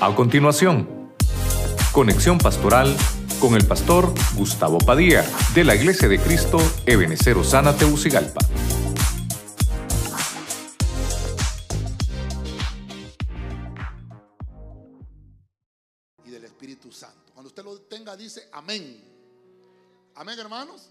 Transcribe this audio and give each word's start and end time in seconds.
A 0.00 0.14
continuación, 0.14 1.12
conexión 1.90 2.38
pastoral 2.38 2.96
con 3.40 3.56
el 3.56 3.66
pastor 3.66 4.14
Gustavo 4.36 4.78
Padilla 4.78 5.24
de 5.56 5.64
la 5.64 5.74
Iglesia 5.74 6.06
de 6.06 6.20
Cristo 6.20 6.58
Ebenecer 6.86 7.36
Osana 7.36 7.76
Teucigalpa. 7.76 8.38
y 16.24 16.30
del 16.30 16.44
Espíritu 16.44 16.92
Santo. 16.92 17.32
Cuando 17.34 17.48
usted 17.48 17.64
lo 17.64 17.80
tenga, 17.80 18.16
dice 18.16 18.48
amén. 18.52 19.02
Amén, 20.14 20.38
hermanos. 20.38 20.90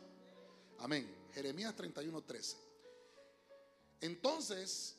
Amén. 0.79 1.09
Jeremías 1.33 1.73
31, 1.77 2.23
13. 2.23 2.57
Entonces, 4.01 4.97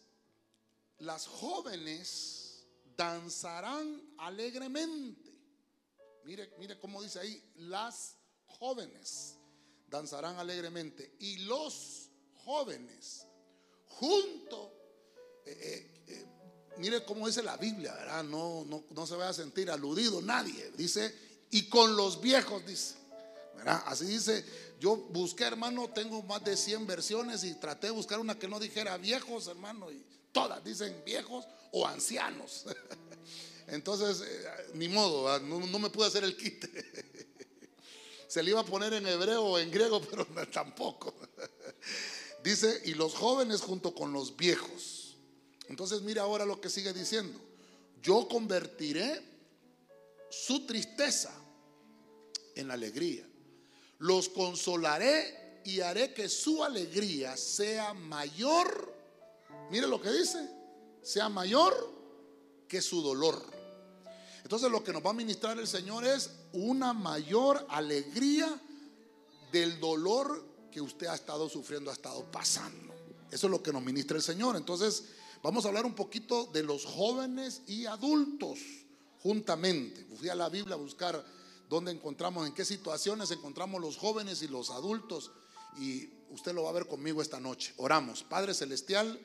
las 0.98 1.26
jóvenes 1.26 2.47
danzarán 2.98 4.02
alegremente. 4.18 5.32
Mire, 6.24 6.52
mire 6.58 6.78
cómo 6.78 7.00
dice 7.00 7.20
ahí, 7.20 7.42
las 7.54 8.16
jóvenes 8.46 9.36
danzarán 9.88 10.36
alegremente. 10.36 11.14
Y 11.20 11.38
los 11.38 12.10
jóvenes, 12.44 13.24
junto, 13.86 14.72
eh, 15.46 15.56
eh, 15.60 16.04
eh, 16.08 16.26
mire 16.78 17.04
cómo 17.04 17.28
dice 17.28 17.42
la 17.42 17.56
Biblia, 17.56 17.94
¿verdad? 17.94 18.24
No, 18.24 18.64
no, 18.64 18.84
no 18.90 19.06
se 19.06 19.14
va 19.14 19.28
a 19.28 19.32
sentir 19.32 19.70
aludido 19.70 20.20
nadie. 20.20 20.72
Dice, 20.76 21.14
y 21.50 21.68
con 21.68 21.96
los 21.96 22.20
viejos, 22.20 22.66
dice. 22.66 22.96
¿verdad? 23.54 23.82
Así 23.86 24.06
dice, 24.06 24.44
yo 24.80 24.96
busqué, 24.96 25.44
hermano, 25.44 25.88
tengo 25.88 26.22
más 26.24 26.42
de 26.44 26.56
100 26.56 26.86
versiones 26.86 27.44
y 27.44 27.54
traté 27.54 27.86
de 27.86 27.92
buscar 27.92 28.18
una 28.18 28.38
que 28.38 28.48
no 28.48 28.58
dijera 28.58 28.96
viejos, 28.98 29.46
hermano, 29.46 29.90
y 29.90 30.04
todas 30.32 30.62
dicen 30.64 31.02
viejos 31.04 31.46
o 31.72 31.86
ancianos. 31.86 32.66
Entonces, 33.68 34.26
eh, 34.26 34.70
ni 34.74 34.88
modo, 34.88 35.38
no, 35.40 35.78
me 35.78 35.90
pude 35.90 36.06
hacer 36.06 36.24
el 36.24 36.36
quite. 36.36 36.68
Se 38.28 38.42
le 38.42 38.50
iba 38.50 38.60
a 38.60 38.64
poner 38.64 38.92
en 38.94 39.06
hebreo 39.06 39.44
o 39.44 39.58
en 39.58 39.70
griego, 39.70 40.00
pero 40.10 40.26
tampoco. 40.48 41.14
Dice, 42.42 42.82
y 42.84 42.94
los 42.94 43.14
jóvenes 43.14 43.60
junto 43.60 43.94
con 43.94 44.12
los 44.12 44.36
viejos. 44.36 45.16
Entonces, 45.68 46.02
mira 46.02 46.22
ahora 46.22 46.46
lo 46.46 46.60
que 46.60 46.70
sigue 46.70 46.92
diciendo. 46.92 47.38
Yo 48.02 48.26
convertiré 48.28 49.20
su 50.30 50.66
tristeza 50.66 51.34
en 52.54 52.70
alegría. 52.70 53.26
Los 53.98 54.28
consolaré 54.28 55.60
y 55.64 55.80
haré 55.80 56.14
que 56.14 56.28
su 56.28 56.64
alegría 56.64 57.36
sea 57.36 57.92
mayor. 57.92 58.97
Mire 59.70 59.86
lo 59.86 60.00
que 60.00 60.10
dice. 60.10 60.48
Sea 61.02 61.28
mayor 61.28 61.74
que 62.66 62.82
su 62.82 63.02
dolor. 63.02 63.42
Entonces 64.42 64.70
lo 64.70 64.82
que 64.82 64.92
nos 64.92 65.04
va 65.04 65.10
a 65.10 65.14
ministrar 65.14 65.58
el 65.58 65.66
Señor 65.66 66.04
es 66.04 66.30
una 66.52 66.92
mayor 66.92 67.66
alegría 67.68 68.48
del 69.52 69.78
dolor 69.80 70.46
que 70.70 70.80
usted 70.80 71.06
ha 71.06 71.14
estado 71.14 71.48
sufriendo, 71.48 71.90
ha 71.90 71.94
estado 71.94 72.30
pasando. 72.30 72.94
Eso 73.30 73.46
es 73.46 73.50
lo 73.50 73.62
que 73.62 73.72
nos 73.72 73.82
ministra 73.82 74.16
el 74.16 74.22
Señor. 74.22 74.56
Entonces 74.56 75.04
vamos 75.42 75.64
a 75.64 75.68
hablar 75.68 75.86
un 75.86 75.94
poquito 75.94 76.46
de 76.46 76.62
los 76.62 76.84
jóvenes 76.84 77.62
y 77.66 77.86
adultos 77.86 78.58
juntamente. 79.22 80.06
Fui 80.16 80.28
a 80.28 80.34
la 80.34 80.48
Biblia 80.48 80.74
a 80.74 80.78
buscar 80.78 81.24
dónde 81.68 81.92
encontramos, 81.92 82.46
en 82.46 82.54
qué 82.54 82.64
situaciones 82.64 83.30
encontramos 83.30 83.80
los 83.80 83.96
jóvenes 83.96 84.42
y 84.42 84.48
los 84.48 84.70
adultos. 84.70 85.30
Y 85.78 86.08
usted 86.30 86.54
lo 86.54 86.64
va 86.64 86.70
a 86.70 86.74
ver 86.74 86.86
conmigo 86.86 87.20
esta 87.22 87.40
noche. 87.40 87.74
Oramos. 87.76 88.22
Padre 88.24 88.54
Celestial, 88.54 89.20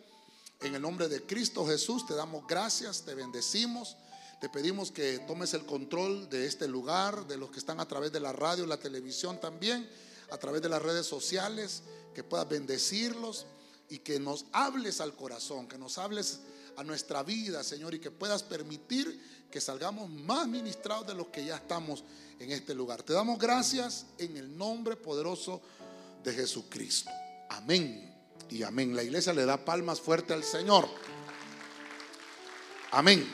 en 0.64 0.76
el 0.76 0.82
nombre 0.82 1.10
de 1.10 1.24
Cristo 1.24 1.66
Jesús, 1.66 2.06
te 2.06 2.16
damos 2.16 2.48
gracias, 2.48 3.04
te 3.04 3.14
bendecimos. 3.14 3.98
Te 4.40 4.50
pedimos 4.50 4.92
que 4.92 5.20
tomes 5.20 5.54
el 5.54 5.66
control 5.66 6.30
de 6.30 6.46
este 6.46 6.68
lugar, 6.68 7.28
de 7.28 7.38
los 7.38 7.50
que 7.50 7.60
están 7.60 7.80
a 7.80 7.88
través 7.88 8.12
de 8.12 8.20
la 8.20 8.34
radio, 8.34 8.66
la 8.66 8.78
televisión 8.78 9.40
también, 9.40 9.90
a 10.32 10.38
través 10.38 10.62
de 10.62 10.68
las 10.68 10.82
redes 10.82 11.06
sociales, 11.06 11.84
que 12.14 12.24
puedas 12.24 12.50
bendecirlos 12.50 13.46
y 13.90 14.00
que 14.00 14.20
nos 14.20 14.46
hables 14.52 15.00
al 15.00 15.16
corazón, 15.16 15.68
que 15.68 15.78
nos 15.78 15.98
hables 15.98 16.42
a 16.76 16.84
nuestra 16.84 17.24
vida, 17.24 17.64
Señor, 17.64 17.94
y 17.94 18.00
que 18.00 18.12
puedas 18.12 18.44
permitir 18.44 19.48
que 19.50 19.62
salgamos 19.62 20.10
más 20.10 20.46
ministrados 20.48 21.08
de 21.08 21.14
los 21.14 21.28
que 21.28 21.46
ya 21.46 21.56
estamos 21.56 22.04
en 22.40 22.52
este 22.52 22.74
lugar. 22.74 23.02
Te 23.04 23.14
damos 23.14 23.40
gracias 23.40 24.08
en 24.18 24.36
el 24.36 24.58
nombre 24.58 24.98
poderoso 24.98 25.62
de 26.22 26.34
Jesucristo. 26.34 27.12
Amén 27.50 28.13
y 28.54 28.62
amén. 28.62 28.96
La 28.96 29.02
iglesia 29.02 29.34
le 29.34 29.46
da 29.46 29.66
palmas 29.66 30.00
fuerte 30.00 30.32
al 30.32 30.44
Señor. 30.44 30.88
Amén. 32.92 33.28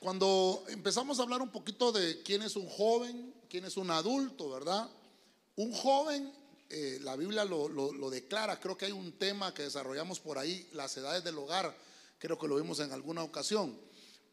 Cuando 0.00 0.64
empezamos 0.68 1.20
a 1.20 1.24
hablar 1.24 1.42
un 1.42 1.50
poquito 1.50 1.92
de 1.92 2.22
quién 2.22 2.40
es 2.40 2.56
un 2.56 2.66
joven, 2.66 3.34
quién 3.50 3.66
es 3.66 3.76
un 3.76 3.90
adulto, 3.90 4.48
¿verdad? 4.48 4.88
Un 5.56 5.70
joven, 5.72 6.32
eh, 6.70 6.98
la 7.02 7.14
Biblia 7.14 7.44
lo, 7.44 8.08
declara, 8.08 8.58
creo 8.58 8.78
que 8.78 8.86
hay 8.86 8.92
un 8.92 9.12
tema 9.18 9.52
que 9.52 9.64
desarrollamos 9.64 10.18
por 10.18 10.38
ahí, 10.38 10.66
las 10.72 10.96
edades 10.96 11.22
del 11.24 11.36
hogar, 11.36 11.76
creo 12.18 12.38
que 12.38 12.48
lo 12.48 12.56
vimos 12.56 12.80
en 12.80 12.90
alguna 12.92 13.22
ocasión. 13.22 13.78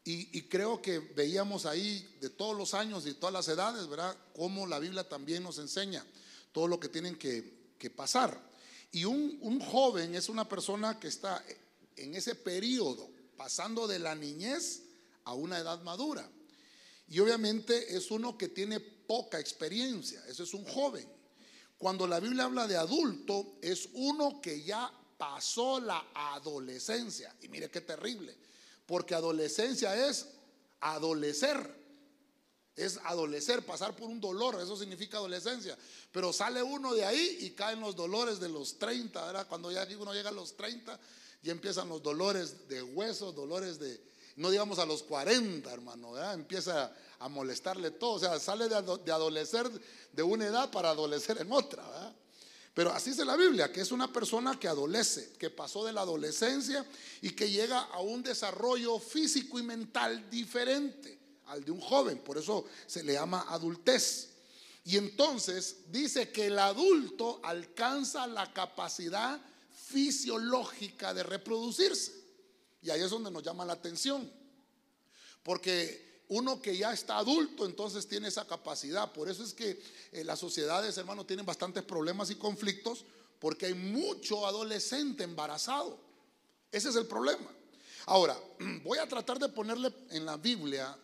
Y, 0.02 0.38
y 0.38 0.42
creo 0.48 0.80
que 0.80 1.00
veíamos 1.00 1.66
ahí 1.66 2.16
de 2.22 2.30
todos 2.30 2.56
los 2.56 2.72
años 2.72 3.06
y 3.06 3.12
todas 3.12 3.34
las 3.34 3.48
edades, 3.48 3.86
¿verdad? 3.86 4.16
Cómo 4.34 4.66
la 4.66 4.78
Biblia 4.78 5.06
también 5.06 5.42
nos 5.42 5.58
enseña 5.58 6.06
todo 6.52 6.68
lo 6.68 6.80
que 6.80 6.88
tienen 6.88 7.16
que, 7.16 7.55
que 7.78 7.90
pasar. 7.90 8.40
Y 8.92 9.04
un, 9.04 9.38
un 9.42 9.60
joven 9.60 10.14
es 10.14 10.28
una 10.28 10.48
persona 10.48 10.98
que 10.98 11.08
está 11.08 11.44
en 11.96 12.14
ese 12.14 12.34
periodo, 12.34 13.10
pasando 13.36 13.86
de 13.86 13.98
la 13.98 14.14
niñez 14.14 14.82
a 15.24 15.34
una 15.34 15.58
edad 15.58 15.82
madura. 15.82 16.28
Y 17.08 17.20
obviamente 17.20 17.96
es 17.96 18.10
uno 18.10 18.36
que 18.36 18.48
tiene 18.48 18.80
poca 18.80 19.38
experiencia, 19.38 20.24
eso 20.26 20.42
es 20.42 20.54
un 20.54 20.64
joven. 20.64 21.06
Cuando 21.78 22.06
la 22.06 22.20
Biblia 22.20 22.44
habla 22.44 22.66
de 22.66 22.76
adulto, 22.76 23.58
es 23.60 23.88
uno 23.92 24.40
que 24.40 24.62
ya 24.62 24.90
pasó 25.18 25.78
la 25.78 26.08
adolescencia. 26.14 27.34
Y 27.42 27.48
mire 27.48 27.70
qué 27.70 27.82
terrible, 27.82 28.34
porque 28.86 29.14
adolescencia 29.14 30.08
es 30.08 30.26
adolecer. 30.80 31.85
Es 32.76 32.98
adolecer, 33.04 33.64
pasar 33.64 33.96
por 33.96 34.08
un 34.08 34.20
dolor, 34.20 34.60
eso 34.60 34.76
significa 34.76 35.16
adolescencia. 35.16 35.76
Pero 36.12 36.30
sale 36.30 36.62
uno 36.62 36.92
de 36.92 37.06
ahí 37.06 37.38
y 37.40 37.50
caen 37.52 37.80
los 37.80 37.96
dolores 37.96 38.38
de 38.38 38.50
los 38.50 38.78
30, 38.78 39.24
¿verdad? 39.24 39.46
Cuando 39.48 39.72
ya 39.72 39.88
uno 39.98 40.12
llega 40.12 40.28
a 40.28 40.32
los 40.32 40.54
30, 40.56 41.00
ya 41.42 41.52
empiezan 41.52 41.88
los 41.88 42.02
dolores 42.02 42.68
de 42.68 42.82
huesos, 42.82 43.34
dolores 43.34 43.78
de, 43.78 43.98
no 44.36 44.50
digamos 44.50 44.78
a 44.78 44.84
los 44.84 45.02
40, 45.04 45.72
hermano, 45.72 46.12
¿verdad? 46.12 46.34
Empieza 46.34 46.94
a 47.18 47.28
molestarle 47.30 47.92
todo, 47.92 48.12
o 48.12 48.18
sea, 48.18 48.38
sale 48.38 48.68
de, 48.68 48.98
de 49.04 49.12
adolecer 49.12 49.70
de 50.12 50.22
una 50.22 50.46
edad 50.46 50.70
para 50.70 50.90
adolecer 50.90 51.40
en 51.40 51.50
otra, 51.52 51.82
¿verdad? 51.82 52.14
Pero 52.74 52.92
así 52.92 53.08
dice 53.08 53.24
la 53.24 53.36
Biblia, 53.36 53.72
que 53.72 53.80
es 53.80 53.90
una 53.90 54.12
persona 54.12 54.60
que 54.60 54.68
adolece, 54.68 55.32
que 55.38 55.48
pasó 55.48 55.82
de 55.86 55.94
la 55.94 56.02
adolescencia 56.02 56.84
y 57.22 57.30
que 57.30 57.50
llega 57.50 57.80
a 57.80 58.00
un 58.00 58.22
desarrollo 58.22 58.98
físico 58.98 59.58
y 59.58 59.62
mental 59.62 60.28
diferente 60.28 61.15
al 61.46 61.64
de 61.64 61.70
un 61.70 61.80
joven. 61.80 62.18
Por 62.18 62.38
eso 62.38 62.64
se 62.86 63.02
le 63.02 63.14
llama 63.14 63.46
adultez. 63.48 64.30
Y 64.84 64.96
entonces 64.96 65.78
dice 65.88 66.30
que 66.30 66.46
el 66.46 66.58
adulto 66.58 67.40
alcanza 67.42 68.26
la 68.26 68.52
capacidad 68.52 69.40
fisiológica 69.72 71.12
de 71.12 71.22
reproducirse. 71.22 72.12
Y 72.82 72.90
ahí 72.90 73.02
es 73.02 73.10
donde 73.10 73.30
nos 73.30 73.42
llama 73.42 73.64
la 73.64 73.72
atención. 73.72 74.30
Porque 75.42 76.24
uno 76.28 76.60
que 76.60 76.76
ya 76.76 76.92
está 76.92 77.18
adulto, 77.18 77.66
entonces 77.66 78.06
tiene 78.06 78.28
esa 78.28 78.46
capacidad. 78.46 79.12
Por 79.12 79.28
eso 79.28 79.42
es 79.42 79.54
que 79.54 79.82
eh, 80.12 80.24
las 80.24 80.38
sociedades, 80.38 80.96
hermano, 80.98 81.26
tienen 81.26 81.46
bastantes 81.46 81.82
problemas 81.82 82.30
y 82.30 82.36
conflictos, 82.36 83.04
porque 83.38 83.66
hay 83.66 83.74
mucho 83.74 84.46
adolescente 84.46 85.24
embarazado. 85.24 85.98
Ese 86.70 86.88
es 86.88 86.96
el 86.96 87.06
problema. 87.06 87.50
Ahora, 88.06 88.38
voy 88.84 88.98
a 88.98 89.08
tratar 89.08 89.38
de 89.38 89.48
ponerle 89.48 89.92
en 90.10 90.24
la 90.24 90.36
Biblia 90.36 90.96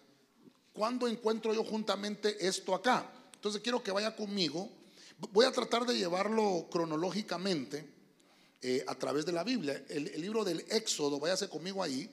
cuándo 0.73 1.09
encuentro 1.09 1.55
yo 1.55 1.65
juntamente 1.65 2.47
esto 2.47 2.75
acá. 2.75 3.11
Entonces 3.35 3.61
quiero 3.61 3.83
que 3.83 3.91
vaya 3.91 4.15
conmigo. 4.15 4.71
Voy 5.33 5.47
a 5.47 5.53
tratar 5.53 5.87
de 5.87 5.97
llevarlo 5.97 6.69
cronológicamente 6.71 7.89
eh, 8.61 8.85
a 8.87 8.95
través 8.95 9.27
de 9.27 9.33
la 9.33 9.45
Biblia. 9.45 9.85
El, 9.89 10.09
el 10.09 10.21
libro 10.21 10.45
del 10.45 10.61
Éxodo, 10.69 11.19
váyase 11.21 11.49
conmigo 11.49 11.83
ahí. 11.83 12.11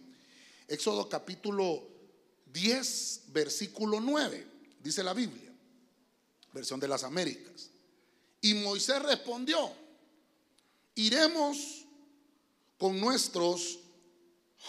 Éxodo 0.67 1.09
capítulo 1.09 1.87
10, 2.53 3.21
versículo 3.27 3.99
9, 3.99 4.47
dice 4.81 5.03
la 5.03 5.13
Biblia, 5.13 5.51
versión 6.53 6.79
de 6.79 6.87
las 6.87 7.03
Américas. 7.03 7.69
Y 8.41 8.53
Moisés 8.55 9.01
respondió, 9.01 9.71
iremos 10.95 11.85
con 12.77 12.99
nuestros 12.99 13.79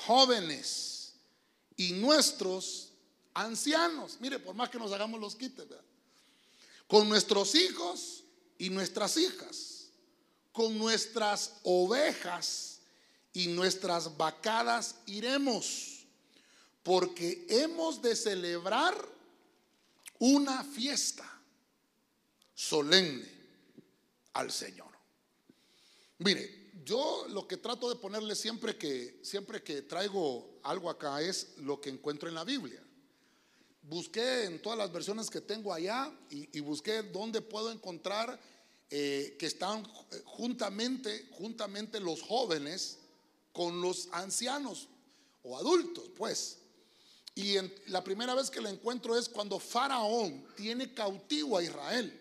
jóvenes 0.06 1.14
y 1.76 1.92
nuestros 1.92 2.89
ancianos. 3.34 4.18
Mire, 4.20 4.38
por 4.38 4.54
más 4.54 4.70
que 4.70 4.78
nos 4.78 4.92
hagamos 4.92 5.20
los 5.20 5.36
quites, 5.36 5.66
con 6.86 7.08
nuestros 7.08 7.54
hijos 7.54 8.24
y 8.58 8.70
nuestras 8.70 9.16
hijas, 9.16 9.88
con 10.52 10.76
nuestras 10.78 11.54
ovejas 11.62 12.80
y 13.32 13.48
nuestras 13.48 14.16
vacadas 14.16 14.96
iremos. 15.06 15.96
porque 16.82 17.44
hemos 17.50 18.00
de 18.00 18.16
celebrar 18.16 18.96
una 20.18 20.64
fiesta 20.64 21.30
solemne 22.54 23.30
al 24.32 24.50
Señor. 24.50 24.90
Mire, 26.18 26.72
yo 26.84 27.26
lo 27.28 27.46
que 27.46 27.58
trato 27.58 27.88
de 27.88 27.96
ponerle 27.96 28.34
siempre 28.34 28.76
que 28.76 29.20
siempre 29.22 29.62
que 29.62 29.82
traigo 29.82 30.58
algo 30.62 30.88
acá 30.88 31.20
es 31.20 31.58
lo 31.58 31.80
que 31.80 31.90
encuentro 31.90 32.28
en 32.28 32.34
la 32.34 32.44
Biblia. 32.44 32.82
Busqué 33.82 34.44
en 34.44 34.60
todas 34.60 34.78
las 34.78 34.92
versiones 34.92 35.30
que 35.30 35.40
tengo 35.40 35.72
allá 35.72 36.12
y, 36.30 36.60
busqué 36.60 37.02
dónde 37.02 37.40
puedo 37.40 37.72
encontrar 37.72 38.38
eh, 38.90 39.36
que 39.38 39.46
están 39.46 39.84
juntamente, 40.24 41.28
juntamente 41.32 42.00
los 42.00 42.22
jóvenes 42.22 42.98
con 43.52 43.80
los 43.80 44.08
ancianos 44.12 44.88
o 45.42 45.56
adultos, 45.56 46.10
pues. 46.16 46.58
Y 47.34 47.56
la 47.86 48.04
primera 48.04 48.34
vez 48.34 48.50
que 48.50 48.60
la 48.60 48.70
encuentro 48.70 49.16
es 49.16 49.28
cuando 49.28 49.58
Faraón 49.58 50.46
tiene 50.56 50.92
cautivo 50.92 51.56
a 51.56 51.62
Israel. 51.62 52.18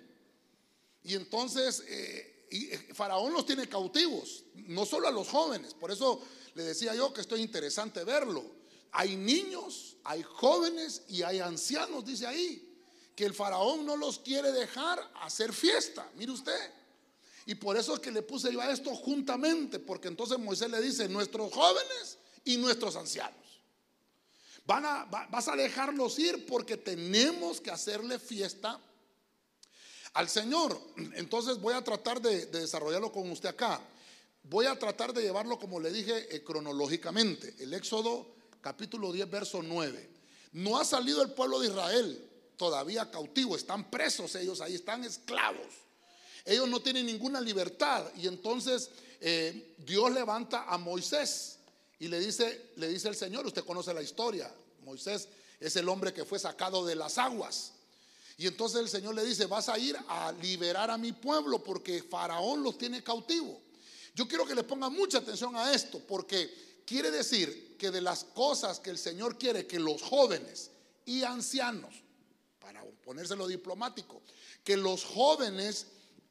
Y 1.04 1.16
entonces 1.16 1.84
eh, 1.88 2.48
eh, 2.52 2.90
Faraón 2.94 3.34
los 3.34 3.46
tiene 3.46 3.68
cautivos, 3.68 4.44
no 4.56 4.86
solo 4.86 5.08
a 5.08 5.12
los 5.12 5.28
jóvenes. 5.28 5.74
Por 5.74 5.92
eso 5.92 6.22
le 6.56 6.64
decía 6.64 6.96
yo 6.96 7.14
que 7.14 7.22
esto 7.22 7.36
es 7.36 7.42
interesante 7.42 8.04
verlo. 8.04 8.59
Hay 8.92 9.16
niños, 9.16 9.98
hay 10.04 10.24
jóvenes 10.24 11.04
y 11.08 11.24
hay 11.24 11.40
ancianos, 11.40 12.06
dice 12.06 12.26
ahí, 12.26 12.66
que 13.16 13.26
el 13.26 13.34
faraón 13.34 13.86
no 13.86 13.96
los 13.96 14.20
quiere 14.20 14.52
dejar 14.52 15.00
hacer 15.22 15.54
fiesta. 15.54 16.10
Mire 16.16 16.32
usted. 16.32 16.74
Y 17.46 17.56
por 17.56 17.78
eso 17.78 17.96
es 17.96 18.00
que 18.00 18.12
le 18.12 18.22
puse 18.22 18.52
yo 18.52 18.62
a 18.62 18.72
esto 18.72 18.96
juntamente, 18.96 19.80
porque 19.80 20.08
entonces 20.08 20.38
Moisés 20.38 20.70
le 20.70 20.82
dice, 20.82 21.10
nuestros 21.10 21.52
jóvenes 21.52 22.18
y 22.46 22.58
nuestros 22.58 22.96
ancianos. 22.96 23.36
Van 24.66 24.86
a, 24.86 25.06
vas 25.06 25.48
a 25.48 25.56
dejarlos 25.56 26.20
ir 26.20 26.46
porque 26.46 26.78
tenemos 26.78 27.60
que 27.60 27.72
hacerle 27.72 28.20
fiesta 28.20 28.80
al 30.14 30.30
Señor. 30.30 30.80
Entonces 31.16 31.60
voy 31.60 31.74
a 31.74 31.84
tratar 31.84 32.22
de, 32.22 32.46
desarrollarlo 32.48 33.12
con 33.12 33.30
usted 33.32 33.50
acá. 33.50 33.82
Voy 34.44 34.66
a 34.66 34.78
tratar 34.78 35.14
de 35.14 35.24
llevarlo, 35.24 35.60
como 35.60 35.80
le 35.80 35.92
dije, 35.92 36.36
eh, 36.36 36.44
cronológicamente. 36.44 37.56
El 37.60 37.74
Éxodo 37.74 38.28
capítulo 38.62 39.12
10, 39.12 39.30
verso 39.30 39.62
9. 39.62 40.10
No 40.54 40.80
ha 40.80 40.86
salido 40.86 41.22
el 41.22 41.32
pueblo 41.32 41.60
de 41.60 41.68
Israel 41.68 42.30
todavía 42.58 43.10
cautivo, 43.10 43.56
están 43.56 43.90
presos 43.90 44.36
ellos, 44.36 44.60
ahí 44.62 44.76
están 44.76 45.04
esclavos. 45.04 45.68
Ellos 46.46 46.68
no 46.68 46.82
tienen 46.82 47.06
ninguna 47.06 47.40
libertad. 47.40 48.06
Y 48.16 48.28
entonces 48.28 48.90
eh, 49.22 49.76
Dios 49.78 50.12
levanta 50.12 50.66
a 50.66 50.78
Moisés 50.78 51.58
y 52.00 52.08
le 52.08 52.20
dice, 52.20 52.72
le 52.76 52.88
dice 52.88 53.08
el 53.08 53.16
Señor, 53.16 53.46
usted 53.46 53.64
conoce 53.64 53.94
la 53.94 54.02
historia, 54.02 54.52
Moisés 54.84 55.28
es 55.60 55.76
el 55.76 55.88
hombre 55.90 56.14
que 56.14 56.26
fue 56.26 56.40
sacado 56.40 56.86
de 56.86 56.96
las 56.96 57.18
aguas. 57.18 57.74
Y 58.38 58.48
entonces 58.48 58.80
el 58.80 58.90
Señor 58.90 59.16
le 59.16 59.26
dice, 59.26 59.46
vas 59.46 59.68
a 59.68 59.78
ir 59.78 59.98
a 60.08 60.32
liberar 60.32 60.90
a 60.90 60.98
mi 60.98 61.12
pueblo 61.12 61.62
porque 61.62 62.02
Faraón 62.02 62.64
los 62.64 62.78
tiene 62.78 63.04
cautivo. 63.04 63.62
Yo 64.16 64.28
quiero 64.28 64.46
que 64.46 64.56
le 64.56 64.64
ponga 64.64 64.90
mucha 64.90 65.20
atención 65.20 65.56
a 65.56 65.74
esto 65.74 66.02
porque 66.08 66.69
quiere 66.90 67.12
decir 67.12 67.78
que 67.78 67.92
de 67.92 68.02
las 68.02 68.24
cosas 68.24 68.80
que 68.80 68.90
el 68.90 68.98
Señor 68.98 69.38
quiere 69.38 69.68
que 69.68 69.78
los 69.78 70.02
jóvenes 70.02 70.72
y 71.06 71.22
ancianos, 71.22 71.94
para 72.60 72.84
ponérselo 73.06 73.48
diplomático, 73.48 74.24
que 74.64 74.76
los 74.76 75.06
jóvenes 75.06 75.86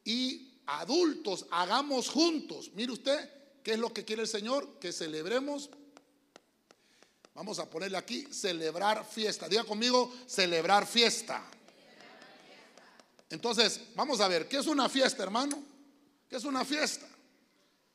y 0.04 0.58
adultos 0.66 1.46
hagamos 1.52 2.08
juntos. 2.08 2.72
Mire 2.74 2.90
usted, 2.90 3.30
¿qué 3.62 3.74
es 3.74 3.78
lo 3.78 3.94
que 3.94 4.04
quiere 4.04 4.22
el 4.22 4.28
Señor? 4.28 4.80
Que 4.80 4.92
celebremos. 4.92 5.70
Vamos 7.34 7.60
a 7.60 7.70
ponerle 7.70 7.96
aquí, 7.96 8.26
celebrar 8.32 9.08
fiesta. 9.08 9.48
Diga 9.48 9.62
conmigo, 9.62 10.12
celebrar 10.26 10.88
fiesta. 10.88 11.40
Entonces, 13.30 13.80
vamos 13.94 14.20
a 14.20 14.26
ver, 14.26 14.48
¿qué 14.48 14.56
es 14.56 14.66
una 14.66 14.88
fiesta, 14.88 15.22
hermano? 15.22 15.62
¿Qué 16.28 16.34
es 16.34 16.42
una 16.42 16.64
fiesta? 16.64 17.06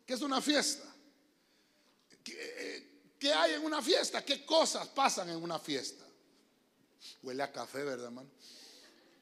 ¿Qué 0.06 0.13
es 0.13 0.21
una 0.21 0.39
fiesta? 0.42 0.94
¿Qué, 3.24 3.31
hay 3.31 3.54
en 3.54 3.64
una 3.64 3.81
fiesta? 3.81 4.25
¿Qué 4.25 4.46
cosas 4.46 4.86
pasan 4.90 5.30
en 5.30 5.38
una 5.38 5.58
fiesta? 5.58 6.04
Huele 7.22 7.42
a 7.42 7.54
café, 7.54 7.81
¿verdad, 7.81 8.08
hermano? 8.08 8.30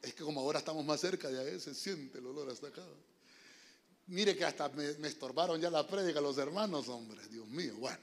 Es 0.01 0.15
que 0.15 0.23
como 0.23 0.41
ahora 0.41 0.57
estamos 0.57 0.83
más 0.83 0.99
cerca 0.99 1.27
de 1.27 1.39
ahí, 1.39 1.59
se 1.59 1.75
siente 1.75 2.17
el 2.17 2.25
olor 2.25 2.49
hasta 2.49 2.69
acá. 2.69 2.81
Mire 4.07 4.35
que 4.35 4.43
hasta 4.43 4.69
me, 4.69 5.07
estorbaron 5.07 5.61
ya 5.61 5.69
la 5.69 5.85
prédica 5.85 6.19
los 6.19 6.39
hermanos, 6.39 6.89
hombre, 6.89 7.21
Dios 7.27 7.45
mío. 7.45 7.75
Bueno, 7.77 7.99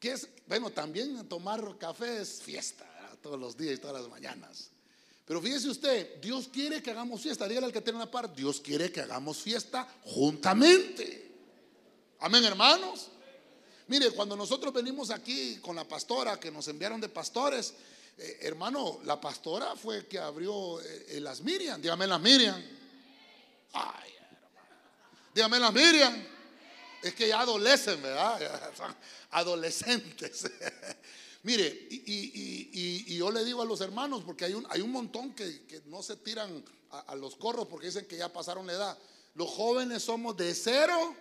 ¿qué? 0.00 0.18
Bueno, 0.46 0.70
también 0.70 1.28
tomar 1.28 1.76
café 1.76 2.22
es 2.22 2.40
fiesta, 2.40 2.86
todos 3.20 3.38
los 3.38 3.54
días 3.54 3.74
y 3.74 3.78
todas 3.78 4.00
las 4.00 4.10
mañanas. 4.10 4.70
Pero 5.26 5.42
fíjese 5.42 5.68
usted, 5.68 6.22
Dios 6.22 6.48
quiere 6.48 6.82
que 6.82 6.92
hagamos 6.92 7.20
fiesta. 7.20 7.46
Dígale 7.46 7.66
al 7.66 7.72
que 7.72 7.82
tiene 7.82 7.98
una 7.98 8.10
par, 8.10 8.34
Dios 8.34 8.62
quiere 8.62 8.90
que 8.90 9.02
hagamos 9.02 9.36
fiesta 9.42 9.86
juntamente. 10.04 11.34
Amén, 12.18 12.42
hermanos. 12.44 13.10
Mire, 13.88 14.10
cuando 14.10 14.36
nosotros 14.36 14.72
venimos 14.72 15.10
aquí 15.10 15.56
con 15.58 15.76
la 15.76 15.84
pastora 15.84 16.40
que 16.40 16.50
nos 16.50 16.66
enviaron 16.68 17.00
de 17.00 17.08
pastores, 17.08 17.74
eh, 18.18 18.38
hermano, 18.42 19.00
la 19.04 19.20
pastora 19.20 19.76
fue 19.76 20.06
que 20.06 20.18
abrió 20.18 20.80
eh, 20.80 21.18
las 21.20 21.40
Miriam. 21.42 21.80
Dígame 21.80 22.06
las 22.06 22.20
Miriam. 22.20 22.60
Ay, 23.72 24.10
hermano. 24.18 24.68
Dígame 25.34 25.60
las 25.60 25.72
Miriam. 25.72 26.26
Es 27.02 27.14
que 27.14 27.28
ya 27.28 27.40
adolecen, 27.40 28.02
¿verdad? 28.02 28.72
Adolescentes. 29.30 30.50
Mire, 31.46 31.86
y, 31.90 33.16
yo 33.16 33.30
le 33.30 33.44
digo 33.44 33.62
a 33.62 33.64
los 33.64 33.80
hermanos, 33.80 34.24
porque 34.26 34.46
hay 34.46 34.54
un, 34.54 34.66
hay 34.68 34.80
un 34.80 34.90
montón 34.90 35.32
que, 35.32 35.82
no 35.86 36.02
se 36.02 36.16
tiran 36.16 36.64
a, 36.90 37.14
los 37.14 37.36
corros 37.36 37.68
porque 37.68 37.86
dicen 37.86 38.06
que 38.06 38.16
ya 38.16 38.32
pasaron 38.32 38.66
la 38.66 38.72
edad. 38.72 38.98
Los 39.34 39.50
jóvenes 39.50 40.02
somos 40.02 40.36
de 40.36 40.52
cero. 40.54 41.14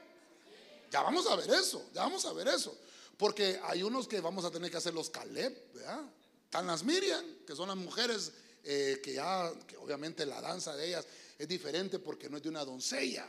Ya 0.91 1.01
vamos 1.01 1.27
a 1.27 1.35
ver 1.35 1.49
eso, 1.49 1.89
ya 1.93 2.01
vamos 2.01 2.25
a 2.25 2.33
ver 2.33 2.47
eso. 2.47 2.77
Porque 3.17 3.59
hay 3.63 3.83
unos 3.83 4.07
que 4.07 4.19
vamos 4.19 4.45
a 4.45 4.51
tener 4.51 4.69
que 4.69 4.77
hacer 4.77 4.93
los 4.93 5.09
Caleb, 5.09 5.73
¿verdad? 5.73 6.01
Están 6.43 6.67
las 6.67 6.83
Miriam, 6.83 7.23
que 7.45 7.55
son 7.55 7.67
las 7.67 7.77
mujeres 7.77 8.31
eh, 8.63 8.99
que 9.03 9.13
ya, 9.13 9.51
obviamente 9.79 10.25
la 10.25 10.41
danza 10.41 10.75
de 10.75 10.87
ellas 10.87 11.05
es 11.37 11.47
diferente 11.47 11.99
porque 11.99 12.29
no 12.29 12.37
es 12.37 12.43
de 12.43 12.49
una 12.49 12.65
doncella, 12.65 13.27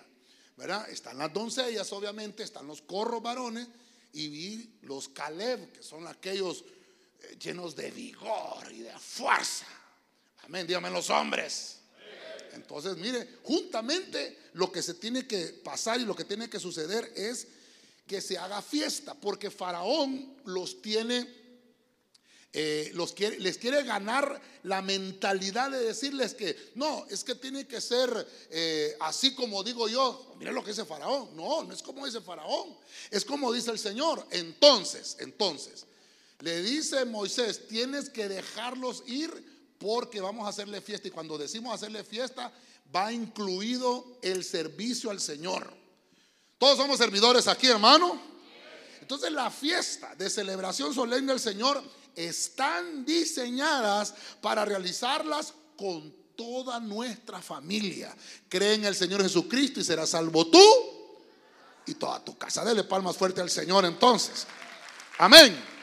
¿verdad? 0.57 0.89
Están 0.91 1.19
las 1.19 1.33
doncellas, 1.33 1.93
obviamente, 1.93 2.43
están 2.43 2.67
los 2.67 2.83
corros 2.83 3.23
varones 3.23 3.69
y 4.13 4.79
los 4.83 5.09
Caleb, 5.09 5.73
que 5.73 5.83
son 5.83 6.07
aquellos 6.07 6.65
llenos 7.41 7.77
de 7.77 7.91
vigor 7.91 8.73
y 8.73 8.81
de 8.81 8.99
fuerza. 8.99 9.67
Amén, 10.45 10.67
dígame 10.67 10.91
los 10.91 11.11
hombres. 11.11 11.81
Entonces, 12.57 12.97
mire, 12.97 13.29
juntamente 13.45 14.37
lo 14.55 14.73
que 14.73 14.83
se 14.83 14.95
tiene 14.95 15.27
que 15.27 15.47
pasar 15.63 16.01
y 16.01 16.05
lo 16.05 16.17
que 16.17 16.25
tiene 16.25 16.51
que 16.51 16.59
suceder 16.59 17.13
es 17.15 17.47
que 18.07 18.21
se 18.21 18.39
haga 18.39 18.63
fiesta, 18.63 19.15
porque 19.15 19.51
Faraón 19.51 20.37
los 20.45 20.81
tiene, 20.81 21.29
eh, 22.53 22.91
los 22.95 23.13
quiere, 23.13 23.39
les 23.39 23.59
quiere 23.59 23.83
ganar 23.83 24.41
la 24.63 24.81
mentalidad 24.81 25.71
de 25.71 25.81
decirles 25.81 26.35
que 26.35 26.57
no, 26.75 27.07
es 27.11 27.25
que 27.25 27.35
tiene 27.35 27.67
que 27.67 27.81
ser 27.81 28.27
eh, 28.51 28.97
así 29.01 29.35
como 29.35 29.63
digo 29.63 29.89
yo. 29.89 30.35
Mire 30.39 30.53
lo 30.53 30.63
que 30.63 30.71
dice 30.71 30.85
Faraón. 30.85 31.37
No, 31.37 31.65
no 31.65 31.73
es 31.73 31.83
como 31.83 32.07
dice 32.07 32.21
Faraón, 32.21 32.77
es 33.11 33.25
como 33.25 33.53
dice 33.53 33.71
el 33.71 33.79
Señor. 33.79 34.27
Entonces, 34.31 35.17
entonces, 35.21 35.87
le 36.41 36.63
dice 36.63 37.05
Moisés, 37.05 37.67
tienes 37.67 38.09
que 38.11 38.29
dejarlos 38.29 39.03
ir 39.07 39.56
porque 39.79 40.21
vamos 40.21 40.47
a 40.47 40.51
hacerle 40.51 40.81
fiesta. 40.81 41.09
Y 41.09 41.11
cuando 41.11 41.39
decimos 41.39 41.75
hacerle 41.75 42.05
fiesta, 42.05 42.53
va 42.95 43.13
incluido 43.13 44.19
el 44.23 44.45
servicio 44.45 45.11
al 45.11 45.21
Señor. 45.21 45.73
Todos 46.59 46.79
somos 46.79 46.99
servidores 46.99 47.49
aquí, 47.49 47.67
hermano. 47.67 48.21
Entonces 49.01 49.31
la 49.31 49.51
fiesta 49.51 50.15
de 50.15 50.29
celebración 50.29 50.93
solemne 50.93 51.33
al 51.33 51.41
Señor 51.41 51.83
están 52.15 53.05
diseñadas 53.05 54.15
para 54.41 54.65
realizarlas 54.65 55.53
con 55.77 56.13
toda 56.35 56.81
nuestra 56.81 57.41
familia. 57.41 58.15
Cree 58.49 58.75
en 58.75 58.85
el 58.85 58.95
Señor 58.95 59.23
Jesucristo 59.23 59.81
y 59.81 59.85
serás 59.85 60.11
salvo 60.11 60.47
tú 60.47 60.63
y 61.87 61.95
toda 61.95 62.25
tu 62.25 62.37
casa. 62.37 62.65
Dele 62.65 62.85
palmas 62.85 63.17
fuerte 63.17 63.41
al 63.41 63.51
Señor 63.51 63.85
entonces. 63.85 64.47
Amén. 65.19 65.76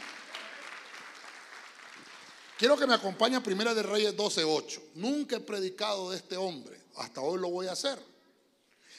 Quiero 2.57 2.77
que 2.77 2.87
me 2.87 2.93
acompañe 2.93 3.35
a 3.35 3.43
Primera 3.43 3.73
de 3.73 3.83
Reyes 3.83 4.15
12:8. 4.15 4.81
Nunca 4.95 5.37
he 5.37 5.39
predicado 5.39 6.11
de 6.11 6.17
este 6.17 6.37
hombre, 6.37 6.79
hasta 6.95 7.21
hoy 7.21 7.39
lo 7.39 7.49
voy 7.49 7.67
a 7.67 7.73
hacer. 7.73 7.99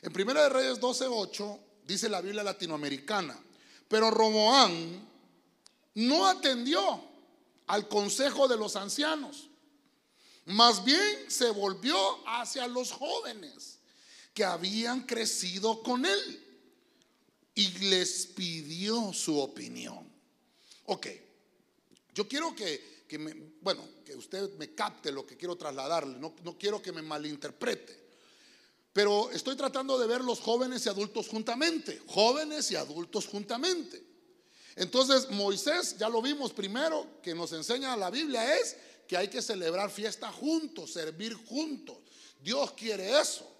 En 0.02 0.12
Primera 0.12 0.42
de 0.42 0.48
Reyes 0.48 0.80
12:8 0.80 1.58
dice 1.86 2.08
la 2.08 2.20
Biblia 2.20 2.42
latinoamericana, 2.42 3.38
pero 3.88 4.10
Romoán 4.10 5.08
no 5.94 6.26
atendió 6.26 7.00
al 7.66 7.88
consejo 7.88 8.48
de 8.48 8.56
los 8.56 8.76
ancianos, 8.76 9.48
más 10.46 10.84
bien 10.84 11.30
se 11.30 11.50
volvió 11.50 11.96
hacia 12.26 12.66
los 12.66 12.92
jóvenes 12.92 13.78
que 14.34 14.44
habían 14.44 15.02
crecido 15.02 15.82
con 15.82 16.04
él 16.04 16.44
y 17.54 17.68
les 17.78 18.26
pidió 18.26 19.12
su 19.12 19.38
opinión. 19.38 20.12
Ok, 20.86 21.06
Yo 22.14 22.28
quiero 22.28 22.54
que, 22.54 22.93
que 23.06 23.18
me, 23.18 23.34
bueno, 23.60 23.86
que 24.04 24.14
usted 24.16 24.56
me 24.56 24.74
capte 24.74 25.12
lo 25.12 25.26
que 25.26 25.36
quiero 25.36 25.56
trasladarle, 25.56 26.18
no, 26.18 26.34
no 26.42 26.58
quiero 26.58 26.80
que 26.80 26.92
me 26.92 27.02
malinterprete. 27.02 28.04
Pero 28.92 29.30
estoy 29.30 29.56
tratando 29.56 29.98
de 29.98 30.06
ver 30.06 30.22
los 30.22 30.40
jóvenes 30.40 30.86
y 30.86 30.88
adultos 30.88 31.28
juntamente, 31.28 32.00
jóvenes 32.06 32.70
y 32.70 32.76
adultos 32.76 33.26
juntamente. 33.26 34.02
Entonces 34.76 35.30
Moisés, 35.30 35.96
ya 35.98 36.08
lo 36.08 36.22
vimos 36.22 36.52
primero, 36.52 37.20
que 37.22 37.34
nos 37.34 37.52
enseña 37.52 37.96
la 37.96 38.10
Biblia 38.10 38.56
es 38.56 38.76
que 39.06 39.16
hay 39.16 39.28
que 39.28 39.42
celebrar 39.42 39.90
fiesta 39.90 40.32
juntos, 40.32 40.92
servir 40.92 41.34
juntos. 41.34 41.98
Dios 42.40 42.72
quiere 42.72 43.20
eso. 43.20 43.50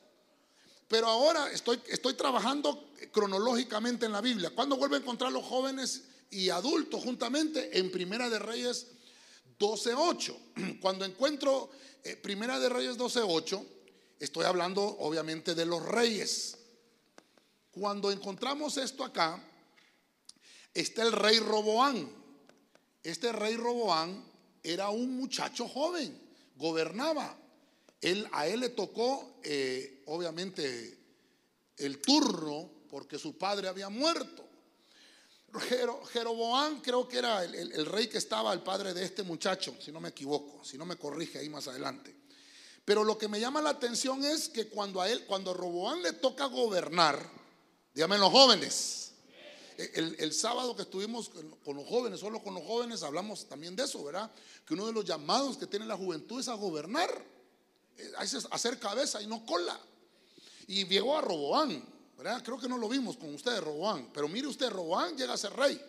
Pero 0.88 1.08
ahora 1.08 1.50
estoy, 1.50 1.80
estoy 1.88 2.14
trabajando 2.14 2.92
cronológicamente 3.10 4.06
en 4.06 4.12
la 4.12 4.20
Biblia. 4.20 4.50
¿Cuándo 4.54 4.76
vuelvo 4.76 4.94
a 4.94 4.98
encontrar 4.98 5.32
los 5.32 5.44
jóvenes 5.44 6.04
y 6.30 6.50
adultos 6.50 7.02
juntamente? 7.02 7.78
En 7.78 7.90
Primera 7.90 8.28
de 8.28 8.38
Reyes 8.38 8.86
12.8. 9.58 10.78
Cuando 10.80 11.04
encuentro 11.04 11.70
eh, 12.02 12.16
Primera 12.16 12.58
de 12.58 12.68
Reyes 12.68 12.96
12.8, 12.98 13.64
estoy 14.20 14.44
hablando 14.44 14.82
obviamente 14.82 15.54
de 15.54 15.66
los 15.66 15.84
reyes. 15.84 16.58
Cuando 17.70 18.10
encontramos 18.12 18.76
esto 18.76 19.04
acá, 19.04 19.42
está 20.72 21.02
el 21.02 21.12
rey 21.12 21.38
Roboán. 21.38 22.08
Este 23.02 23.32
rey 23.32 23.56
Roboán 23.56 24.24
era 24.62 24.90
un 24.90 25.16
muchacho 25.16 25.68
joven, 25.68 26.18
gobernaba. 26.56 27.36
Él, 28.00 28.28
a 28.32 28.46
él 28.46 28.60
le 28.60 28.68
tocó, 28.70 29.40
eh, 29.42 30.02
obviamente, 30.06 30.98
el 31.76 32.00
turno 32.00 32.70
porque 32.88 33.18
su 33.18 33.36
padre 33.36 33.68
había 33.68 33.88
muerto. 33.88 34.43
Jeroboán 35.60 36.80
creo 36.80 37.06
que 37.06 37.18
era 37.18 37.44
el, 37.44 37.86
rey 37.86 38.08
que 38.08 38.18
estaba, 38.18 38.52
el 38.52 38.62
padre 38.62 38.92
de 38.92 39.04
este 39.04 39.22
muchacho, 39.22 39.74
si 39.80 39.92
no 39.92 40.00
me 40.00 40.08
equivoco, 40.08 40.64
si 40.64 40.76
no 40.76 40.84
me 40.84 40.96
corrige 40.96 41.38
ahí 41.38 41.48
más 41.48 41.68
adelante. 41.68 42.14
Pero 42.84 43.04
lo 43.04 43.16
que 43.16 43.28
me 43.28 43.40
llama 43.40 43.62
la 43.62 43.70
atención 43.70 44.24
es 44.24 44.48
que 44.48 44.68
cuando 44.68 45.00
a 45.00 45.08
él, 45.08 45.24
cuando 45.26 45.52
a 45.52 45.54
Roboán 45.54 46.02
le 46.02 46.12
toca 46.12 46.46
gobernar, 46.46 47.30
díganme 47.94 48.18
los 48.18 48.30
jóvenes, 48.30 49.12
el, 49.76 50.32
sábado 50.32 50.76
que 50.76 50.82
estuvimos 50.82 51.30
con, 51.64 51.76
los 51.76 51.86
jóvenes, 51.86 52.20
solo 52.20 52.42
con 52.42 52.54
los 52.54 52.64
jóvenes, 52.64 53.02
hablamos 53.02 53.48
también 53.48 53.74
de 53.74 53.84
eso, 53.84 54.04
¿verdad? 54.04 54.30
Que 54.66 54.74
uno 54.74 54.86
de 54.86 54.92
los 54.92 55.04
llamados 55.04 55.56
que 55.56 55.66
tiene 55.66 55.86
la 55.86 55.96
juventud 55.96 56.40
es 56.40 56.48
a 56.48 56.54
gobernar, 56.54 57.10
eh, 57.96 58.12
es 58.22 58.46
hacer 58.50 58.78
cabeza 58.78 59.20
y 59.22 59.26
no 59.26 59.44
cola. 59.44 59.78
Y 60.66 60.86
llegó 60.86 61.18
a 61.18 61.22
Roboán, 61.22 61.84
Creo 62.16 62.58
que 62.58 62.68
no 62.68 62.78
lo 62.78 62.88
vimos 62.88 63.16
con 63.16 63.34
ustedes, 63.34 63.62
Roboán, 63.62 64.10
pero 64.12 64.28
mire 64.28 64.46
usted, 64.46 64.70
Roboán 64.70 65.16
llega 65.16 65.34
a 65.34 65.38
ser 65.38 65.52
rey. 65.54 65.80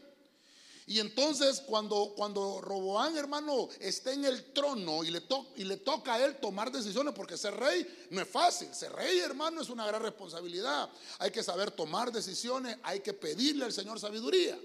Y 0.88 1.00
entonces 1.00 1.62
cuando, 1.66 2.14
cuando 2.16 2.62
Roboán, 2.62 3.18
hermano, 3.18 3.70
está 3.80 4.14
en 4.14 4.26
el 4.26 4.54
trono 4.54 5.04
y 5.04 5.10
le, 5.10 5.24
y 5.56 5.64
le 5.64 5.78
toca 5.78 6.14
a 6.14 6.24
él 6.24 6.38
tomar 6.38 6.72
decisiones, 6.72 7.14
porque 7.16 7.38
ser 7.38 7.56
rey 7.56 8.08
no 8.12 8.22
es 8.22 8.28
fácil, 8.28 8.74
ser 8.74 8.94
rey, 8.94 9.20
hermano, 9.20 9.62
es 9.62 9.70
una 9.70 9.88
gran 9.88 10.02
responsabilidad. 10.02 10.90
Hay 11.18 11.32
que 11.32 11.42
saber 11.42 11.72
tomar 11.72 12.12
decisiones, 12.12 12.78
hay 12.84 13.00
que 13.00 13.14
pedirle 13.14 13.66
al 13.66 13.74
Señor 13.74 14.00
sabiduría. 14.00 14.60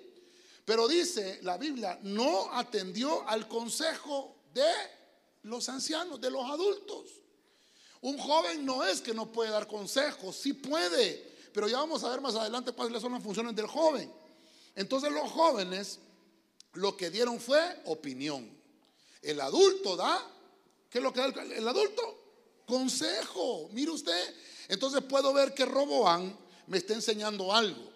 Pero 0.66 0.86
dice 0.88 1.38
la 1.42 1.56
Biblia, 1.56 1.98
no 2.02 2.52
atendió 2.52 3.26
al 3.26 3.48
consejo 3.48 4.36
de 4.52 4.70
los 5.44 5.68
ancianos, 5.70 6.20
de 6.20 6.30
los 6.30 6.44
adultos. 6.44 7.06
Un 8.02 8.18
joven 8.18 8.64
no 8.64 8.84
es 8.84 9.00
que 9.00 9.14
no 9.14 9.32
puede 9.32 9.50
dar 9.50 9.66
consejos, 9.66 10.36
sí 10.36 10.52
puede, 10.52 11.29
pero 11.52 11.68
ya 11.68 11.78
vamos 11.78 12.04
a 12.04 12.10
ver 12.10 12.20
más 12.20 12.34
adelante 12.34 12.72
cuáles 12.72 13.02
son 13.02 13.12
las 13.12 13.22
funciones 13.22 13.54
del 13.54 13.66
joven. 13.66 14.10
Entonces 14.74 15.12
los 15.12 15.30
jóvenes 15.30 15.98
lo 16.74 16.96
que 16.96 17.10
dieron 17.10 17.40
fue 17.40 17.60
opinión. 17.86 18.48
El 19.22 19.40
adulto 19.40 19.96
da, 19.96 20.24
¿qué 20.88 20.98
es 20.98 21.04
lo 21.04 21.12
que 21.12 21.20
da 21.20 21.26
el, 21.26 21.68
adulto? 21.68 22.62
Consejo. 22.66 23.68
Mire 23.72 23.90
usted. 23.90 24.34
Entonces 24.68 25.02
puedo 25.02 25.32
ver 25.32 25.54
que 25.54 25.64
Roboán 25.64 26.36
me 26.68 26.78
está 26.78 26.94
enseñando 26.94 27.52
algo. 27.52 27.90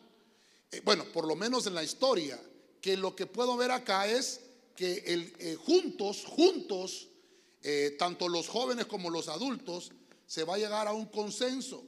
Eh, 0.70 0.82
bueno, 0.84 1.04
por 1.12 1.26
lo 1.26 1.36
menos 1.36 1.66
en 1.66 1.74
la 1.74 1.84
historia, 1.84 2.40
que 2.80 2.96
lo 2.96 3.14
que 3.14 3.26
puedo 3.26 3.56
ver 3.56 3.70
acá 3.70 4.08
es 4.08 4.40
que 4.74 5.02
eh, 5.06 5.56
juntos, 5.64 6.24
juntos, 6.26 7.08
eh, 7.62 7.94
tanto 7.98 8.28
los 8.28 8.48
jóvenes 8.48 8.86
como 8.86 9.08
los 9.08 9.28
adultos, 9.28 9.92
se 10.26 10.42
va 10.42 10.56
a 10.56 10.58
llegar 10.58 10.88
a 10.88 10.92
un 10.92 11.06
consenso 11.06 11.84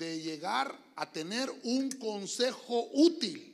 de 0.00 0.18
llegar 0.18 0.74
a 0.96 1.12
tener 1.12 1.52
un 1.62 1.90
consejo 1.92 2.88
útil. 2.94 3.46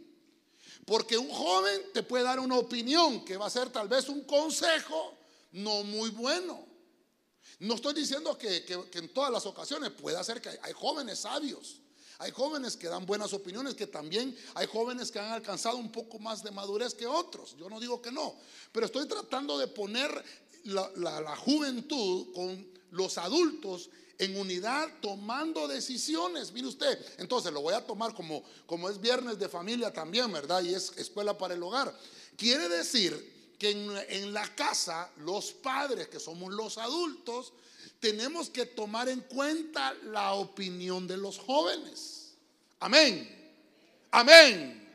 Porque 0.85 1.19
un 1.19 1.29
joven 1.29 1.83
te 1.93 2.05
puede 2.05 2.23
dar 2.23 2.39
una 2.39 2.57
opinión 2.57 3.25
que 3.25 3.37
va 3.37 3.47
a 3.47 3.51
ser 3.51 3.69
tal 3.71 3.89
vez 3.89 4.09
un 4.09 4.23
consejo 4.23 5.13
no 5.51 5.83
muy 5.83 6.11
bueno. 6.11 6.65
No 7.59 7.75
estoy 7.75 7.95
diciendo 7.95 8.39
que, 8.39 8.65
en 8.93 9.13
todas 9.13 9.33
las 9.33 9.45
ocasiones 9.45 9.91
pueda 9.91 10.23
ser 10.23 10.41
que 10.41 10.51
hay, 10.63 10.73
jóvenes 10.73 11.19
sabios. 11.19 11.81
Hay 12.19 12.31
jóvenes 12.31 12.77
que 12.77 12.87
dan 12.87 13.05
buenas 13.05 13.33
opiniones, 13.33 13.75
que 13.75 13.89
también 13.89 14.35
hay 14.55 14.69
jóvenes 14.69 15.11
que 15.11 15.19
han 15.19 15.33
alcanzado 15.33 15.79
un 15.79 15.91
poco 15.91 16.21
más 16.21 16.45
de 16.45 16.53
madurez 16.53 16.95
que 16.95 17.07
otros. 17.07 17.57
Yo 17.57 17.69
no 17.69 17.81
digo 17.81 18.01
que 18.01 18.13
no, 18.13 18.37
pero 18.71 18.87
estoy 18.87 19.09
tratando 19.09 19.59
de 19.59 19.67
poner 19.67 20.25
la 20.65 21.37
juventud 21.37 22.33
con 22.33 22.67
los 22.93 23.19
adultos 23.19 23.91
en 24.19 24.37
unidad 24.37 24.89
tomando 25.01 25.69
decisiones. 25.69 26.53
Mire 26.53 26.69
usted, 26.69 26.99
entonces 27.19 27.53
lo 27.53 27.61
voy 27.61 27.75
a 27.75 27.87
tomar 27.87 28.15
como, 28.15 28.43
como 28.67 28.89
es 28.89 29.01
viernes 29.01 29.39
de 29.39 29.49
familia 29.49 29.93
también, 29.93 30.33
¿verdad? 30.33 30.63
Y 30.63 30.75
es 30.75 30.93
escuela 30.97 31.37
para 31.37 31.55
el 31.55 31.63
hogar. 31.63 31.95
Quiere 32.37 32.69
decir 32.69 33.55
que 33.59 33.71
en, 33.71 33.91
en 34.09 34.33
la 34.33 34.55
casa 34.55 35.11
los 35.19 35.53
padres, 35.53 36.09
que 36.09 36.21
somos 36.21 36.53
los 36.53 36.79
adultos, 36.79 37.53
tenemos 38.01 38.51
que 38.51 38.67
tomar 38.67 39.09
en 39.09 39.21
cuenta 39.21 39.95
la 40.05 40.35
opinión 40.35 41.07
de 41.07 41.17
los 41.17 41.39
jóvenes. 41.39 42.35
Amén. 42.81 43.37
Amén. 44.11 44.87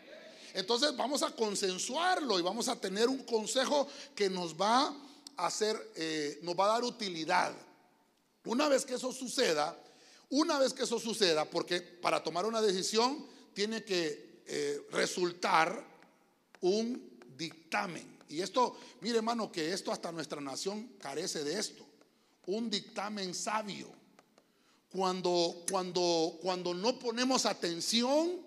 Entonces 0.53 0.95
vamos 0.95 1.23
a 1.23 1.31
consensuarlo 1.31 2.37
y 2.39 2.41
vamos 2.41 2.67
a 2.67 2.79
tener 2.79 3.07
un 3.07 3.23
consejo 3.23 3.87
que 4.15 4.29
nos 4.29 4.55
va 4.55 4.93
a 5.37 5.47
hacer, 5.47 5.91
eh, 5.95 6.39
nos 6.43 6.55
va 6.55 6.65
a 6.65 6.73
dar 6.73 6.83
utilidad. 6.83 7.53
Una 8.45 8.67
vez 8.67 8.85
que 8.85 8.95
eso 8.95 9.11
suceda, 9.11 9.77
una 10.29 10.57
vez 10.57 10.73
que 10.73 10.83
eso 10.83 10.99
suceda, 10.99 11.45
porque 11.45 11.81
para 11.81 12.23
tomar 12.23 12.45
una 12.45 12.61
decisión 12.61 13.27
tiene 13.53 13.83
que 13.83 14.41
eh, 14.47 14.87
resultar 14.91 15.85
un 16.61 17.19
dictamen. 17.37 18.19
Y 18.29 18.41
esto, 18.41 18.77
mire 19.01 19.17
hermano, 19.17 19.51
que 19.51 19.73
esto 19.73 19.91
hasta 19.91 20.11
nuestra 20.11 20.41
nación 20.41 20.93
carece 20.99 21.43
de 21.43 21.59
esto. 21.59 21.85
Un 22.45 22.69
dictamen 22.69 23.35
sabio. 23.35 23.91
Cuando, 24.89 25.63
cuando, 25.69 26.37
cuando 26.41 26.73
no 26.73 26.97
ponemos 26.97 27.45
atención 27.45 28.41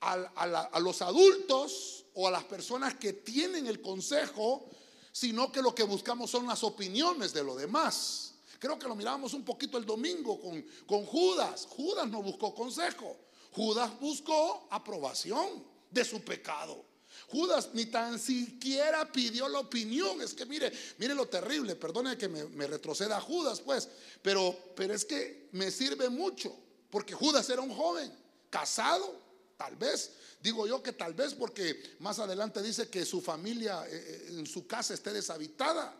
a, 0.00 0.12
a 0.12 0.80
los 0.80 1.02
adultos 1.02 2.06
o 2.14 2.26
a 2.26 2.30
las 2.30 2.44
personas 2.44 2.94
que 2.94 3.12
tienen 3.12 3.66
el 3.66 3.80
consejo, 3.80 4.68
sino 5.12 5.50
que 5.52 5.62
lo 5.62 5.74
que 5.74 5.82
buscamos 5.82 6.30
son 6.30 6.46
las 6.46 6.64
opiniones 6.64 7.32
de 7.32 7.44
los 7.44 7.58
demás. 7.58 8.29
Creo 8.60 8.78
que 8.78 8.86
lo 8.86 8.94
mirábamos 8.94 9.32
un 9.32 9.42
poquito 9.42 9.78
el 9.78 9.86
domingo 9.86 10.38
con, 10.38 10.64
con 10.86 11.06
Judas. 11.06 11.66
Judas 11.70 12.06
no 12.08 12.22
buscó 12.22 12.54
consejo. 12.54 13.16
Judas 13.52 13.98
buscó 13.98 14.68
aprobación 14.70 15.64
de 15.90 16.04
su 16.04 16.20
pecado. 16.20 16.84
Judas 17.28 17.70
ni 17.72 17.86
tan 17.86 18.18
siquiera 18.18 19.10
pidió 19.10 19.48
la 19.48 19.60
opinión. 19.60 20.20
Es 20.20 20.34
que 20.34 20.44
mire, 20.44 20.70
mire 20.98 21.14
lo 21.14 21.26
terrible. 21.26 21.74
Perdone 21.74 22.18
que 22.18 22.28
me, 22.28 22.66
retroceda 22.66 23.18
Judas, 23.18 23.60
pues. 23.62 23.88
Pero, 24.20 24.56
pero 24.76 24.92
es 24.94 25.06
que 25.06 25.48
me 25.52 25.70
sirve 25.70 26.10
mucho. 26.10 26.54
Porque 26.90 27.14
Judas 27.14 27.48
era 27.48 27.62
un 27.62 27.74
joven, 27.74 28.12
casado, 28.50 29.20
tal 29.56 29.74
vez. 29.76 30.10
Digo 30.42 30.66
yo 30.66 30.82
que 30.82 30.92
tal 30.92 31.14
vez 31.14 31.34
porque 31.34 31.96
más 32.00 32.18
adelante 32.18 32.62
dice 32.62 32.88
que 32.88 33.06
su 33.06 33.22
familia 33.22 33.86
eh, 33.88 33.90
eh, 33.92 34.26
en 34.38 34.46
su 34.46 34.66
casa 34.66 34.92
esté 34.92 35.12
deshabitada. 35.12 35.96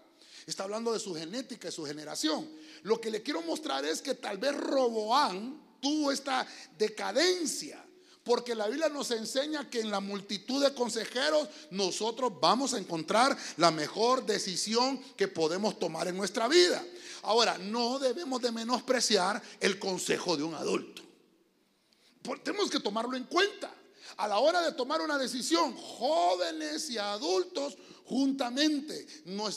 Está 0.50 0.64
hablando 0.64 0.92
de 0.92 0.99
su 0.99 1.14
genética 1.14 1.69
y 1.69 1.73
su 1.73 1.87
generación. 1.87 2.49
Lo 2.83 3.00
que 3.00 3.09
le 3.09 3.23
quiero 3.23 3.40
mostrar 3.42 3.85
es 3.85 4.02
que 4.02 4.14
tal 4.14 4.37
vez 4.37 4.57
Roboán 4.57 5.78
tuvo 5.80 6.11
esta 6.11 6.45
decadencia. 6.76 7.85
Porque 8.25 8.57
la 8.57 8.66
Biblia 8.66 8.88
nos 8.88 9.12
enseña 9.12 9.71
que 9.71 9.80
en 9.80 9.92
la 9.92 10.00
multitud 10.00 10.62
de 10.62 10.75
consejeros 10.75 11.49
nosotros 11.71 12.33
vamos 12.40 12.75
a 12.75 12.78
encontrar 12.78 13.37
la 13.59 13.71
mejor 13.71 14.26
decisión 14.26 15.00
que 15.16 15.28
podemos 15.28 15.78
tomar 15.78 16.09
en 16.09 16.16
nuestra 16.16 16.49
vida. 16.49 16.85
Ahora, 17.23 17.57
no 17.57 18.00
debemos 18.00 18.42
de 18.42 18.50
menospreciar 18.50 19.40
el 19.61 19.78
consejo 19.78 20.37
de 20.37 20.42
un 20.42 20.54
adulto. 20.57 21.00
Tenemos 22.42 22.69
que 22.71 22.80
tomarlo 22.80 23.16
en 23.16 23.25
cuenta. 23.25 23.73
A 24.21 24.29
la 24.29 24.39
hora 24.39 24.62
de 24.62 24.73
tomar 24.73 25.00
una 25.00 25.17
decisión, 25.17 25.75
jóvenes 25.75 26.91
y 26.91 26.99
adultos 26.99 27.77
juntamente. 28.05 29.07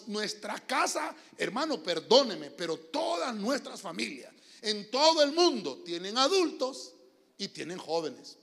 Nuestra 0.08 0.60
casa, 0.66 1.16
hermano, 1.38 1.84
perdóneme, 1.84 2.52
pero 2.52 2.78
todas 2.78 3.36
nuestras 3.36 3.82
familias 3.82 4.34
en 4.62 4.90
todo 4.90 5.22
el 5.22 5.34
mundo 5.34 5.84
tienen 5.84 6.18
adultos 6.18 6.94
y 7.38 7.50
tienen 7.50 7.78
jóvenes. 7.78 8.38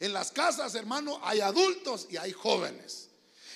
En 0.00 0.12
las 0.12 0.32
casas, 0.32 0.74
hermano, 0.74 1.20
hay 1.22 1.40
adultos 1.40 2.08
y 2.10 2.16
hay 2.16 2.32
jóvenes. 2.32 3.08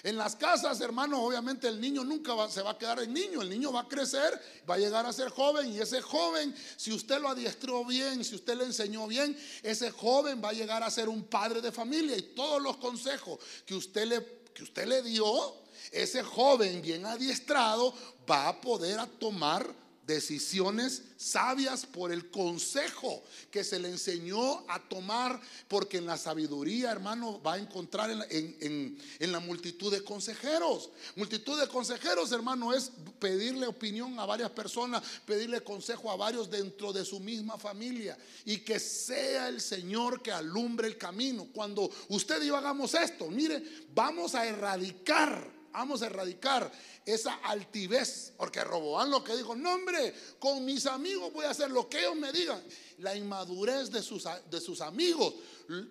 En 0.07 0.17
las 0.17 0.37
casas, 0.37 0.81
hermanos, 0.81 1.19
obviamente 1.21 1.67
el 1.67 1.81
niño 1.81 2.05
nunca 2.05 2.49
se 2.49 2.63
va 2.63 2.71
a 2.71 2.79
quedar 2.79 3.01
en 3.01 3.13
niño, 3.13 3.43
el 3.43 3.51
niño 3.51 3.73
va 3.73 3.81
a 3.81 3.89
crecer, 3.89 4.41
va 4.71 4.77
a 4.77 4.79
llegar 4.79 5.05
a 5.05 5.13
ser 5.13 5.31
joven 5.31 5.73
y 5.73 5.81
ese 5.81 6.01
joven, 6.01 6.55
si 6.77 6.93
usted 6.93 7.21
lo 7.21 7.29
adiestró 7.29 7.85
bien, 7.85 8.25
si 8.25 8.37
usted 8.37 8.57
le 8.57 8.67
enseñó 8.67 9.09
bien, 9.09 9.37
ese 9.65 9.91
joven 9.91 10.41
va 10.41 10.51
a 10.51 10.53
llegar 10.53 10.85
a 10.85 10.93
ser 10.93 11.09
un 11.09 11.25
padre 11.25 11.61
de 11.61 11.73
familia 11.73 12.17
y 12.17 12.23
todos 12.23 12.63
los 12.63 12.77
consejos 12.77 13.41
que 13.67 13.75
usted 13.75 14.07
le, 14.07 14.25
que 14.55 14.63
usted 14.63 14.87
le 14.87 15.03
dio, 15.03 15.57
ese 15.91 16.23
joven 16.23 16.81
bien 16.81 17.05
adiestrado 17.05 17.93
va 18.31 18.47
a 18.47 18.61
poder 18.61 19.05
tomar 19.19 19.67
decisiones 20.07 21.03
sabias 21.17 21.85
por 21.85 22.13
el 22.13 22.31
consejo 22.31 23.23
que 23.51 23.65
se 23.65 23.79
le 23.79 23.89
enseñó 23.89 24.65
a 24.71 24.81
tomar, 24.89 25.41
porque 25.67 25.97
en 25.99 26.07
la 26.07 26.17
sabiduría, 26.17 26.93
hermano, 26.93 27.41
va 27.43 27.55
a 27.55 27.59
encontrar 27.59 28.11
en, 28.31 28.99
la 29.21 29.41
multitud 29.41 29.93
de 29.93 30.05
consejeros. 30.05 30.91
Multitud 31.17 31.59
de 31.59 31.69
consejeros, 31.69 32.31
hermano, 32.33 32.73
es 32.73 32.93
pedirle 33.19 33.67
opinión 33.67 34.19
a 34.21 34.27
varias 34.27 34.51
personas, 34.51 35.03
pedirle 35.25 35.63
consejo 35.63 36.11
a 36.11 36.17
varios 36.17 36.51
dentro 36.51 36.93
de 36.93 37.05
su 37.05 37.19
misma 37.19 37.59
familia 37.59 38.17
y 38.45 38.59
que 38.59 38.79
sea 38.79 39.49
el 39.49 39.61
Señor 39.61 40.23
que 40.23 40.31
alumbre 40.31 40.87
el 40.87 40.97
camino. 40.97 41.49
Cuando 41.53 41.91
usted 42.09 42.43
y 42.43 42.47
yo 42.47 42.57
hagamos 42.57 42.95
esto, 42.95 43.29
mire, 43.29 43.63
vamos 43.95 44.35
a 44.35 44.47
erradicar 44.47 45.56
Vamos 45.77 46.01
a 46.01 46.07
erradicar 46.07 46.73
esa 47.05 47.35
altivez, 47.45 48.33
porque 48.39 48.65
Roboán 48.65 49.11
lo 49.11 49.23
que 49.23 49.37
dijo, 49.37 49.55
no 49.55 49.75
hombre, 49.75 50.15
con 50.39 50.65
mis 50.65 50.87
amigos 50.87 51.31
voy 51.35 51.45
a 51.45 51.51
hacer 51.51 51.71
lo 51.71 51.87
que 51.87 51.99
ellos 51.99 52.17
me 52.17 52.33
digan. 52.33 52.63
La 53.01 53.15
inmadurez 53.15 53.91
de 53.91 54.03
sus, 54.03 54.27
de 54.51 54.59
sus 54.59 54.81
amigos 54.81 55.35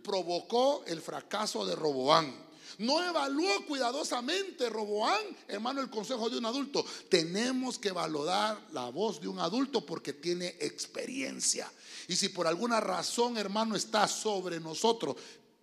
provocó 0.04 0.84
el 0.88 1.04
fracaso 1.04 1.68
de 1.68 1.75
Roboán. 1.75 2.36
No 2.80 3.08
evaluó 3.08 3.63
cuidadosamente 3.68 4.72
Roboán, 4.72 5.22
hermano, 5.48 5.82
el 5.82 5.92
consejo 5.92 6.32
de 6.32 6.39
un 6.39 6.48
adulto. 6.48 6.84
Tenemos 7.08 7.77
que 7.77 7.92
valorar 7.92 8.60
la 8.72 8.89
voz 8.89 9.22
de 9.22 9.27
un 9.27 9.38
adulto 9.38 9.86
porque 9.86 10.13
tiene 10.13 10.48
experiencia. 10.62 11.72
Y 12.08 12.15
si 12.15 12.30
por 12.30 12.48
alguna 12.48 12.80
razón, 12.80 13.38
hermano, 13.38 13.75
está 13.75 14.08
sobre 14.08 14.60
nosotros, 14.60 15.15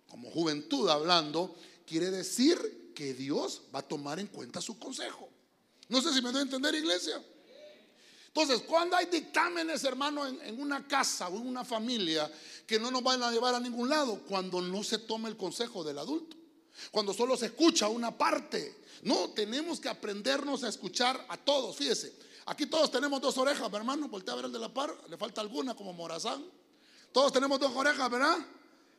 como 0.07 0.31
juventud 0.31 0.87
hablando, 0.87 1.57
quiere 1.85 2.09
decir 2.09 2.82
que 2.93 3.13
Dios 3.13 3.61
va 3.73 3.79
a 3.79 3.87
tomar 3.87 4.19
en 4.19 4.27
cuenta 4.27 4.61
su 4.61 4.77
consejo. 4.79 5.29
No 5.89 6.01
sé 6.01 6.13
si 6.13 6.21
me 6.21 6.31
doy 6.31 6.39
a 6.39 6.43
entender, 6.43 6.73
iglesia. 6.75 7.21
Entonces, 8.27 8.63
cuando 8.67 8.95
hay 8.95 9.05
dictámenes, 9.05 9.83
hermano, 9.83 10.25
en, 10.25 10.59
una 10.59 10.87
casa 10.87 11.27
o 11.27 11.37
en 11.37 11.47
una 11.47 11.63
familia 11.63 12.31
que 12.65 12.79
no 12.79 12.89
nos 12.89 13.03
van 13.03 13.21
a 13.21 13.31
llevar 13.31 13.53
a 13.53 13.59
ningún 13.59 13.89
lado, 13.89 14.21
cuando 14.27 14.59
no 14.59 14.83
se 14.83 14.97
toma 14.97 15.29
el 15.29 15.37
consejo 15.37 15.83
del 15.83 15.99
adulto, 15.99 16.35
cuando 16.89 17.13
solo 17.13 17.37
se 17.37 17.47
escucha 17.47 17.89
una 17.89 18.17
parte, 18.17 18.81
no, 19.03 19.29
tenemos 19.31 19.79
que 19.79 19.87
aprendernos 19.87 20.63
a 20.63 20.69
escuchar 20.69 21.23
a 21.29 21.37
todos. 21.37 21.75
Fíjese, 21.75 22.11
aquí 22.47 22.65
todos 22.65 22.89
tenemos 22.89 23.21
dos 23.21 23.37
orejas, 23.37 23.71
hermano, 23.71 24.07
voltea 24.07 24.33
a 24.33 24.37
ver 24.37 24.45
el 24.45 24.51
de 24.51 24.59
la 24.59 24.73
par, 24.73 24.97
le 25.07 25.15
falta 25.15 25.39
alguna 25.41 25.75
como 25.75 25.93
Morazán. 25.93 26.43
Todos 27.11 27.31
tenemos 27.31 27.59
dos 27.59 27.71
orejas, 27.75 28.09
¿verdad? 28.09 28.37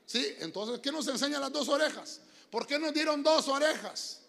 Sí, 0.07 0.25
entonces, 0.39 0.79
¿qué 0.79 0.93
nos 0.93 1.09
enseñan 1.09 1.41
las 1.41 1.53
dos 1.53 1.69
orejas? 1.69 2.21
¿Por 2.55 2.69
qué 2.69 2.79
nos 2.79 2.95
dieron 2.95 3.21
dos 3.21 3.49
orejas? 3.49 4.21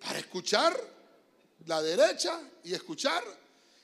Para 0.00 0.18
escuchar 0.18 0.76
la 1.64 1.80
derecha 1.80 2.40
y 2.64 2.74
escuchar 2.74 3.22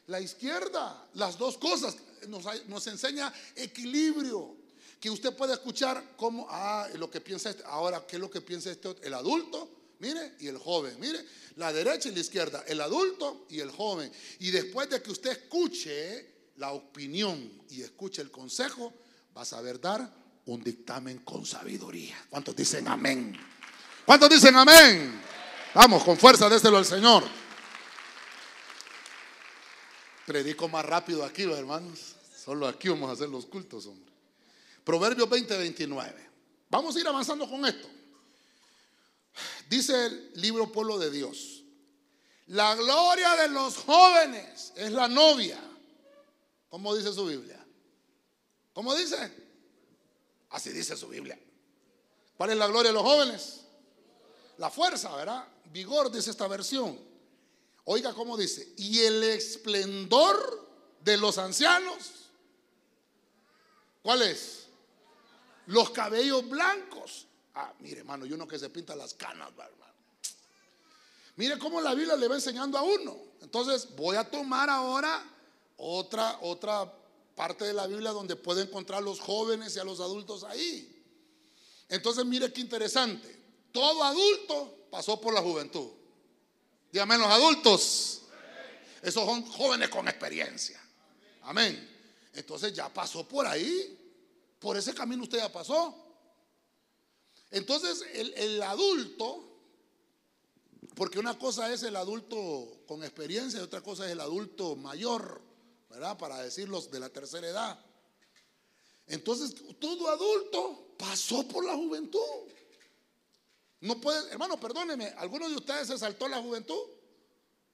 la 0.08 0.20
izquierda. 0.20 1.08
Las 1.14 1.38
dos 1.38 1.56
cosas 1.56 1.94
nos, 2.26 2.87
enseña 2.88 3.32
equilibrio. 3.54 4.56
Que 4.99 5.10
usted 5.10 5.32
puede 5.37 5.52
escuchar 5.52 6.16
cómo, 6.16 6.49
ah, 6.50 6.88
lo 6.94 7.08
que 7.08 7.20
piensa 7.20 7.50
este, 7.50 7.62
ahora, 7.66 8.04
¿qué 8.04 8.16
es 8.16 8.20
lo 8.20 8.28
que 8.28 8.40
piensa 8.40 8.68
este, 8.72 8.96
el 9.02 9.14
adulto? 9.14 9.92
Mire, 10.00 10.35
y 10.40 10.48
el 10.48 10.59
joven, 10.59 10.98
mire, 10.98 11.24
la 11.55 11.72
derecha 11.72 12.09
y 12.09 12.12
la 12.12 12.20
izquierda, 12.20 12.64
el 12.66 12.81
adulto 12.81 13.46
y 13.48 13.61
el 13.61 13.70
joven. 13.70 14.11
Y 14.40 14.50
después 14.50 14.90
de 14.90 15.00
que 15.00 15.12
usted 15.12 15.31
escuche 15.31 16.48
la 16.57 16.72
opinión 16.72 17.62
y 17.70 17.83
escuche 17.83 18.22
el 18.22 18.33
consejo, 18.33 18.92
va 19.37 19.42
a 19.42 19.44
saber 19.44 19.81
dar 19.81 20.19
un 20.46 20.62
dictamen 20.62 21.18
con 21.18 21.44
sabiduría. 21.44 22.16
¿Cuántos 22.29 22.57
dicen 22.57 22.88
amén? 22.88 23.38
¿Cuántos 24.05 24.29
dicen 24.31 24.57
amén? 24.57 25.20
Vamos, 25.74 26.03
con 26.03 26.16
fuerza, 26.16 26.48
déselo 26.48 26.79
al 26.79 26.85
Señor. 26.85 27.24
Predico 30.26 30.68
más 30.68 30.85
rápido 30.85 31.24
aquí, 31.24 31.42
hermanos. 31.42 32.16
Solo 32.37 32.66
aquí 32.66 32.88
vamos 32.88 33.11
a 33.11 33.12
hacer 33.12 33.29
los 33.29 33.46
cultos, 33.46 33.87
hombre. 33.87 34.12
Proverbios 34.85 35.29
20, 35.29 35.57
29. 35.57 36.31
Vamos 36.70 36.96
a 36.96 37.00
ir 37.00 37.07
avanzando 37.07 37.48
con 37.48 37.64
esto. 37.66 37.88
Dice 39.68 40.07
el 40.07 40.33
libro 40.35 40.70
Pueblo 40.72 40.98
de 40.98 41.11
Dios. 41.11 41.62
La 42.46 42.74
gloria 42.74 43.37
de 43.37 43.48
los 43.48 43.76
jóvenes 43.76 44.72
es 44.74 44.90
la 44.90 45.07
novia. 45.07 45.61
¿Cómo 46.68 46.94
dice 46.96 47.12
su 47.12 47.26
Biblia? 47.26 47.64
¿Cómo 48.72 48.94
dice? 48.94 49.49
Así 50.50 50.70
dice 50.70 50.96
su 50.96 51.08
Biblia. 51.08 51.38
¿Cuál 52.36 52.50
es 52.50 52.56
la 52.56 52.66
gloria 52.66 52.90
de 52.90 52.94
los 52.94 53.02
jóvenes? 53.02 53.60
La 54.58 54.70
fuerza, 54.70 55.14
¿verdad? 55.14 55.46
Vigor, 55.72 56.10
dice 56.10 56.30
esta 56.30 56.48
versión. 56.48 56.98
Oiga 57.84 58.12
cómo 58.14 58.36
dice. 58.36 58.72
Y 58.76 59.00
el 59.00 59.22
esplendor 59.22 60.68
de 61.00 61.16
los 61.16 61.38
ancianos. 61.38 62.30
¿Cuál 64.02 64.22
es? 64.22 64.66
Los 65.66 65.90
cabellos 65.90 66.48
blancos. 66.48 67.26
Ah, 67.54 67.72
mire, 67.80 68.00
hermano, 68.00 68.26
y 68.26 68.32
uno 68.32 68.46
que 68.46 68.58
se 68.58 68.70
pinta 68.70 68.96
las 68.96 69.14
canas, 69.14 69.50
hermano. 69.50 69.94
Mire 71.36 71.58
cómo 71.58 71.80
la 71.80 71.94
Biblia 71.94 72.16
le 72.16 72.28
va 72.28 72.34
enseñando 72.34 72.76
a 72.76 72.82
uno. 72.82 73.16
Entonces, 73.40 73.94
voy 73.96 74.16
a 74.16 74.28
tomar 74.28 74.68
ahora 74.68 75.24
otra, 75.76 76.38
otra 76.42 76.92
parte 77.40 77.64
de 77.64 77.72
la 77.72 77.87
Biblia 77.87 78.11
donde 78.11 78.37
puede 78.37 78.64
encontrar 78.64 78.98
a 78.98 79.00
los 79.00 79.18
jóvenes 79.18 79.74
y 79.74 79.79
a 79.79 79.85
los 79.85 79.98
adultos 80.00 80.44
ahí. 80.44 81.03
Entonces, 81.88 82.22
mire 82.26 82.53
qué 82.53 82.61
interesante. 82.61 83.35
Todo 83.72 84.05
adulto 84.05 84.88
pasó 84.90 85.18
por 85.18 85.33
la 85.33 85.40
juventud. 85.40 85.88
Dígame 86.92 87.16
los 87.16 87.29
adultos. 87.29 88.20
Esos 89.00 89.24
son 89.24 89.42
jóvenes 89.46 89.88
con 89.88 90.07
experiencia. 90.07 90.79
Amén. 91.44 92.29
Entonces 92.35 92.74
ya 92.74 92.92
pasó 92.92 93.26
por 93.26 93.46
ahí. 93.46 93.98
Por 94.59 94.76
ese 94.76 94.92
camino 94.92 95.22
usted 95.22 95.38
ya 95.38 95.50
pasó. 95.50 95.96
Entonces 97.50 98.05
el, 98.12 98.35
el, 98.35 98.62
adulto, 98.62 99.48
porque 100.94 101.18
una 101.18 101.38
cosa 101.38 101.72
es 101.72 101.85
el 101.85 101.96
adulto 101.96 102.83
con 102.87 103.03
experiencia 103.03 103.61
y 103.61 103.62
otra 103.62 103.81
cosa 103.81 104.05
es 104.05 104.12
el 104.12 104.20
adulto 104.20 104.76
mayor. 104.76 105.49
¿Verdad? 105.90 106.16
Para 106.16 106.42
decirlos 106.42 106.90
de 106.90 107.00
la 107.00 107.11
tercera 107.11 107.48
edad. 107.48 107.85
Entonces, 109.09 109.55
todo 109.79 110.09
adulto 110.09 110.94
pasó 110.96 111.46
por 111.48 111.64
la 111.64 111.74
juventud. 111.74 112.20
No 113.81 114.00
puede, 114.00 114.31
hermano, 114.31 114.59
perdóneme, 114.61 115.07
¿alguno 115.18 115.48
de 115.48 115.57
ustedes 115.57 115.88
se 115.88 115.98
saltó 115.98 116.29
la 116.29 116.40
juventud? 116.40 116.81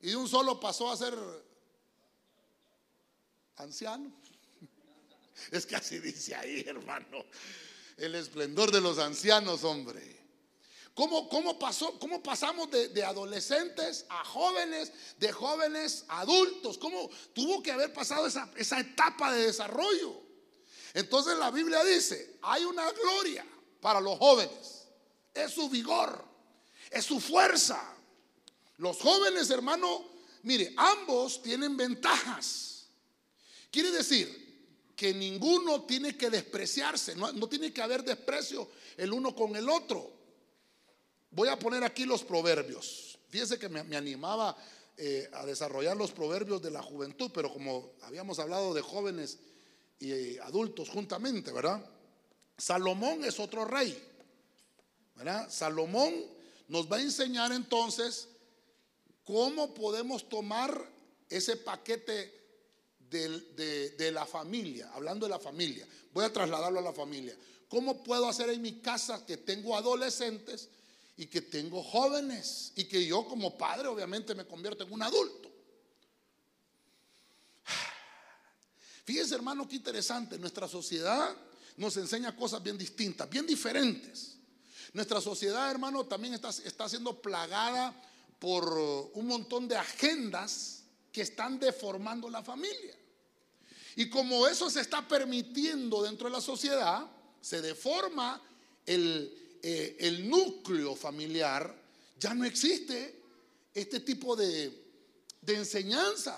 Y 0.01 0.11
de 0.11 0.17
un 0.17 0.29
solo 0.29 0.59
pasó 0.59 0.91
a 0.91 0.97
ser 0.97 1.15
anciano. 3.57 4.11
Es 5.51 5.67
que 5.67 5.77
así 5.77 5.99
dice 5.99 6.35
ahí, 6.35 6.65
hermano. 6.67 7.25
El 7.99 8.15
esplendor 8.15 8.73
de 8.73 8.81
los 8.81 8.99
ancianos, 8.99 9.65
hombre. 9.65 10.26
¿Cómo, 10.97 11.29
cómo, 11.29 11.59
pasó, 11.59 11.99
cómo 11.99 12.23
pasamos 12.23 12.71
de, 12.71 13.05
adolescentes 13.05 14.07
a 14.09 14.25
jóvenes, 14.25 14.91
de 15.19 15.31
jóvenes 15.31 16.07
a 16.09 16.21
adultos? 16.21 16.79
¿Cómo 16.79 17.11
tuvo 17.35 17.63
que 17.63 17.71
haber 17.71 17.93
pasado 17.93 18.27
esa, 18.27 18.51
esa 18.57 18.81
etapa 18.81 19.31
de 19.31 19.45
desarrollo? 19.45 20.19
Entonces 20.95 21.37
la 21.37 21.51
Biblia 21.51 21.85
dice, 21.85 22.39
hay 22.41 22.65
una 22.65 22.91
gloria 22.93 23.45
para 23.83 24.01
los 24.01 24.19
jóvenes. 24.19 24.89
Es 25.35 25.53
su 25.53 25.69
vigor, 25.69 26.25
es 26.91 27.05
su 27.05 27.21
fuerza. 27.21 27.79
Los 28.79 28.97
jóvenes, 28.97 29.51
hermano, 29.51 30.03
mire, 30.45 30.73
ambos 30.79 31.43
tienen 31.43 31.77
ventajas. 31.77 32.87
Quiere 33.71 33.91
decir 33.91 34.95
que 34.97 35.13
ninguno 35.13 35.83
tiene 35.83 36.17
que 36.17 36.31
despreciarse, 36.31 37.15
no, 37.17 37.31
no 37.33 37.51
tiene 37.51 37.71
que 37.71 37.83
haber 37.83 38.03
desprecio 38.03 38.71
el 38.97 39.13
uno 39.13 39.35
con 39.35 39.55
el 39.57 39.69
otro. 39.69 40.16
Voy 41.37 41.49
a 41.51 41.59
poner 41.59 41.85
aquí 41.85 42.07
los 42.07 42.25
proverbios. 42.25 43.19
Fíjese 43.29 43.59
que 43.59 43.69
me, 43.69 43.95
animaba 43.95 44.57
eh, 44.97 45.29
a 45.35 45.45
desarrollar 45.45 45.95
los 45.95 46.11
proverbios 46.11 46.63
de 46.63 46.71
la 46.71 46.81
juventud, 46.81 47.31
pero 47.35 47.53
como 47.53 47.93
habíamos 48.01 48.39
hablado 48.39 48.73
de 48.73 48.81
jóvenes 48.81 49.39
y 50.01 50.39
adultos 50.39 50.89
juntamente, 50.89 51.53
¿verdad? 51.53 51.85
Salomón 52.57 53.23
es 53.23 53.39
otro 53.39 53.67
rey, 53.67 54.03
¿verdad? 55.15 55.47
Salomón 55.51 56.15
nos 56.69 56.91
va 56.91 56.97
a 56.97 57.03
enseñar 57.03 57.53
entonces 57.53 58.29
cómo 59.23 59.75
podemos 59.75 60.31
tomar 60.31 60.91
ese 61.29 61.59
paquete 61.59 62.33
de, 63.11 64.11
la 64.11 64.25
familia, 64.25 64.91
hablando 64.95 65.27
de 65.27 65.31
la 65.33 65.39
familia. 65.39 65.87
Voy 66.15 66.25
a 66.25 66.33
trasladarlo 66.33 66.79
a 66.79 66.83
la 66.83 66.95
familia. 66.95 67.37
¿Cómo 67.69 68.03
puedo 68.03 68.27
hacer 68.27 68.49
en 68.49 68.63
mi 68.63 68.81
casa 68.81 69.27
que 69.27 69.37
tengo 69.37 69.77
adolescentes 69.77 70.71
y 71.17 71.27
que 71.27 71.41
tengo 71.41 71.83
jóvenes 71.83 72.73
y 72.77 72.85
que 72.85 73.05
yo 73.07 73.27
como 73.27 73.57
padre 73.57 73.89
obviamente 73.89 74.35
me 74.35 74.47
convierto 74.47 74.85
en 74.85 74.93
un 74.93 75.03
adulto. 75.03 75.51
Fíjense 79.05 79.35
hermano, 79.35 79.67
qué 79.69 79.77
interesante. 79.77 80.39
Nuestra 80.39 80.69
sociedad 80.69 81.35
nos 81.77 81.97
enseña 81.97 82.37
cosas 82.37 82.63
bien 82.63 82.77
distintas, 82.77 83.31
bien 83.31 83.47
diferentes. 83.47 84.37
Nuestra 84.93 85.21
sociedad, 85.21 85.71
hermano, 85.71 86.07
también 86.07 86.35
está, 86.35 86.51
está 86.51 86.89
siendo 86.89 87.21
plagada 87.21 87.95
por 88.39 88.69
un 89.15 89.27
montón 89.27 89.69
de 89.69 89.77
agendas 89.77 90.83
que 91.13 91.23
están 91.23 91.59
deformando 91.59 92.29
la 92.29 92.43
familia. 92.43 92.95
Y 93.95 94.11
como 94.11 94.47
eso 94.47 94.69
se 94.69 94.81
está 94.81 95.07
permitiendo 95.07 96.03
dentro 96.03 96.29
de 96.29 96.35
la 96.35 96.41
sociedad, 96.41 97.07
se 97.41 97.63
deforma 97.63 98.43
el, 98.85 99.46
eh, 99.63 99.97
el 100.01 100.29
núcleo 100.29 100.95
familiar, 100.95 101.75
ya 102.19 102.35
no 102.35 102.45
existe 102.45 103.23
este 103.75 104.01
tipo 104.01 104.37
de, 104.37 104.85
enseñanza. 105.47 106.37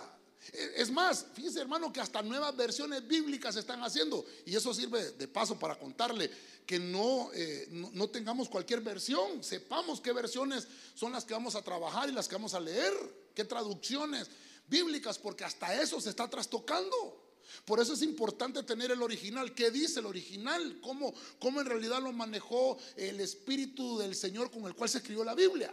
Es 0.76 0.90
más, 0.90 1.26
fíjese 1.34 1.60
hermano 1.60 1.92
que 1.92 2.00
hasta 2.00 2.22
nuevas 2.22 2.56
versiones 2.56 3.06
bíblicas 3.06 3.54
se 3.54 3.60
están 3.60 3.82
haciendo 3.82 4.24
y 4.46 4.56
eso 4.56 4.72
sirve 4.72 5.12
de 5.12 5.28
paso 5.28 5.58
para 5.58 5.78
contarle 5.78 6.30
que 6.66 6.78
no, 6.78 7.30
eh, 7.34 7.68
no, 7.70 7.90
no, 7.92 8.08
tengamos 8.08 8.48
cualquier 8.48 8.80
versión, 8.80 9.42
sepamos 9.42 10.00
qué 10.00 10.12
versiones 10.12 10.66
son 10.94 11.12
las 11.12 11.24
que 11.24 11.34
vamos 11.34 11.54
a 11.54 11.62
trabajar 11.62 12.08
y 12.08 12.12
las 12.12 12.28
que 12.28 12.34
vamos 12.34 12.54
a 12.54 12.60
leer, 12.60 12.92
qué 13.34 13.44
traducciones 13.44 14.28
bíblicas, 14.68 15.18
porque 15.18 15.44
hasta 15.44 15.80
eso 15.80 16.00
se 16.00 16.10
está 16.10 16.28
trastocando. 16.28 17.27
Por 17.64 17.80
eso 17.80 17.94
es 17.94 18.02
importante 18.02 18.62
tener 18.62 18.90
el 18.90 19.02
original. 19.02 19.54
¿Qué 19.54 19.70
dice 19.70 20.00
el 20.00 20.06
original? 20.06 20.78
¿Cómo, 20.82 21.14
¿Cómo 21.38 21.60
en 21.60 21.66
realidad 21.66 22.02
lo 22.02 22.12
manejó 22.12 22.78
el 22.96 23.20
Espíritu 23.20 23.98
del 23.98 24.14
Señor 24.14 24.50
con 24.50 24.64
el 24.66 24.74
cual 24.74 24.88
se 24.88 24.98
escribió 24.98 25.24
la 25.24 25.34
Biblia? 25.34 25.72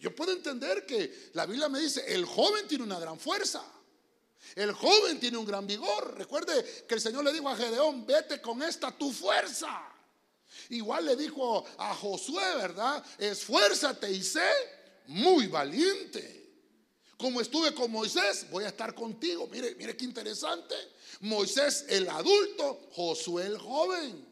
Yo 0.00 0.14
puedo 0.14 0.32
entender 0.32 0.84
que 0.84 1.30
la 1.34 1.46
Biblia 1.46 1.68
me 1.68 1.78
dice, 1.78 2.04
el 2.12 2.24
joven 2.24 2.66
tiene 2.66 2.84
una 2.84 2.98
gran 2.98 3.18
fuerza. 3.18 3.64
El 4.56 4.72
joven 4.72 5.20
tiene 5.20 5.38
un 5.38 5.46
gran 5.46 5.66
vigor. 5.66 6.16
Recuerde 6.18 6.84
que 6.88 6.94
el 6.94 7.00
Señor 7.00 7.24
le 7.24 7.32
dijo 7.32 7.48
a 7.48 7.56
Gedeón, 7.56 8.04
vete 8.04 8.40
con 8.40 8.62
esta 8.62 8.90
tu 8.90 9.12
fuerza. 9.12 9.80
Igual 10.70 11.06
le 11.06 11.16
dijo 11.16 11.64
a 11.78 11.94
Josué, 11.94 12.56
¿verdad? 12.56 13.04
Esfuérzate 13.18 14.10
y 14.10 14.22
sé 14.22 14.48
muy 15.06 15.46
valiente. 15.46 16.41
Como 17.16 17.40
estuve 17.40 17.74
con 17.74 17.90
Moisés, 17.90 18.46
voy 18.50 18.64
a 18.64 18.68
estar 18.68 18.94
contigo. 18.94 19.48
Mire, 19.50 19.74
mire 19.76 19.96
qué 19.96 20.04
interesante. 20.04 20.74
Moisés 21.20 21.86
el 21.88 22.08
adulto, 22.08 22.88
Josué 22.92 23.46
el 23.46 23.58
joven. 23.58 24.26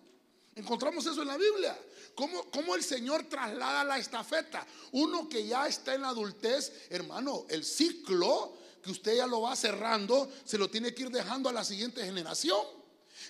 Encontramos 0.57 1.07
eso 1.07 1.23
en 1.23 1.29
la 1.29 1.37
Biblia. 1.37 1.79
¿Cómo, 2.15 2.51
¿Cómo, 2.51 2.75
el 2.75 2.83
Señor 2.83 3.29
traslada 3.29 3.85
la 3.85 3.99
estafeta? 3.99 4.67
Uno 4.93 5.29
que 5.29 5.47
ya 5.47 5.69
está 5.69 5.95
en 5.95 6.03
la 6.03 6.09
adultez, 6.09 6.87
hermano, 6.91 7.47
el 7.49 7.65
ciclo 7.65 8.59
que 8.83 8.91
usted 8.91 9.17
ya 9.17 9.27
lo 9.27 9.43
va 9.43 9.55
cerrando, 9.55 10.31
se 10.45 10.59
lo 10.59 10.69
tiene 10.69 10.95
que 10.95 11.03
ir 11.03 11.11
dejando 11.11 11.49
a 11.49 11.53
la 11.53 11.65
siguiente 11.65 12.05
generación. 12.05 12.61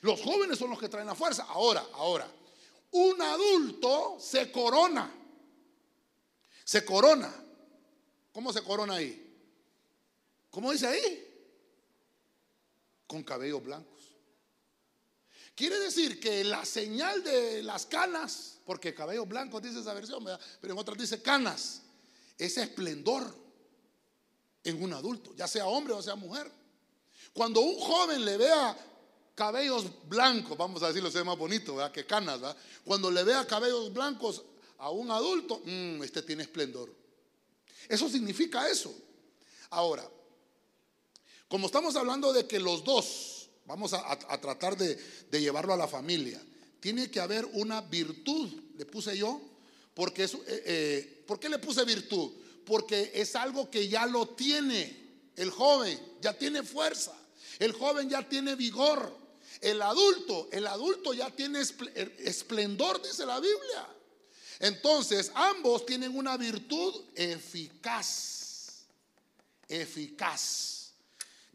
Los 0.03 0.21
jóvenes 0.21 0.59
son 0.59 0.71
los 0.71 0.79
que 0.79 0.89
traen 0.89 1.07
la 1.07 1.15
fuerza. 1.15 1.45
Ahora, 1.49 1.85
ahora, 1.95 2.31
un 2.93 3.21
adulto 3.21 4.17
se 4.19 4.51
corona. 4.51 5.13
Se 6.65 6.85
corona. 6.85 7.33
¿Cómo 8.33 8.53
se 8.53 8.63
corona 8.63 8.95
ahí? 8.95 9.30
¿Cómo 10.51 10.73
dice 10.73 10.87
ahí? 10.87 11.27
Con 13.07 13.23
cabellos 13.23 13.63
blancos. 13.63 14.01
Quiere 15.55 15.79
decir 15.79 16.19
que 16.19 16.43
la 16.45 16.65
señal 16.65 17.23
de 17.23 17.63
las 17.63 17.87
canas, 17.87 18.59
porque 18.65 18.95
cabellos 18.95 19.29
blancos 19.29 19.63
dice 19.63 19.81
esa 19.81 19.93
versión, 19.93 20.25
pero 20.61 20.73
en 20.73 20.79
otras 20.79 20.97
dice 20.97 21.21
canas, 21.21 21.83
es 22.39 22.57
esplendor 22.57 23.35
en 24.65 24.83
un 24.83 24.93
adulto, 24.93 25.35
ya 25.37 25.47
sea 25.47 25.67
hombre 25.67 25.93
o 25.93 26.03
sea 26.03 26.15
mujer. 26.15 26.51
Cuando 27.33 27.61
un 27.61 27.79
joven 27.79 28.25
le 28.25 28.37
vea 28.37 28.77
cabellos 29.35 29.87
blancos, 30.09 30.57
vamos 30.57 30.83
a 30.83 30.89
decirlo, 30.89 31.11
sea 31.11 31.25
más 31.25 31.39
bonito, 31.39 31.77
¿verdad? 31.77 31.93
que 31.93 32.07
canas, 32.07 32.41
¿verdad? 32.41 32.57
cuando 32.85 33.11
le 33.11 33.23
vea 33.23 33.47
cabellos 33.47 33.93
blancos 33.93 34.43
a 34.79 34.91
un 34.91 35.11
adulto, 35.11 35.61
mmm, 35.65 36.03
este 36.03 36.23
tiene 36.23 36.43
esplendor. 36.43 36.91
Eso 37.89 38.09
significa 38.09 38.69
eso. 38.69 38.95
Ahora, 39.71 40.09
como 41.51 41.67
estamos 41.67 41.97
hablando 41.97 42.33
de 42.33 42.47
que 42.47 42.61
los 42.61 42.85
dos, 42.85 43.49
vamos 43.67 43.93
a, 43.93 44.41
tratar 44.41 44.77
de, 44.77 44.97
llevarlo 45.33 45.75
a 45.75 45.77
la 45.77 45.89
familia, 45.89 46.41
tiene 46.79 47.11
que 47.11 47.19
haber 47.19 47.45
una 47.55 47.81
virtud, 47.81 48.49
le 48.79 48.87
puse 48.87 49.19
yo, 49.19 49.41
porque 49.93 50.23
es, 50.25 50.35
eh, 50.35 50.39
eh, 50.47 51.25
¿por 51.27 51.41
qué 51.41 51.49
le 51.49 51.59
puse 51.59 51.85
virtud? 51.85 52.31
Porque 52.65 53.11
es 53.13 53.35
algo 53.35 53.69
que 53.69 53.89
ya 53.89 54.07
lo 54.07 54.29
tiene 54.29 54.97
el 55.35 55.51
joven, 55.51 56.01
ya 56.21 56.39
tiene 56.39 56.63
fuerza, 56.63 57.19
el 57.59 57.73
joven 57.73 58.09
ya 58.09 58.29
tiene 58.29 58.55
vigor, 58.55 59.13
el 59.61 59.83
adulto, 59.83 60.49
el 60.53 60.69
adulto 60.69 61.13
ya 61.15 61.31
tiene 61.31 61.61
esplendor, 61.61 63.03
dice 63.03 63.27
la 63.27 63.41
Biblia. 63.41 63.89
Entonces, 64.61 65.33
ambos 65.35 65.85
tienen 65.85 66.17
una 66.17 66.37
virtud 66.37 66.95
eficaz, 67.17 68.85
eficaz. 69.67 70.80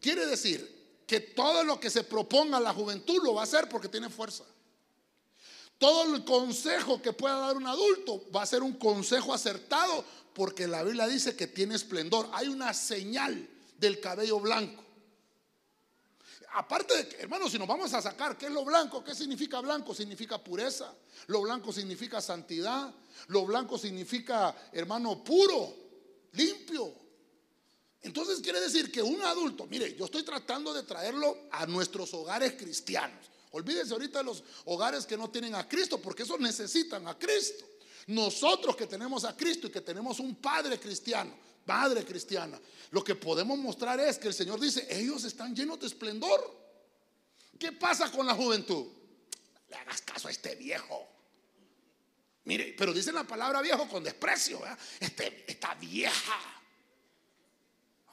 Quiere 0.00 0.26
decir 0.26 0.76
que 1.06 1.20
todo 1.20 1.64
lo 1.64 1.78
que 1.78 1.90
se 1.90 2.04
proponga 2.04 2.60
la 2.60 2.74
juventud 2.74 3.22
lo 3.22 3.34
va 3.34 3.42
a 3.42 3.44
hacer 3.44 3.68
porque 3.68 3.88
tiene 3.88 4.10
fuerza. 4.10 4.44
Todo 5.78 6.14
el 6.14 6.24
consejo 6.24 7.02
que 7.02 7.12
pueda 7.12 7.38
dar 7.38 7.56
un 7.56 7.66
adulto 7.66 8.22
va 8.34 8.42
a 8.42 8.46
ser 8.46 8.62
un 8.62 8.74
consejo 8.74 9.34
acertado 9.34 10.04
porque 10.32 10.66
la 10.66 10.82
Biblia 10.82 11.06
dice 11.06 11.36
que 11.36 11.46
tiene 11.46 11.74
esplendor. 11.74 12.28
Hay 12.32 12.48
una 12.48 12.72
señal 12.72 13.48
del 13.78 14.00
cabello 14.00 14.40
blanco. 14.40 14.82
Aparte 16.54 16.96
de 16.96 17.08
que, 17.08 17.16
hermanos, 17.16 17.52
si 17.52 17.58
nos 17.58 17.68
vamos 17.68 17.92
a 17.92 18.00
sacar, 18.00 18.38
¿qué 18.38 18.46
es 18.46 18.52
lo 18.52 18.64
blanco? 18.64 19.04
¿Qué 19.04 19.14
significa 19.14 19.60
blanco? 19.60 19.94
Significa 19.94 20.42
pureza. 20.42 20.94
Lo 21.26 21.42
blanco 21.42 21.70
significa 21.70 22.22
santidad. 22.22 22.94
Lo 23.28 23.44
blanco 23.44 23.76
significa, 23.76 24.56
hermano, 24.72 25.22
puro, 25.22 25.74
limpio. 26.32 27.05
Entonces 28.02 28.40
quiere 28.40 28.60
decir 28.60 28.92
que 28.92 29.02
un 29.02 29.20
adulto, 29.22 29.66
mire, 29.66 29.94
yo 29.96 30.04
estoy 30.04 30.22
tratando 30.22 30.72
de 30.72 30.82
traerlo 30.82 31.48
a 31.50 31.66
nuestros 31.66 32.12
hogares 32.14 32.52
cristianos. 32.52 33.26
Olvídense 33.50 33.92
ahorita 33.92 34.18
de 34.18 34.24
los 34.24 34.44
hogares 34.66 35.06
que 35.06 35.16
no 35.16 35.30
tienen 35.30 35.54
a 35.54 35.66
Cristo, 35.66 36.00
porque 36.00 36.22
esos 36.22 36.38
necesitan 36.38 37.08
a 37.08 37.18
Cristo. 37.18 37.64
Nosotros 38.08 38.76
que 38.76 38.86
tenemos 38.86 39.24
a 39.24 39.36
Cristo 39.36 39.66
y 39.66 39.70
que 39.70 39.80
tenemos 39.80 40.20
un 40.20 40.36
padre 40.36 40.78
cristiano, 40.78 41.34
padre 41.64 42.04
cristiana, 42.04 42.60
lo 42.90 43.02
que 43.02 43.14
podemos 43.14 43.58
mostrar 43.58 43.98
es 43.98 44.18
que 44.18 44.28
el 44.28 44.34
Señor 44.34 44.60
dice, 44.60 44.86
ellos 44.90 45.24
están 45.24 45.54
llenos 45.56 45.80
de 45.80 45.86
esplendor. 45.86 46.66
¿Qué 47.58 47.72
pasa 47.72 48.12
con 48.12 48.26
la 48.26 48.34
juventud? 48.34 48.86
Le 49.68 49.76
hagas 49.76 50.02
caso 50.02 50.28
a 50.28 50.30
este 50.30 50.54
viejo. 50.54 51.08
Mire, 52.44 52.74
pero 52.78 52.92
dice 52.92 53.10
la 53.10 53.24
palabra 53.24 53.60
viejo 53.60 53.88
con 53.88 54.04
desprecio. 54.04 54.60
Este, 55.00 55.44
esta 55.50 55.74
vieja. 55.74 56.55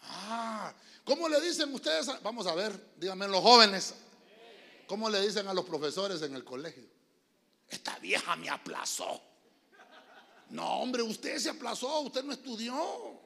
Ah, 0.03 0.73
¿cómo 1.03 1.27
le 1.29 1.39
dicen 1.41 1.73
ustedes? 1.73 2.07
vamos 2.21 2.47
a 2.47 2.55
ver, 2.55 2.93
díganme 2.97 3.27
los 3.27 3.41
jóvenes. 3.41 3.93
¿Cómo 4.87 5.09
le 5.09 5.21
dicen 5.21 5.47
a 5.47 5.53
los 5.53 5.65
profesores 5.65 6.21
en 6.21 6.35
el 6.35 6.43
colegio? 6.43 6.83
Esta 7.67 7.97
vieja 7.99 8.35
me 8.35 8.49
aplazó. 8.49 9.21
No, 10.49 10.81
hombre, 10.81 11.01
usted 11.01 11.37
se 11.39 11.49
aplazó, 11.49 12.01
usted 12.01 12.23
no 12.23 12.33
estudió. 12.33 13.19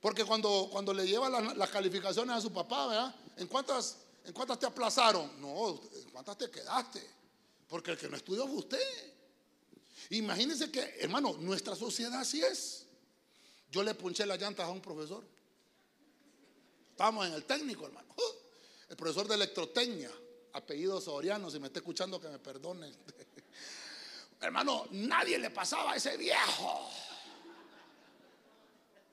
Porque 0.00 0.24
cuando, 0.24 0.68
cuando 0.70 0.92
le 0.92 1.06
lleva 1.06 1.30
las 1.30 1.70
calificaciones 1.70 2.36
a 2.36 2.40
su 2.40 2.52
papá, 2.52 2.88
¿verdad? 2.88 3.14
¿En 3.36 3.46
cuántas, 3.46 3.98
¿En 4.24 4.32
cuántas 4.32 4.58
te 4.58 4.66
aplazaron? 4.66 5.40
No, 5.40 5.80
¿en 5.94 6.10
cuántas 6.10 6.38
te 6.38 6.50
quedaste? 6.50 7.02
Porque 7.68 7.92
el 7.92 7.98
que 7.98 8.08
no 8.08 8.16
estudió 8.16 8.46
fue 8.46 8.56
usted. 8.56 9.12
Imagínense 10.10 10.70
que, 10.70 10.80
hermano, 11.00 11.34
nuestra 11.38 11.74
sociedad 11.74 12.20
así 12.20 12.42
es. 12.42 12.86
Yo 13.70 13.82
le 13.82 13.94
punché 13.94 14.26
las 14.26 14.38
llantas 14.38 14.66
a 14.66 14.70
un 14.70 14.80
profesor. 14.80 15.24
Estamos 17.02 17.26
en 17.26 17.34
el 17.34 17.44
técnico, 17.44 17.84
hermano. 17.84 18.14
El 18.88 18.96
profesor 18.96 19.26
de 19.26 19.34
electrotecnia, 19.34 20.08
apellido 20.52 21.00
Soriano, 21.00 21.50
si 21.50 21.58
me 21.58 21.66
está 21.66 21.80
escuchando 21.80 22.20
que 22.20 22.28
me 22.28 22.38
perdone. 22.38 22.92
hermano, 24.40 24.86
nadie 24.92 25.36
le 25.36 25.50
pasaba 25.50 25.94
a 25.94 25.96
ese 25.96 26.16
viejo. 26.16 26.88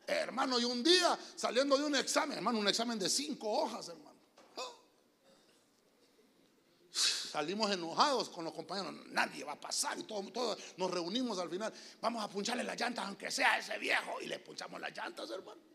Hermano, 0.05 0.59
y 0.59 0.65
un 0.65 0.83
día 0.83 1.17
saliendo 1.35 1.79
de 1.79 1.85
un 1.85 1.95
examen, 1.95 2.37
hermano, 2.37 2.59
un 2.59 2.67
examen 2.67 2.99
de 2.99 3.09
cinco 3.09 3.49
hojas, 3.49 3.89
hermano. 3.89 4.19
Salimos 6.91 7.71
enojados 7.71 8.29
con 8.29 8.45
los 8.45 8.53
compañeros, 8.53 8.93
nadie 9.07 9.43
va 9.43 9.53
a 9.53 9.59
pasar 9.59 9.97
y 9.97 10.03
todos 10.03 10.31
todo, 10.31 10.55
nos 10.77 10.91
reunimos 10.91 11.39
al 11.39 11.49
final. 11.49 11.73
Vamos 11.99 12.23
a 12.23 12.29
puncharle 12.29 12.63
las 12.63 12.79
llantas, 12.79 13.07
aunque 13.07 13.31
sea 13.31 13.57
ese 13.57 13.79
viejo, 13.79 14.21
y 14.21 14.27
le 14.27 14.37
punchamos 14.37 14.79
las 14.79 14.95
llantas, 14.95 15.27
hermano. 15.31 15.68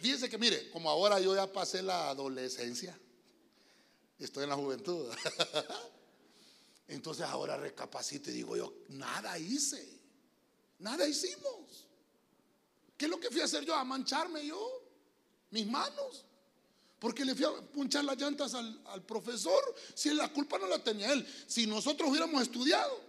Fíjense 0.00 0.28
que 0.28 0.38
mire, 0.38 0.70
como 0.70 0.90
ahora 0.90 1.20
yo 1.20 1.34
ya 1.34 1.52
pasé 1.52 1.82
la 1.82 2.10
adolescencia, 2.10 2.98
estoy 4.18 4.44
en 4.44 4.50
la 4.50 4.56
juventud. 4.56 5.10
Entonces 6.88 7.26
ahora 7.26 7.56
recapacito 7.56 8.30
y 8.30 8.34
digo 8.34 8.56
yo, 8.56 8.72
nada 8.88 9.38
hice. 9.38 9.98
Nada 10.78 11.06
hicimos. 11.06 11.86
¿Qué 12.96 13.04
es 13.04 13.10
lo 13.10 13.20
que 13.20 13.30
fui 13.30 13.40
a 13.40 13.44
hacer 13.44 13.64
yo? 13.64 13.74
A 13.74 13.84
mancharme 13.84 14.46
yo, 14.46 14.82
mis 15.50 15.66
manos. 15.66 16.24
Porque 16.98 17.24
le 17.24 17.34
fui 17.34 17.44
a 17.44 17.50
punchar 17.72 18.04
las 18.04 18.18
llantas 18.18 18.54
al, 18.54 18.80
al 18.86 19.04
profesor. 19.04 19.62
Si 19.94 20.10
la 20.14 20.32
culpa 20.32 20.58
no 20.58 20.66
la 20.66 20.82
tenía 20.82 21.12
él. 21.12 21.26
Si 21.46 21.66
nosotros 21.66 22.10
hubiéramos 22.10 22.42
estudiado, 22.42 23.00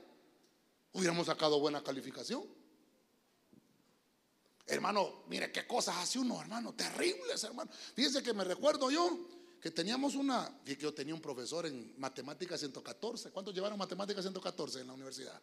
hubiéramos 0.93 1.25
sacado 1.27 1.59
buena 1.59 1.83
calificación. 1.83 2.58
Hermano, 4.69 5.23
mire 5.27 5.51
qué 5.51 5.65
cosas 5.65 5.97
hace 5.97 6.19
uno, 6.19 6.39
hermano, 6.39 6.73
terribles, 6.73 7.43
hermano. 7.43 7.71
Fíjense 7.95 8.21
que 8.21 8.34
me 8.34 8.43
recuerdo 8.43 8.91
yo 8.91 9.27
que 9.60 9.71
teníamos 9.71 10.15
una, 10.15 10.62
que 10.63 10.77
yo 10.77 10.93
tenía 10.93 11.13
un 11.13 11.21
profesor 11.21 11.65
en 11.65 11.95
matemáticas 11.97 12.60
114. 12.60 13.32
¿Cuántos 13.32 13.53
llevaron 13.53 13.77
matemáticas 13.79 14.23
114 14.23 14.82
en 14.82 14.88
la 14.88 14.93
universidad? 14.93 15.41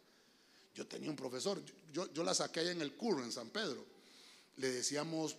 Yo 0.73 0.87
tenía 0.87 1.09
un 1.09 1.15
profesor, 1.15 1.61
yo, 1.91 2.11
yo 2.13 2.23
la 2.23 2.33
saqué 2.33 2.61
allá 2.61 2.71
en 2.71 2.81
el 2.81 2.93
curro, 2.95 3.23
en 3.23 3.31
San 3.31 3.49
Pedro. 3.49 3.85
Le 4.57 4.71
decíamos, 4.71 5.35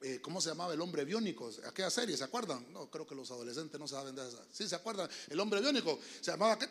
eh, 0.00 0.20
¿cómo 0.20 0.40
se 0.40 0.48
llamaba? 0.48 0.72
El 0.72 0.80
hombre 0.80 1.04
biónico, 1.04 1.50
aquella 1.66 1.90
serie, 1.90 2.16
¿se 2.16 2.24
acuerdan? 2.24 2.72
No, 2.72 2.90
creo 2.90 3.06
que 3.06 3.14
los 3.14 3.30
adolescentes 3.30 3.78
no 3.78 3.86
saben 3.86 4.14
de 4.14 4.26
esa. 4.26 4.38
Sí, 4.50 4.68
¿se 4.68 4.74
acuerdan? 4.74 5.08
El 5.28 5.38
hombre 5.38 5.60
biónico, 5.60 5.98
se 6.20 6.30
llamaba, 6.30 6.58
que 6.58 6.66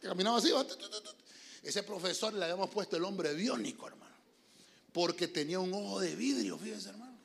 caminaba 0.00 0.38
así, 0.38 0.50
ese 1.62 1.82
profesor 1.82 2.32
le 2.34 2.44
habíamos 2.44 2.70
puesto 2.70 2.96
el 2.96 3.04
hombre 3.04 3.34
biónico, 3.34 3.86
hermano, 3.86 4.13
porque 4.94 5.26
tenía 5.26 5.58
un 5.58 5.74
ojo 5.74 5.98
de 5.98 6.14
vidrio, 6.14 6.56
fíjense, 6.56 6.90
hermano. 6.90 7.18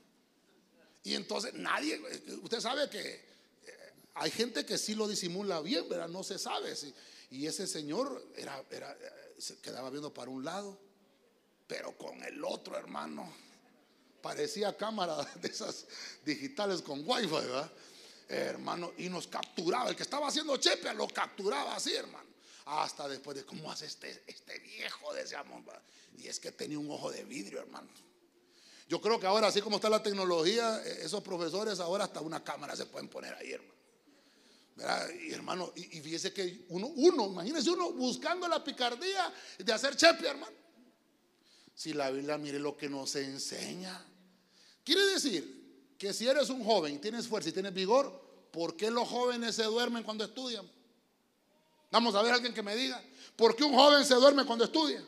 Y 1.03 1.13
entonces 1.13 1.53
nadie, 1.53 2.01
usted 2.41 2.59
sabe 2.59 2.89
que 2.89 2.99
eh, 2.99 3.93
hay 4.15 4.31
gente 4.31 4.65
que 4.65 4.75
sí 4.79 4.95
lo 4.95 5.07
disimula 5.07 5.61
bien, 5.61 5.87
¿verdad? 5.87 6.09
No 6.09 6.23
se 6.23 6.39
sabe. 6.39 6.75
Si, 6.75 6.91
y 7.29 7.45
ese 7.45 7.67
señor 7.67 8.27
era, 8.35 8.65
era, 8.71 8.91
eh, 8.91 9.35
se 9.37 9.59
quedaba 9.59 9.91
viendo 9.91 10.11
para 10.11 10.31
un 10.31 10.43
lado, 10.43 10.79
pero 11.67 11.95
con 11.95 12.21
el 12.23 12.43
otro 12.43 12.75
hermano. 12.75 13.31
Parecía 14.19 14.75
cámara 14.75 15.15
de 15.41 15.47
esas 15.47 15.85
digitales 16.25 16.81
con 16.81 17.07
wifi, 17.07 17.27
¿verdad? 17.27 17.71
hermano, 18.29 18.93
y 18.97 19.09
nos 19.09 19.27
capturaba. 19.27 19.91
El 19.91 19.95
que 19.95 20.03
estaba 20.03 20.27
haciendo 20.27 20.57
chepe 20.57 20.91
lo 20.95 21.07
capturaba 21.07 21.75
así, 21.75 21.93
hermano. 21.93 22.28
Hasta 22.69 23.07
después 23.07 23.35
de 23.35 23.45
cómo 23.45 23.71
hace 23.71 23.87
este, 23.87 24.23
este 24.27 24.59
viejo, 24.59 25.11
decíamos. 25.13 25.63
Y 26.19 26.27
es 26.27 26.39
que 26.39 26.51
tenía 26.51 26.77
un 26.77 26.91
ojo 26.91 27.11
de 27.11 27.23
vidrio, 27.23 27.59
hermano. 27.59 27.89
Yo 28.87 29.01
creo 29.01 29.19
que 29.19 29.25
ahora, 29.25 29.47
así 29.47 29.59
como 29.59 29.77
está 29.77 29.89
la 29.89 30.03
tecnología, 30.03 30.79
eh, 30.85 30.99
esos 31.01 31.23
profesores 31.23 31.79
ahora 31.79 32.03
hasta 32.03 32.21
una 32.21 32.43
cámara 32.43 32.75
se 32.75 32.85
pueden 32.85 33.09
poner 33.09 33.33
ahí, 33.33 33.53
hermano. 33.53 33.73
¿Verdad? 34.75 35.09
Y 35.19 35.33
hermano, 35.33 35.73
y, 35.75 35.99
fíjese 35.99 36.31
que 36.31 36.65
uno, 36.69 36.87
uno, 36.87 37.25
imagínese 37.25 37.71
uno 37.71 37.91
buscando 37.91 38.47
la 38.47 38.63
picardía 38.63 39.33
de 39.57 39.73
hacer 39.73 39.95
chepe, 39.95 40.27
hermano. 40.27 40.55
Si 41.73 41.93
la 41.93 42.11
Biblia 42.11 42.37
mire 42.37 42.59
lo 42.59 42.77
que 42.77 42.87
nos 42.87 43.15
enseña. 43.15 44.05
Quiere 44.83 45.05
decir 45.07 45.95
que 45.97 46.13
si 46.13 46.27
eres 46.27 46.51
un 46.51 46.63
joven, 46.63 47.01
tienes 47.01 47.27
fuerza 47.27 47.49
y 47.49 47.51
tienes 47.51 47.73
vigor, 47.73 48.47
¿por 48.51 48.77
qué 48.77 48.91
los 48.91 49.07
jóvenes 49.07 49.55
se 49.55 49.63
duermen 49.63 50.03
cuando 50.03 50.23
estudian? 50.23 50.69
Vamos 51.91 52.13
a 52.15 52.21
ver 52.21 52.31
a 52.31 52.35
alguien 52.35 52.53
que 52.53 52.61
me 52.61 52.75
diga, 52.75 53.01
¿por 53.35 53.55
qué 53.55 53.63
un 53.63 53.73
joven 53.73 54.05
se 54.05 54.15
duerme 54.15 54.45
cuando 54.45 54.65
estudia? 54.65 55.03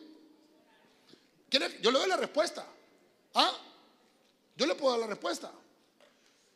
Yo 1.50 1.91
le 1.91 2.00
doy 2.00 2.08
la 2.08 2.17
respuesta. 2.17 2.65
¿Ah? 3.34 3.52
Yo 4.56 4.65
le 4.65 4.76
puedo 4.76 4.91
dar 4.91 5.02
la 5.02 5.08
respuesta. 5.08 5.52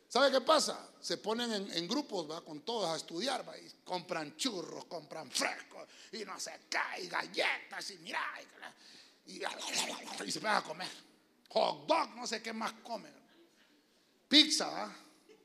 ¿Sabe 0.08 0.30
qué 0.30 0.40
pasa? 0.40 0.88
Se 1.00 1.18
ponen 1.18 1.70
en, 1.72 1.88
grupos, 1.88 2.30
va, 2.30 2.40
con 2.40 2.60
todos 2.62 2.88
a 2.88 2.96
estudiar, 2.96 3.46
va, 3.46 3.56
y 3.58 3.70
compran 3.84 4.36
churros, 4.36 4.86
compran 4.86 5.30
frescos, 5.30 5.86
y 6.12 6.24
no 6.24 6.38
sé 6.40 6.60
qué, 6.70 7.02
y 7.02 7.08
galletas, 7.08 7.90
y 7.90 7.98
mira, 7.98 8.20
y, 9.26 10.30
se 10.30 10.40
van 10.40 10.56
a 10.56 10.62
comer. 10.62 10.88
Hot 11.50 11.86
dog, 11.86 12.16
no 12.16 12.26
sé 12.26 12.42
qué 12.42 12.52
más 12.52 12.72
comen. 12.82 13.14
Pizza, 14.28 14.90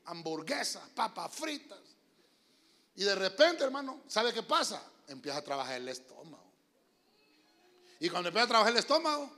hamburguesas, 0.06 0.88
papas 0.94 1.32
fritas. 1.32 1.78
Y 2.96 3.04
de 3.04 3.14
repente, 3.14 3.64
hermano, 3.64 4.02
¿sabe 4.06 4.32
qué 4.32 4.42
pasa? 4.42 4.82
Empieza 5.08 5.38
a 5.38 5.42
trabajar 5.42 5.76
el 5.76 5.88
estómago. 5.88 6.52
Y 8.00 8.08
cuando 8.10 8.28
empieza 8.28 8.44
a 8.44 8.48
trabajar 8.48 8.72
el 8.72 8.78
estómago, 8.78 9.30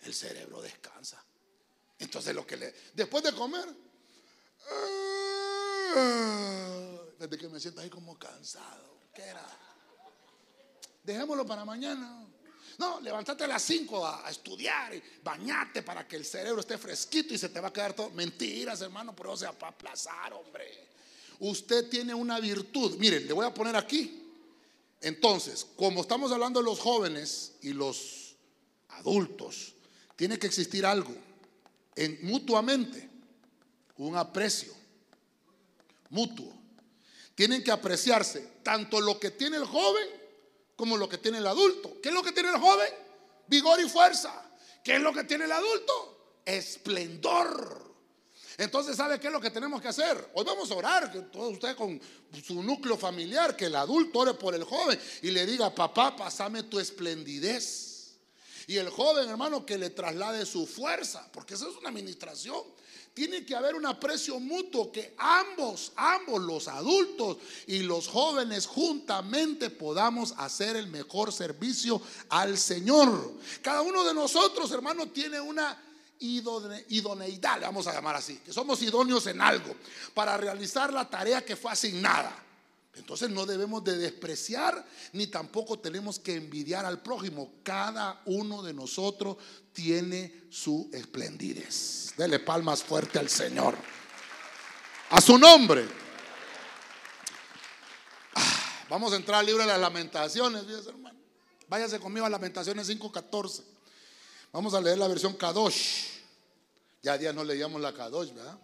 el 0.00 0.14
cerebro 0.14 0.60
descansa. 0.62 1.24
Entonces 1.98 2.34
lo 2.34 2.46
que 2.46 2.56
le, 2.56 2.74
después 2.92 3.24
de 3.24 3.32
comer, 3.32 3.66
ah, 4.70 6.04
desde 7.18 7.38
que 7.38 7.48
me 7.48 7.58
siento 7.58 7.80
ahí 7.80 7.88
como 7.88 8.18
cansado, 8.18 8.98
¿qué 9.14 9.22
era? 9.22 9.46
Dejémoslo 11.02 11.46
para 11.46 11.64
mañana. 11.64 12.26
No, 12.78 13.00
levántate 13.00 13.44
a 13.44 13.46
las 13.46 13.62
5 13.62 14.06
a, 14.06 14.28
estudiar 14.30 14.94
y 14.94 15.02
bañate 15.22 15.82
para 15.82 16.06
que 16.08 16.16
el 16.16 16.24
cerebro 16.24 16.60
esté 16.60 16.76
fresquito 16.76 17.34
y 17.34 17.38
se 17.38 17.48
te 17.48 17.60
va 17.60 17.68
a 17.68 17.72
quedar 17.72 17.92
todo. 17.94 18.10
Mentiras, 18.10 18.80
hermano, 18.80 19.14
pero 19.14 19.36
se 19.36 19.46
va 19.46 19.54
a 19.60 19.68
aplazar, 19.68 20.32
hombre. 20.32 20.93
Usted 21.40 21.88
tiene 21.88 22.14
una 22.14 22.40
virtud. 22.40 22.96
Miren, 22.98 23.26
le 23.26 23.32
voy 23.32 23.46
a 23.46 23.54
poner 23.54 23.76
aquí. 23.76 24.22
Entonces, 25.00 25.66
como 25.76 26.00
estamos 26.00 26.32
hablando 26.32 26.60
de 26.60 26.64
los 26.64 26.80
jóvenes 26.80 27.52
y 27.60 27.72
los 27.72 28.36
adultos, 28.88 29.74
tiene 30.16 30.38
que 30.38 30.46
existir 30.46 30.86
algo 30.86 31.14
en, 31.96 32.18
mutuamente, 32.22 33.10
un 33.98 34.16
aprecio 34.16 34.72
mutuo. 36.10 36.52
Tienen 37.34 37.62
que 37.62 37.72
apreciarse 37.72 38.48
tanto 38.62 39.00
lo 39.00 39.18
que 39.18 39.30
tiene 39.30 39.56
el 39.56 39.64
joven 39.64 40.08
como 40.76 40.96
lo 40.96 41.08
que 41.08 41.18
tiene 41.18 41.38
el 41.38 41.46
adulto. 41.46 42.00
¿Qué 42.00 42.08
es 42.08 42.14
lo 42.14 42.22
que 42.22 42.32
tiene 42.32 42.50
el 42.50 42.58
joven? 42.58 42.88
Vigor 43.46 43.80
y 43.80 43.88
fuerza. 43.88 44.44
¿Qué 44.82 44.96
es 44.96 45.00
lo 45.00 45.12
que 45.12 45.24
tiene 45.24 45.44
el 45.44 45.52
adulto? 45.52 46.40
Esplendor. 46.44 47.93
Entonces, 48.56 48.96
¿sabe 48.96 49.18
qué 49.18 49.26
es 49.26 49.32
lo 49.32 49.40
que 49.40 49.50
tenemos 49.50 49.82
que 49.82 49.88
hacer? 49.88 50.30
Hoy 50.34 50.44
vamos 50.44 50.70
a 50.70 50.74
orar, 50.74 51.10
que 51.10 51.20
todos 51.20 51.54
ustedes 51.54 51.74
con 51.74 52.00
su 52.44 52.62
núcleo 52.62 52.96
familiar, 52.96 53.56
que 53.56 53.66
el 53.66 53.74
adulto 53.74 54.20
ore 54.20 54.34
por 54.34 54.54
el 54.54 54.64
joven 54.64 54.98
y 55.22 55.30
le 55.30 55.44
diga, 55.46 55.74
papá, 55.74 56.14
pasame 56.14 56.62
tu 56.64 56.78
esplendidez. 56.78 58.14
Y 58.66 58.76
el 58.76 58.88
joven, 58.88 59.28
hermano, 59.28 59.66
que 59.66 59.76
le 59.76 59.90
traslade 59.90 60.46
su 60.46 60.66
fuerza, 60.66 61.28
porque 61.32 61.54
eso 61.54 61.68
es 61.68 61.76
una 61.76 61.90
administración. 61.90 62.62
Tiene 63.12 63.44
que 63.44 63.54
haber 63.54 63.76
un 63.76 63.86
aprecio 63.86 64.40
mutuo 64.40 64.90
que 64.90 65.14
ambos, 65.18 65.92
ambos, 65.94 66.42
los 66.42 66.66
adultos 66.66 67.36
y 67.66 67.80
los 67.80 68.08
jóvenes 68.08 68.66
juntamente 68.66 69.70
podamos 69.70 70.34
hacer 70.36 70.74
el 70.74 70.88
mejor 70.88 71.32
servicio 71.32 72.00
al 72.28 72.58
Señor. 72.58 73.34
Cada 73.62 73.82
uno 73.82 74.02
de 74.02 74.14
nosotros, 74.14 74.70
hermano, 74.72 75.10
tiene 75.10 75.40
una 75.40 75.80
idoneidad, 76.24 77.58
le 77.58 77.66
vamos 77.66 77.86
a 77.86 77.92
llamar 77.92 78.16
así, 78.16 78.38
que 78.38 78.52
somos 78.52 78.80
idóneos 78.82 79.26
en 79.26 79.40
algo 79.40 79.74
para 80.14 80.36
realizar 80.36 80.92
la 80.92 81.08
tarea 81.08 81.44
que 81.44 81.56
fue 81.56 81.72
asignada. 81.72 82.44
Entonces 82.96 83.28
no 83.30 83.44
debemos 83.44 83.82
de 83.82 83.98
despreciar 83.98 84.84
ni 85.12 85.26
tampoco 85.26 85.78
tenemos 85.78 86.18
que 86.18 86.36
envidiar 86.36 86.84
al 86.84 87.02
prójimo. 87.02 87.54
Cada 87.62 88.22
uno 88.26 88.62
de 88.62 88.72
nosotros 88.72 89.36
tiene 89.72 90.44
su 90.50 90.88
esplendidez. 90.92 92.14
Dele 92.16 92.38
palmas 92.38 92.82
fuerte 92.82 93.18
al 93.18 93.28
Señor. 93.28 93.76
A 95.10 95.20
su 95.20 95.36
nombre. 95.38 95.86
Ah, 98.36 98.84
vamos 98.88 99.12
a 99.12 99.16
entrar 99.16 99.40
al 99.40 99.46
libro 99.46 99.62
de 99.62 99.68
las 99.68 99.80
lamentaciones. 99.80 100.62
Váyase 101.68 101.98
conmigo 101.98 102.26
a 102.26 102.30
Lamentaciones 102.30 102.88
5.14. 102.88 103.62
Vamos 104.52 104.72
a 104.74 104.80
leer 104.80 104.98
la 104.98 105.08
versión 105.08 105.34
Kadosh. 105.34 106.13
Ya 107.04 107.18
día 107.18 107.34
no 107.34 107.44
leíamos 107.44 107.82
la 107.82 107.92
Kadosh, 107.92 108.32
¿verdad? 108.32 108.58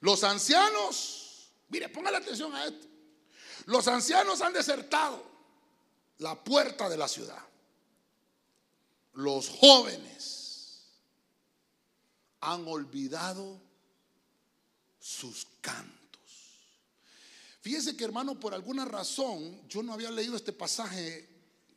Los 0.00 0.24
ancianos, 0.24 1.52
mire, 1.68 1.88
ponga 1.88 2.10
la 2.10 2.18
atención 2.18 2.52
a 2.52 2.64
esto. 2.64 2.88
Los 3.66 3.86
ancianos 3.86 4.40
han 4.40 4.52
desertado 4.52 5.24
la 6.18 6.42
puerta 6.42 6.88
de 6.88 6.96
la 6.96 7.06
ciudad. 7.06 7.38
Los 9.12 9.48
jóvenes 9.50 10.82
han 12.40 12.66
olvidado 12.66 13.62
sus 14.98 15.46
cantos. 15.60 15.92
Fíjese 17.60 17.96
que 17.96 18.02
hermano, 18.02 18.40
por 18.40 18.52
alguna 18.52 18.84
razón, 18.84 19.68
yo 19.68 19.84
no 19.84 19.92
había 19.92 20.10
leído 20.10 20.34
este 20.34 20.52
pasaje, 20.52 21.28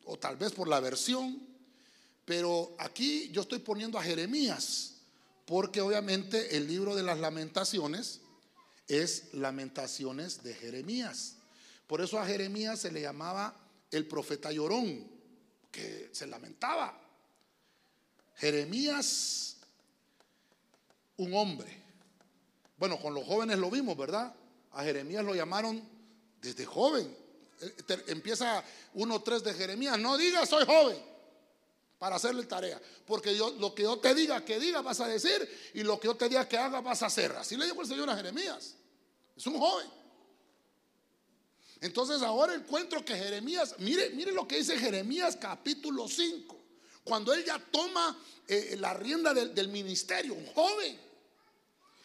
o 0.06 0.18
tal 0.18 0.38
vez 0.38 0.54
por 0.54 0.68
la 0.68 0.80
versión, 0.80 1.40
pero 2.26 2.76
aquí 2.80 3.30
yo 3.30 3.42
estoy 3.42 3.60
poniendo 3.60 4.00
a 4.00 4.04
Jeremías, 4.04 4.95
porque 5.46 5.82
obviamente 5.82 6.58
el 6.58 6.68
libro 6.68 6.96
de 6.96 7.04
las 7.04 7.20
lamentaciones 7.20 8.22
es 8.88 9.34
lamentaciones 9.34 10.44
de 10.44 10.54
Jeremías. 10.54 11.36
Por 11.88 12.02
eso 12.02 12.20
a 12.20 12.26
Jeremías 12.26 12.80
se 12.80 12.92
le 12.92 13.02
llamaba 13.02 13.56
el 13.92 14.08
profeta 14.08 14.52
llorón, 14.52 15.08
que 15.72 16.10
se 16.12 16.26
lamentaba. 16.26 17.00
Jeremías, 18.38 19.58
un 21.18 21.34
hombre. 21.34 21.84
Bueno, 22.78 23.00
con 23.00 23.14
los 23.14 23.26
jóvenes 23.26 23.58
lo 23.58 23.70
vimos, 23.70 23.96
¿verdad? 23.96 24.34
A 24.72 24.84
Jeremías 24.84 25.24
lo 25.24 25.36
llamaron 25.36 25.82
desde 26.42 26.66
joven. 26.66 27.16
Eh, 27.62 28.04
empieza 28.08 28.64
1.3 28.96 29.42
de 29.42 29.54
Jeremías, 29.54 29.98
no 29.98 30.18
diga 30.18 30.46
soy 30.46 30.66
joven, 30.66 30.98
para 32.06 32.18
hacerle 32.18 32.44
tarea. 32.44 32.80
Porque 33.04 33.32
lo 33.34 33.74
que 33.74 33.82
yo 33.82 33.98
te 33.98 34.14
diga 34.14 34.46
que 34.46 34.60
diga 34.60 34.84
vas 34.84 35.00
a 35.00 35.08
decir 35.08 35.72
y 35.74 35.82
lo 35.82 36.00
que 36.00 36.08
yo 36.08 36.14
te 36.14 36.30
diga 36.30 36.48
que 36.48 36.56
haga 36.56 36.80
vas 36.80 37.02
a 37.02 37.08
hacer. 37.08 37.32
Así 37.32 37.58
le 37.58 37.66
dijo 37.66 37.82
el 37.82 37.88
Señor 37.88 38.08
a 38.12 38.16
Jeremías. 38.16 38.76
Es 39.36 39.48
un 39.48 39.58
joven. 39.58 39.88
Entonces 41.82 42.22
ahora 42.22 42.54
encuentro 42.54 43.04
que 43.04 43.16
Jeremías, 43.16 43.74
mire, 43.80 44.12
mire 44.12 44.32
lo 44.34 44.48
que 44.48 44.58
dice 44.58 44.78
Jeremías 44.78 45.36
capítulo 45.36 46.08
5, 46.08 46.56
cuando 47.04 47.34
él 47.34 47.44
ya 47.44 47.58
toma 47.72 48.16
eh, 48.48 48.76
la 48.80 48.94
rienda 48.94 49.34
del, 49.34 49.56
del 49.56 49.70
ministerio, 49.70 50.36
un 50.36 50.46
joven. 50.54 51.00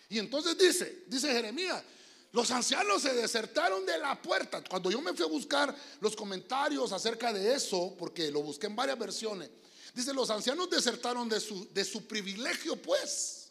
Y 0.08 0.18
entonces 0.18 0.56
dice, 0.56 1.04
dice 1.08 1.30
Jeremías, 1.30 1.84
los 2.32 2.50
ancianos 2.52 3.02
se 3.02 3.12
desertaron 3.12 3.84
de 3.84 3.98
la 3.98 4.22
puerta. 4.22 4.64
Cuando 4.66 4.90
yo 4.90 5.02
me 5.02 5.12
fui 5.12 5.26
a 5.26 5.28
buscar 5.28 5.76
los 6.00 6.16
comentarios 6.16 6.90
acerca 6.90 7.34
de 7.34 7.54
eso, 7.54 7.94
porque 7.98 8.30
lo 8.30 8.40
busqué 8.40 8.66
en 8.66 8.76
varias 8.76 8.98
versiones, 8.98 9.50
dice, 9.94 10.12
los 10.14 10.30
ancianos 10.30 10.70
desertaron 10.70 11.28
de 11.28 11.40
su, 11.40 11.68
de 11.72 11.84
su 11.84 12.06
privilegio, 12.06 12.80
pues, 12.80 13.50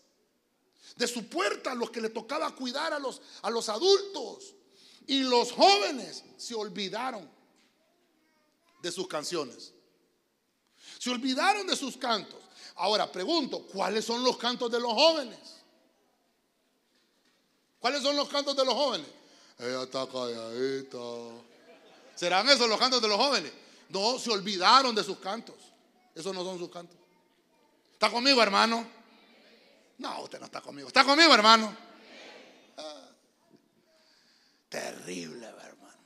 de 0.96 1.08
su 1.08 1.28
puerta, 1.28 1.74
los 1.76 1.90
que 1.92 2.02
le 2.02 2.10
tocaba 2.10 2.54
cuidar 2.56 2.94
a 2.94 3.00
los, 3.00 3.22
a 3.42 3.50
los 3.50 3.70
adultos. 3.70 4.54
Y 5.08 5.24
los 5.24 5.52
jóvenes 5.52 6.24
se 6.38 6.54
olvidaron 6.54 7.30
de 8.82 8.92
sus 8.92 9.08
canciones. 9.08 9.74
Se 11.00 11.10
olvidaron 11.10 11.66
de 11.68 11.76
sus 11.76 11.98
cantos. 11.98 12.40
Ahora 12.76 13.12
pregunto, 13.12 13.62
¿cuáles 13.74 14.06
son 14.06 14.24
los 14.24 14.38
cantos 14.38 14.72
de 14.72 14.80
los 14.80 14.94
jóvenes? 14.94 15.40
¿Cuáles 17.80 18.02
son 18.02 18.16
los 18.16 18.28
cantos 18.30 18.56
de 18.56 18.66
los 18.66 18.74
jóvenes? 18.74 19.08
Ella 19.58 19.84
está 19.84 20.08
calladita. 20.08 20.98
¿Serán 22.16 22.48
esos 22.50 22.68
los 22.68 22.78
cantos 22.78 23.02
de 23.02 23.08
los 23.08 23.18
jóvenes? 23.18 23.52
No, 23.90 24.20
se 24.20 24.30
olvidaron 24.32 24.94
de 24.94 25.04
sus 25.04 25.18
cantos. 25.20 25.56
Esos 26.20 26.36
no 26.36 26.44
son 26.44 26.60
sus 26.60 26.70
cantos. 26.70 26.98
¿Está 27.94 28.12
conmigo, 28.12 28.44
hermano? 28.44 28.86
No, 30.00 30.24
usted 30.24 30.38
no 30.38 30.48
está 30.48 30.60
conmigo. 30.60 30.90
¿Está 30.90 31.06
conmigo, 31.06 31.34
hermano? 31.34 31.74
Terrible, 34.68 35.46
hermano. 35.46 36.04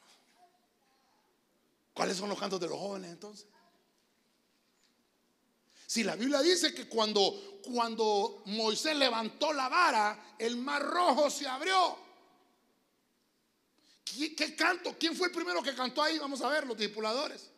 ¿Cuáles 1.95 2.15
son 2.15 2.29
los 2.29 2.39
cantos 2.39 2.59
de 2.59 2.67
los 2.67 2.77
jóvenes 2.77 3.09
entonces? 3.09 3.47
Si 5.87 6.03
la 6.03 6.15
Biblia 6.15 6.41
dice 6.41 6.75
que 6.75 6.87
cuando, 6.87 7.59
cuando 7.63 8.43
Moisés 8.45 8.95
levantó 8.95 9.51
la 9.51 9.67
vara, 9.67 10.35
el 10.37 10.57
mar 10.57 10.83
rojo 10.83 11.31
se 11.31 11.47
abrió. 11.47 11.97
¿Qué, 14.05 14.35
¿Qué, 14.35 14.55
canto? 14.55 14.95
¿Quién 14.99 15.15
fue 15.15 15.29
el 15.29 15.33
primero 15.33 15.63
que 15.63 15.73
cantó 15.73 16.03
ahí? 16.03 16.19
Vamos 16.19 16.39
a 16.41 16.49
ver, 16.49 16.67
los 16.67 16.77
discipuladores. 16.77 17.52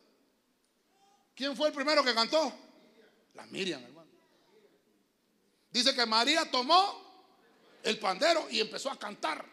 ¿Quién 1.36 1.54
fue 1.54 1.68
el 1.68 1.74
primero 1.74 2.02
que 2.02 2.14
cantó? 2.14 2.50
La 3.34 3.44
Miriam, 3.46 3.82
hermano. 3.84 4.10
Dice 5.70 5.94
que 5.94 6.06
María 6.06 6.50
tomó 6.50 7.06
el 7.82 7.98
pandero 7.98 8.48
y 8.50 8.60
empezó 8.60 8.90
a 8.90 8.98
cantar. 8.98 9.44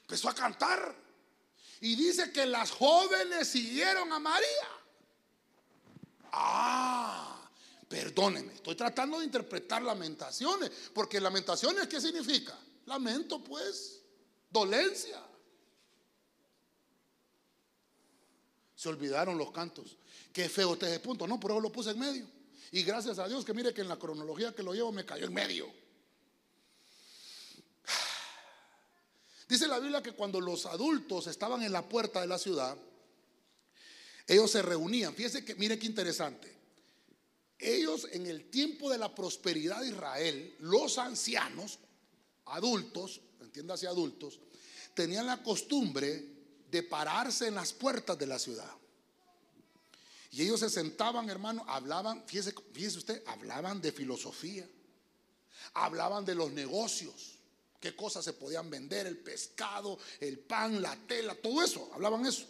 Empezó 0.00 0.28
a 0.28 0.34
cantar. 0.34 0.96
Y 1.80 1.94
dice 1.94 2.32
que 2.32 2.44
las 2.44 2.72
jóvenes 2.72 3.46
siguieron 3.46 4.12
a 4.12 4.18
María. 4.18 4.68
Ah, 6.32 7.48
perdónenme, 7.88 8.54
estoy 8.54 8.74
tratando 8.74 9.20
de 9.20 9.26
interpretar 9.26 9.80
lamentaciones, 9.82 10.70
porque 10.92 11.20
lamentaciones, 11.20 11.86
¿qué 11.86 12.00
significa? 12.00 12.58
Lamento, 12.86 13.42
pues, 13.44 14.02
dolencia. 14.50 15.22
Se 18.78 18.88
olvidaron 18.88 19.36
los 19.36 19.50
cantos. 19.50 19.96
Qué 20.32 20.48
feo 20.48 20.74
este 20.74 20.86
ese 20.86 21.00
punto, 21.00 21.26
no, 21.26 21.40
por 21.40 21.50
eso 21.50 21.58
lo 21.58 21.72
puse 21.72 21.90
en 21.90 21.98
medio. 21.98 22.24
Y 22.70 22.84
gracias 22.84 23.18
a 23.18 23.26
Dios 23.26 23.44
que 23.44 23.52
mire 23.52 23.74
que 23.74 23.80
en 23.80 23.88
la 23.88 23.98
cronología 23.98 24.54
que 24.54 24.62
lo 24.62 24.72
llevo 24.72 24.92
me 24.92 25.04
cayó 25.04 25.26
en 25.26 25.34
medio. 25.34 25.66
Dice 29.48 29.66
la 29.66 29.80
Biblia 29.80 30.00
que 30.00 30.12
cuando 30.12 30.40
los 30.40 30.64
adultos 30.64 31.26
estaban 31.26 31.64
en 31.64 31.72
la 31.72 31.88
puerta 31.88 32.20
de 32.20 32.28
la 32.28 32.38
ciudad, 32.38 32.78
ellos 34.28 34.48
se 34.48 34.62
reunían. 34.62 35.12
Fíjense 35.12 35.44
que, 35.44 35.56
mire 35.56 35.76
qué 35.76 35.86
interesante. 35.86 36.56
Ellos 37.58 38.06
en 38.12 38.28
el 38.28 38.48
tiempo 38.48 38.90
de 38.90 38.98
la 38.98 39.12
prosperidad 39.12 39.80
de 39.80 39.88
Israel, 39.88 40.54
los 40.60 40.98
ancianos, 40.98 41.80
adultos, 42.44 43.22
entiéndase 43.40 43.88
adultos, 43.88 44.38
tenían 44.94 45.26
la 45.26 45.42
costumbre 45.42 46.37
de 46.70 46.82
pararse 46.82 47.48
en 47.48 47.54
las 47.54 47.72
puertas 47.72 48.18
de 48.18 48.26
la 48.26 48.38
ciudad. 48.38 48.70
Y 50.30 50.42
ellos 50.42 50.60
se 50.60 50.70
sentaban, 50.70 51.30
hermano, 51.30 51.64
hablaban, 51.66 52.22
fíjese, 52.26 52.54
usted, 52.96 53.22
hablaban 53.26 53.80
de 53.80 53.92
filosofía, 53.92 54.68
hablaban 55.74 56.24
de 56.24 56.34
los 56.34 56.52
negocios 56.52 57.38
qué 57.80 57.94
cosas 57.94 58.24
se 58.24 58.32
podían 58.32 58.68
vender, 58.70 59.06
el 59.06 59.18
pescado, 59.18 59.98
el 60.20 60.38
pan, 60.38 60.82
la 60.82 60.96
tela, 60.96 61.34
todo 61.34 61.62
eso, 61.62 61.90
hablaban 61.94 62.26
eso. 62.26 62.46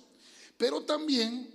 Pero 0.57 0.85
también 0.85 1.54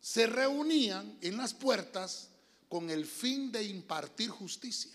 se 0.00 0.26
reunían 0.26 1.18
en 1.20 1.36
las 1.36 1.54
puertas 1.54 2.28
con 2.68 2.90
el 2.90 3.06
fin 3.06 3.50
de 3.50 3.64
impartir 3.64 4.30
justicia. 4.30 4.92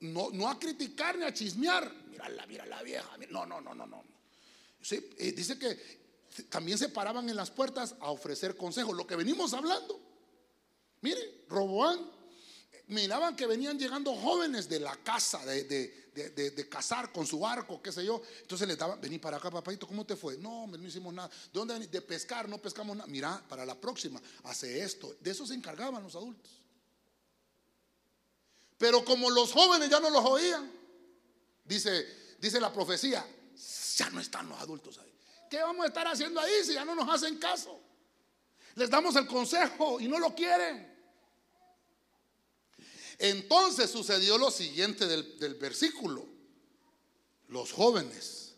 No, 0.00 0.30
no 0.30 0.48
a 0.48 0.58
criticar 0.58 1.18
ni 1.18 1.24
a 1.24 1.34
chismear. 1.34 1.92
Mírala, 2.08 2.46
mira 2.46 2.64
la 2.64 2.82
vieja. 2.82 3.10
No, 3.30 3.44
no, 3.44 3.60
no, 3.60 3.74
no, 3.74 3.86
no. 3.86 4.04
Eh, 4.90 5.32
dice 5.32 5.58
que 5.58 5.98
también 6.48 6.78
se 6.78 6.88
paraban 6.88 7.28
en 7.28 7.36
las 7.36 7.50
puertas 7.50 7.94
a 8.00 8.10
ofrecer 8.10 8.56
consejos, 8.56 8.96
lo 8.96 9.06
que 9.06 9.16
venimos 9.16 9.52
hablando. 9.52 10.00
Mire, 11.00 11.44
Roboán 11.48 12.18
miraban 12.88 13.36
que 13.36 13.46
venían 13.46 13.78
llegando 13.78 14.14
jóvenes 14.14 14.68
de 14.68 14.80
la 14.80 14.96
casa, 14.96 15.44
de, 15.44 15.64
de, 15.64 16.50
de, 16.50 16.68
cazar 16.68 17.12
con 17.12 17.26
su 17.26 17.40
barco, 17.40 17.80
qué 17.82 17.92
sé 17.92 18.04
yo. 18.04 18.22
Entonces 18.40 18.66
les 18.66 18.78
daban, 18.78 19.00
vení 19.00 19.18
para 19.18 19.36
acá, 19.36 19.50
papito, 19.50 19.86
¿cómo 19.86 20.04
te 20.04 20.16
fue? 20.16 20.36
No, 20.38 20.66
no 20.66 20.86
hicimos 20.86 21.12
nada. 21.12 21.28
¿De 21.28 21.50
dónde 21.52 21.74
venís? 21.74 21.90
De 21.90 22.02
pescar, 22.02 22.48
no 22.48 22.58
pescamos 22.58 22.96
nada. 22.96 23.08
Mira, 23.08 23.42
para 23.48 23.64
la 23.64 23.74
próxima, 23.74 24.20
hace 24.44 24.82
esto. 24.82 25.16
De 25.20 25.30
eso 25.30 25.46
se 25.46 25.54
encargaban 25.54 26.02
los 26.02 26.14
adultos. 26.16 26.50
Pero 28.78 29.04
como 29.04 29.28
los 29.30 29.52
jóvenes 29.52 29.90
ya 29.90 30.00
no 30.00 30.08
los 30.08 30.24
oían, 30.24 30.70
dice, 31.64 32.06
dice 32.40 32.60
la 32.60 32.72
profecía, 32.72 33.24
ya 33.98 34.08
no 34.10 34.20
están 34.20 34.48
los 34.48 34.58
adultos 34.60 34.96
ahí. 34.98 35.12
¿Qué 35.50 35.60
vamos 35.60 35.84
a 35.84 35.88
estar 35.88 36.06
haciendo 36.06 36.40
ahí 36.40 36.64
si 36.64 36.74
ya 36.74 36.84
no 36.84 36.94
nos 36.94 37.08
hacen 37.08 37.36
caso? 37.38 37.80
Les 38.76 38.88
damos 38.88 39.16
el 39.16 39.26
consejo 39.26 39.98
y 40.00 40.06
no 40.06 40.20
lo 40.20 40.34
quieren. 40.34 40.96
Entonces 43.18 43.90
sucedió 43.90 44.38
lo 44.38 44.52
siguiente 44.52 45.06
del, 45.06 45.54
versículo. 45.54 46.24
Los 47.48 47.72
jóvenes 47.72 48.54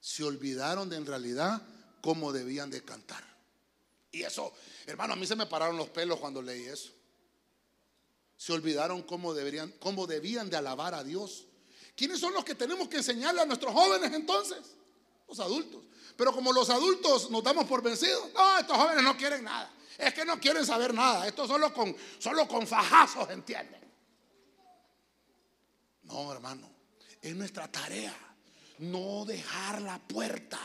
se 0.00 0.24
olvidaron 0.24 0.88
de 0.88 0.96
en 0.96 1.06
realidad 1.06 1.62
cómo 2.00 2.32
debían 2.32 2.70
de 2.70 2.82
cantar. 2.82 3.22
Y 4.10 4.22
eso, 4.22 4.52
hermano, 4.86 5.12
a 5.12 5.16
mí 5.16 5.26
se 5.26 5.36
me 5.36 5.46
pararon 5.46 5.76
los 5.76 5.90
pelos 5.90 6.18
cuando 6.18 6.42
leí 6.42 6.64
eso. 6.64 6.90
Se 8.36 8.52
olvidaron 8.52 9.02
cómo, 9.02 9.34
deberían, 9.34 9.70
cómo 9.78 10.08
debían 10.08 10.50
de 10.50 10.56
alabar 10.56 10.94
a 10.94 11.04
Dios. 11.04 11.46
¿Quiénes 11.96 12.18
son 12.18 12.34
los 12.34 12.44
que 12.44 12.54
tenemos 12.54 12.88
que 12.88 12.98
enseñarle 12.98 13.42
a 13.42 13.46
nuestros 13.46 13.72
jóvenes 13.72 14.12
entonces? 14.12 14.58
Los 15.28 15.40
adultos. 15.40 15.82
Pero 16.16 16.32
como 16.32 16.52
los 16.52 16.70
adultos 16.70 17.30
nos 17.30 17.42
damos 17.42 17.66
por 17.66 17.82
vencidos, 17.82 18.32
no, 18.34 18.58
estos 18.58 18.76
jóvenes 18.76 19.02
no 19.02 19.16
quieren 19.16 19.44
nada. 19.44 19.72
Es 19.98 20.12
que 20.12 20.24
no 20.24 20.40
quieren 20.40 20.66
saber 20.66 20.92
nada. 20.92 21.26
Esto 21.26 21.46
solo 21.46 21.72
con, 21.72 21.96
solo 22.18 22.48
con 22.48 22.66
fajazos, 22.66 23.30
¿entienden? 23.30 23.82
No, 26.02 26.32
hermano, 26.32 26.68
es 27.22 27.34
nuestra 27.34 27.70
tarea 27.70 28.14
no 28.78 29.24
dejar 29.24 29.82
la 29.82 29.98
puerta. 29.98 30.58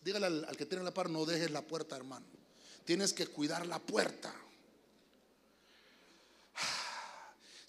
Dígale 0.00 0.26
al, 0.26 0.56
que 0.56 0.66
tiene 0.66 0.84
la 0.84 0.94
par, 0.94 1.10
no 1.10 1.24
dejes 1.24 1.50
la 1.50 1.62
puerta, 1.62 1.96
hermano. 1.96 2.26
Tienes 2.84 3.12
que 3.12 3.26
cuidar 3.26 3.66
la 3.66 3.78
puerta. 3.78 4.34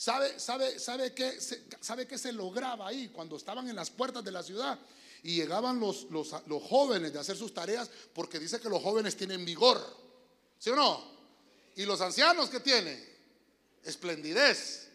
¿Sabe, 0.03 0.37
sabe, 0.37 0.79
sabe, 0.79 1.13
qué, 1.13 1.39
¿Sabe 1.79 2.05
qué 2.05 2.17
se 2.17 2.33
lograba 2.33 2.89
ahí 2.89 3.07
cuando 3.07 3.37
estaban 3.37 3.69
en 3.69 3.75
las 3.77 3.89
puertas 3.89 4.21
de 4.21 4.31
la 4.31 4.43
ciudad? 4.43 4.77
Y 5.23 5.35
llegaban 5.35 5.79
los, 5.79 6.11
los, 6.11 6.35
los 6.47 6.61
jóvenes 6.61 7.13
de 7.13 7.19
hacer 7.19 7.37
sus 7.37 7.53
tareas 7.53 7.89
porque 8.13 8.37
dice 8.37 8.59
que 8.59 8.67
los 8.67 8.83
jóvenes 8.83 9.15
tienen 9.15 9.45
vigor. 9.45 9.79
¿Sí 10.59 10.71
o 10.71 10.75
no? 10.75 11.01
Y 11.77 11.85
los 11.85 12.01
ancianos 12.01 12.49
que 12.49 12.59
tienen 12.59 13.01
esplendidez. 13.81 14.89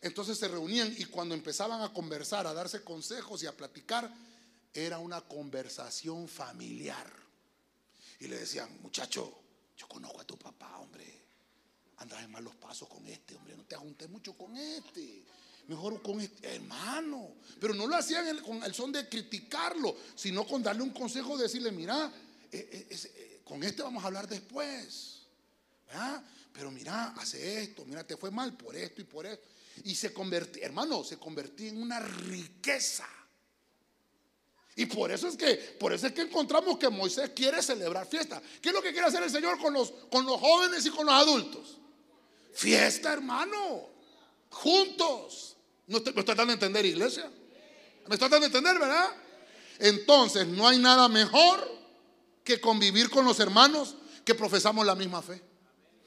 Entonces 0.00 0.38
se 0.38 0.46
reunían 0.46 0.94
y 0.98 1.06
cuando 1.06 1.34
empezaban 1.34 1.82
a 1.82 1.92
conversar, 1.92 2.46
a 2.46 2.54
darse 2.54 2.84
consejos 2.84 3.42
y 3.42 3.46
a 3.46 3.56
platicar, 3.56 4.08
era 4.72 5.00
una 5.00 5.20
conversación 5.22 6.28
familiar. 6.28 7.12
Y 8.20 8.28
le 8.28 8.38
decían, 8.38 8.70
muchacho, 8.82 9.36
yo 9.76 9.88
conozco 9.88 10.20
a 10.20 10.24
tu 10.24 10.38
papá, 10.38 10.78
hombre. 10.78 11.23
Andas 12.04 12.22
en 12.22 12.30
malos 12.32 12.54
pasos 12.56 12.86
con 12.86 13.06
este, 13.06 13.34
hombre. 13.34 13.56
No 13.56 13.64
te 13.64 13.76
juntes 13.76 14.10
mucho 14.10 14.34
con 14.34 14.54
este. 14.58 15.24
Mejor 15.68 16.02
con 16.02 16.20
este 16.20 16.54
hermano. 16.54 17.36
Pero 17.58 17.72
no 17.72 17.86
lo 17.86 17.96
hacían 17.96 18.40
con 18.40 18.62
el 18.62 18.74
son 18.74 18.92
de 18.92 19.08
criticarlo, 19.08 19.96
sino 20.14 20.46
con 20.46 20.62
darle 20.62 20.82
un 20.82 20.90
consejo, 20.90 21.38
decirle, 21.38 21.72
mira, 21.72 22.12
eh, 22.52 22.68
eh, 22.70 22.86
eh, 22.90 23.40
con 23.42 23.62
este 23.64 23.82
vamos 23.82 24.04
a 24.04 24.08
hablar 24.08 24.28
después. 24.28 25.22
Pero 26.52 26.70
mira, 26.70 27.14
hace 27.16 27.62
esto, 27.62 27.86
mira, 27.86 28.06
te 28.06 28.18
fue 28.18 28.30
mal 28.30 28.54
por 28.54 28.76
esto 28.76 29.00
y 29.00 29.04
por 29.04 29.24
esto. 29.24 29.48
Y 29.84 29.94
se 29.94 30.12
convirtió, 30.12 30.62
hermano, 30.62 31.04
se 31.04 31.16
convirtió 31.16 31.66
en 31.70 31.80
una 31.80 32.00
riqueza. 32.00 33.08
Y 34.76 34.84
por 34.84 35.10
eso 35.10 35.26
es 35.28 35.38
que, 35.38 35.54
por 35.80 35.94
eso 35.94 36.06
es 36.06 36.12
que 36.12 36.20
encontramos 36.20 36.76
que 36.76 36.90
Moisés 36.90 37.30
quiere 37.34 37.62
celebrar 37.62 38.06
fiesta. 38.06 38.42
¿Qué 38.60 38.68
es 38.68 38.74
lo 38.74 38.82
que 38.82 38.92
quiere 38.92 39.06
hacer 39.06 39.22
el 39.22 39.30
Señor 39.30 39.58
con 39.58 39.72
los, 39.72 39.90
con 40.10 40.26
los 40.26 40.38
jóvenes 40.38 40.84
y 40.84 40.90
con 40.90 41.06
los 41.06 41.14
adultos? 41.14 41.78
Fiesta, 42.54 43.12
hermano. 43.12 43.88
Juntos. 44.50 45.56
¿No 45.86 46.00
me 46.00 46.20
estoy 46.20 46.34
dando 46.34 46.52
a 46.52 46.54
entender, 46.54 46.86
iglesia? 46.86 47.30
¿Me 48.06 48.14
estoy 48.14 48.28
dando 48.28 48.44
a 48.44 48.46
entender, 48.46 48.78
verdad? 48.78 49.10
Entonces, 49.78 50.46
no 50.46 50.66
hay 50.66 50.78
nada 50.78 51.08
mejor 51.08 51.68
que 52.42 52.60
convivir 52.60 53.10
con 53.10 53.24
los 53.24 53.40
hermanos 53.40 53.96
que 54.24 54.34
profesamos 54.34 54.86
la 54.86 54.94
misma 54.94 55.20
fe. 55.20 55.42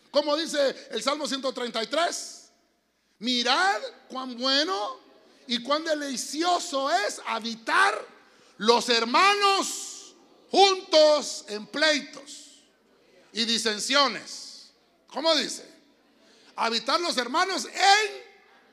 Como 0.09 0.35
dice 0.37 0.87
el 0.91 1.03
Salmo 1.03 1.27
133, 1.27 2.49
mirad 3.19 3.81
cuán 4.07 4.37
bueno 4.37 4.99
y 5.47 5.61
cuán 5.61 5.83
delicioso 5.83 6.89
es 6.91 7.21
habitar 7.27 7.93
los 8.57 8.89
hermanos 8.89 10.15
juntos 10.49 11.45
en 11.49 11.67
pleitos 11.67 12.63
y 13.33 13.45
disensiones. 13.45 14.71
¿Cómo 15.07 15.35
dice? 15.35 15.76
Habitar 16.57 16.99
los 16.99 17.15
hermanos 17.17 17.65
en 17.65 18.27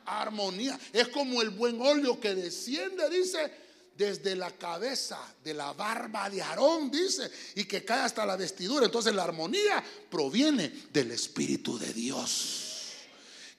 armonía. 0.07 0.79
Es 0.93 1.09
como 1.09 1.41
el 1.41 1.51
buen 1.51 1.81
óleo 1.81 2.19
que 2.19 2.35
desciende, 2.35 3.09
dice, 3.09 3.53
desde 3.97 4.35
la 4.35 4.51
cabeza 4.51 5.19
de 5.43 5.55
la 5.55 5.73
barba 5.73 6.29
de 6.29 6.43
Aarón, 6.43 6.91
dice, 6.91 7.31
y 7.55 7.65
que 7.65 7.85
cae 7.85 8.01
hasta 8.01 8.27
la 8.27 8.37
vestidura. 8.37 8.87
Entonces 8.87 9.15
la 9.15 9.25
armonía 9.25 9.83
proviene 10.11 10.69
del 10.93 11.13
Espíritu 11.13 11.79
de 11.79 11.93
Dios. 11.93 12.93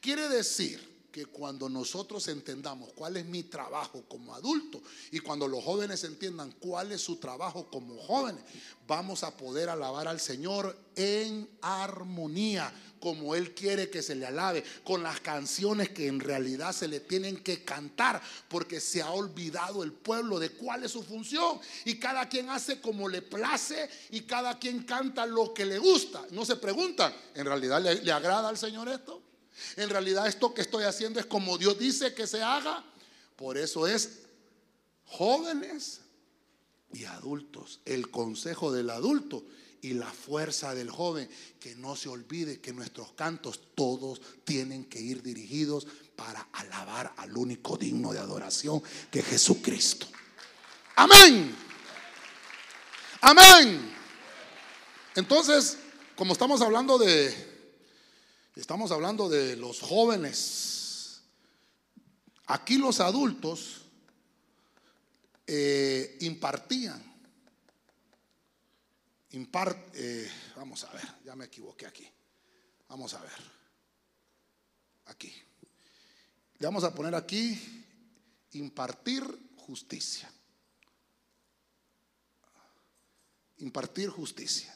Quiere 0.02 0.28
decir 0.28 0.96
que 1.16 1.28
cuando 1.28 1.70
nosotros 1.70 2.28
entendamos 2.28 2.92
cuál 2.94 3.16
es 3.16 3.26
mi 3.26 3.44
trabajo 3.44 4.04
como 4.06 4.36
adulto 4.36 4.82
y 5.12 5.22
cuando 5.22 5.48
los 5.48 5.64
jóvenes 5.64 6.04
entiendan 6.04 6.52
cuál 6.60 6.92
es 6.92 7.00
su 7.00 7.16
trabajo 7.16 7.70
como 7.72 7.98
jóvenes, 8.04 8.44
vamos 8.86 9.24
a 9.24 9.36
poder 9.38 9.70
alabar 9.70 10.10
al 10.10 10.20
Señor 10.20 10.78
en 10.94 11.50
armonía, 11.62 12.70
como 13.06 13.36
Él 13.36 13.54
quiere 13.54 13.92
que 13.92 14.02
se 14.02 14.16
le 14.16 14.26
alabe, 14.26 14.64
con 14.84 15.04
las 15.04 15.20
canciones 15.20 15.90
que 15.90 16.08
en 16.08 16.20
realidad 16.20 16.74
se 16.74 16.88
le 16.88 17.02
tienen 17.02 17.38
que 17.38 17.64
cantar, 17.64 18.20
porque 18.48 18.80
se 18.80 19.04
ha 19.04 19.12
olvidado 19.12 19.84
el 19.84 19.94
pueblo 19.94 20.40
de 20.40 20.50
cuál 20.50 20.84
es 20.84 20.94
su 20.94 21.04
función. 21.04 21.60
Y 21.84 22.00
cada 22.00 22.28
quien 22.28 22.50
hace 22.50 22.82
como 22.82 23.08
le 23.08 23.22
place 23.22 23.88
y 24.10 24.22
cada 24.22 24.58
quien 24.58 24.86
canta 24.86 25.28
lo 25.28 25.54
que 25.54 25.68
le 25.68 25.78
gusta. 25.78 26.26
No 26.32 26.46
se 26.46 26.56
preguntan, 26.56 27.14
¿en 27.36 27.46
realidad 27.46 27.80
le, 27.80 28.02
le 28.02 28.12
agrada 28.12 28.50
al 28.50 28.58
Señor 28.58 28.90
esto? 28.90 29.22
En 29.76 29.88
realidad 29.92 30.26
esto 30.26 30.52
que 30.52 30.62
estoy 30.62 30.86
haciendo 30.86 31.20
es 31.20 31.28
como 31.28 31.60
Dios 31.60 31.78
dice 31.78 32.16
que 32.16 32.26
se 32.26 32.42
haga. 32.42 32.84
Por 33.36 33.60
eso 33.60 33.86
es 33.86 34.24
jóvenes 35.06 36.02
y 36.92 37.06
adultos. 37.06 37.82
El 37.86 38.10
consejo 38.10 38.72
del 38.72 38.90
adulto 38.90 39.44
y 39.82 39.94
la 39.94 40.12
fuerza 40.12 40.74
del 40.76 40.90
joven. 40.90 41.30
Que 41.60 41.76
no 41.76 41.96
se 41.96 42.10
olvide 42.10 42.60
que 42.60 42.74
nuestros 42.74 43.14
cantos 43.14 43.62
todos 43.76 44.22
tienen 44.44 44.86
que 44.86 45.00
ir 45.00 45.22
dirigidos 45.22 45.88
para 46.16 46.48
alabar 46.54 47.14
al 47.18 47.36
único 47.38 47.78
digno 47.78 48.14
de 48.14 48.20
adoración 48.20 48.82
que 49.12 49.20
es 49.20 49.26
Jesucristo. 49.26 50.08
Amén. 50.96 51.56
Amén. 53.22 53.94
Entonces, 55.16 55.78
como 56.16 56.34
estamos 56.34 56.62
hablando 56.62 56.98
de 56.98 57.56
Estamos 58.56 58.92
hablando 58.92 59.28
de 59.28 59.58
los 59.58 59.82
jóvenes. 59.82 61.20
Aquí 62.46 62.78
los 62.78 63.02
adultos 63.02 63.82
eh, 65.46 66.18
impartían. 66.22 67.15
Eh, 69.94 70.32
vamos 70.56 70.86
a 70.86 70.92
ver, 70.92 71.04
ya 71.26 71.36
me 71.36 71.46
equivoqué 71.46 71.86
aquí. 71.86 72.08
Vamos 72.88 73.14
a 73.14 73.22
ver. 73.22 73.32
Aquí. 75.08 75.34
Le 76.58 76.66
vamos 76.66 76.86
a 76.86 76.96
poner 76.96 77.14
aquí 77.16 77.60
impartir 78.54 79.24
justicia. 79.58 80.32
Impartir 83.58 84.10
justicia. 84.10 84.74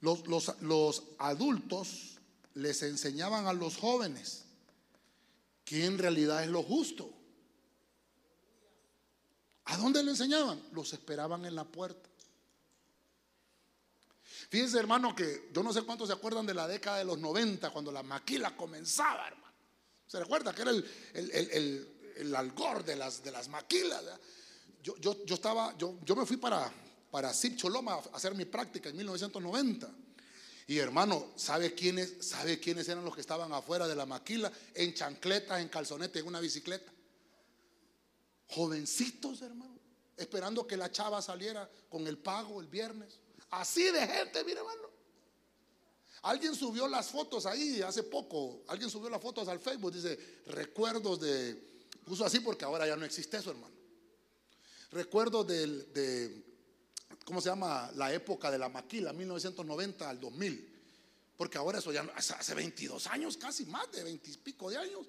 Los, 0.00 0.28
los, 0.28 0.60
los 0.62 1.02
adultos 1.18 2.18
les 2.54 2.82
enseñaban 2.82 3.48
a 3.48 3.52
los 3.52 3.76
jóvenes 3.76 4.44
que 5.64 5.84
en 5.84 5.98
realidad 5.98 6.44
es 6.44 6.50
lo 6.50 6.62
justo. 6.62 7.12
¿A 9.64 9.76
dónde 9.78 10.04
le 10.04 10.12
enseñaban? 10.12 10.62
Los 10.70 10.92
esperaban 10.92 11.44
en 11.44 11.56
la 11.56 11.64
puerta. 11.64 12.05
Fíjense, 14.48 14.78
hermano, 14.78 15.14
que 15.14 15.50
yo 15.52 15.62
no 15.62 15.72
sé 15.72 15.82
cuántos 15.82 16.08
se 16.08 16.14
acuerdan 16.14 16.46
de 16.46 16.54
la 16.54 16.68
década 16.68 16.98
de 16.98 17.04
los 17.04 17.18
90, 17.18 17.70
cuando 17.70 17.90
la 17.90 18.02
maquila 18.02 18.56
comenzaba, 18.56 19.26
hermano. 19.26 19.54
¿Se 20.06 20.18
recuerda 20.20 20.54
que 20.54 20.62
era 20.62 20.70
el, 20.70 20.84
el, 21.14 21.88
el, 22.16 22.36
algor 22.36 22.84
de 22.84 22.94
las, 22.94 23.24
de 23.24 23.32
las 23.32 23.48
maquilas? 23.48 24.02
Yo, 24.82 24.96
yo, 24.98 25.24
yo, 25.24 25.34
estaba, 25.34 25.76
yo, 25.76 25.98
yo 26.04 26.14
me 26.14 26.24
fui 26.24 26.36
para, 26.36 26.72
para 27.10 27.32
Choloma 27.32 27.94
a 27.94 28.16
hacer 28.16 28.34
mi 28.34 28.44
práctica 28.44 28.88
en 28.88 28.96
1990. 28.96 29.90
Y 30.68 30.78
hermano, 30.78 31.32
¿sabe 31.36 31.74
quiénes, 31.74 32.14
¿sabe 32.20 32.58
quiénes 32.58 32.88
eran 32.88 33.04
los 33.04 33.14
que 33.14 33.20
estaban 33.20 33.52
afuera 33.52 33.86
de 33.86 33.94
la 33.94 34.06
maquila? 34.06 34.52
En 34.74 34.94
chancletas, 34.94 35.60
en 35.60 35.68
calzonetes, 35.68 36.22
en 36.22 36.28
una 36.28 36.40
bicicleta. 36.40 36.92
Jovencitos, 38.48 39.42
hermano. 39.42 39.78
Esperando 40.16 40.66
que 40.66 40.76
la 40.76 40.90
chava 40.90 41.20
saliera 41.20 41.70
con 41.88 42.06
el 42.06 42.18
pago 42.18 42.60
el 42.60 42.66
viernes. 42.66 43.20
Así 43.50 43.84
de 43.90 44.06
gente, 44.06 44.44
mire, 44.44 44.58
hermano. 44.58 44.90
Alguien 46.22 46.54
subió 46.54 46.88
las 46.88 47.08
fotos 47.08 47.46
ahí 47.46 47.82
hace 47.82 48.02
poco. 48.02 48.62
Alguien 48.68 48.90
subió 48.90 49.08
las 49.08 49.22
fotos 49.22 49.46
al 49.48 49.60
Facebook. 49.60 49.92
Dice, 49.92 50.42
recuerdos 50.46 51.20
de... 51.20 51.76
Puso 52.04 52.24
así 52.24 52.40
porque 52.40 52.64
ahora 52.64 52.86
ya 52.86 52.96
no 52.96 53.04
existe 53.04 53.36
eso, 53.36 53.50
hermano. 53.50 53.74
Recuerdos 54.90 55.46
de 55.46 56.44
¿cómo 57.26 57.40
se 57.40 57.48
llama? 57.48 57.90
La 57.96 58.12
época 58.12 58.50
de 58.50 58.58
la 58.58 58.68
maquila, 58.68 59.12
1990 59.12 60.08
al 60.08 60.20
2000. 60.20 60.72
Porque 61.36 61.58
ahora 61.58 61.80
eso 61.80 61.92
ya 61.92 62.02
hace 62.14 62.54
22 62.54 63.06
años, 63.08 63.36
casi 63.36 63.66
más 63.66 63.90
de 63.92 64.04
20 64.04 64.30
y 64.30 64.36
pico 64.38 64.70
de 64.70 64.78
años. 64.78 65.06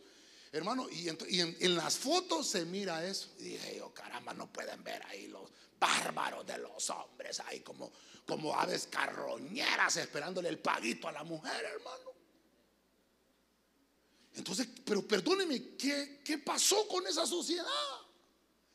Hermano, 0.57 0.87
y, 0.89 1.09
en, 1.09 1.75
las 1.75 1.97
fotos 1.97 2.47
se 2.47 2.65
mira 2.65 3.05
eso. 3.05 3.29
Y 3.39 3.43
dije 3.43 3.77
yo, 3.77 3.93
caramba, 3.93 4.33
no 4.33 4.51
pueden 4.51 4.83
ver 4.83 5.05
ahí 5.07 5.27
los 5.27 5.49
bárbaros 5.79 6.45
de 6.45 6.57
los 6.57 6.89
hombres, 6.89 7.39
ahí 7.41 7.61
como, 7.61 7.91
como 8.25 8.53
aves 8.53 8.87
carroñeras 8.89 9.97
esperándole 9.97 10.49
el 10.49 10.59
paguito 10.59 11.07
a 11.07 11.11
la 11.11 11.23
mujer, 11.23 11.63
hermano. 11.63 12.11
Entonces, 14.35 14.67
pero 14.85 15.01
perdóneme, 15.07 15.75
¿qué, 15.75 16.21
¿qué 16.23 16.37
pasó 16.37 16.87
con 16.87 17.05
esa 17.07 17.25
sociedad? 17.25 17.65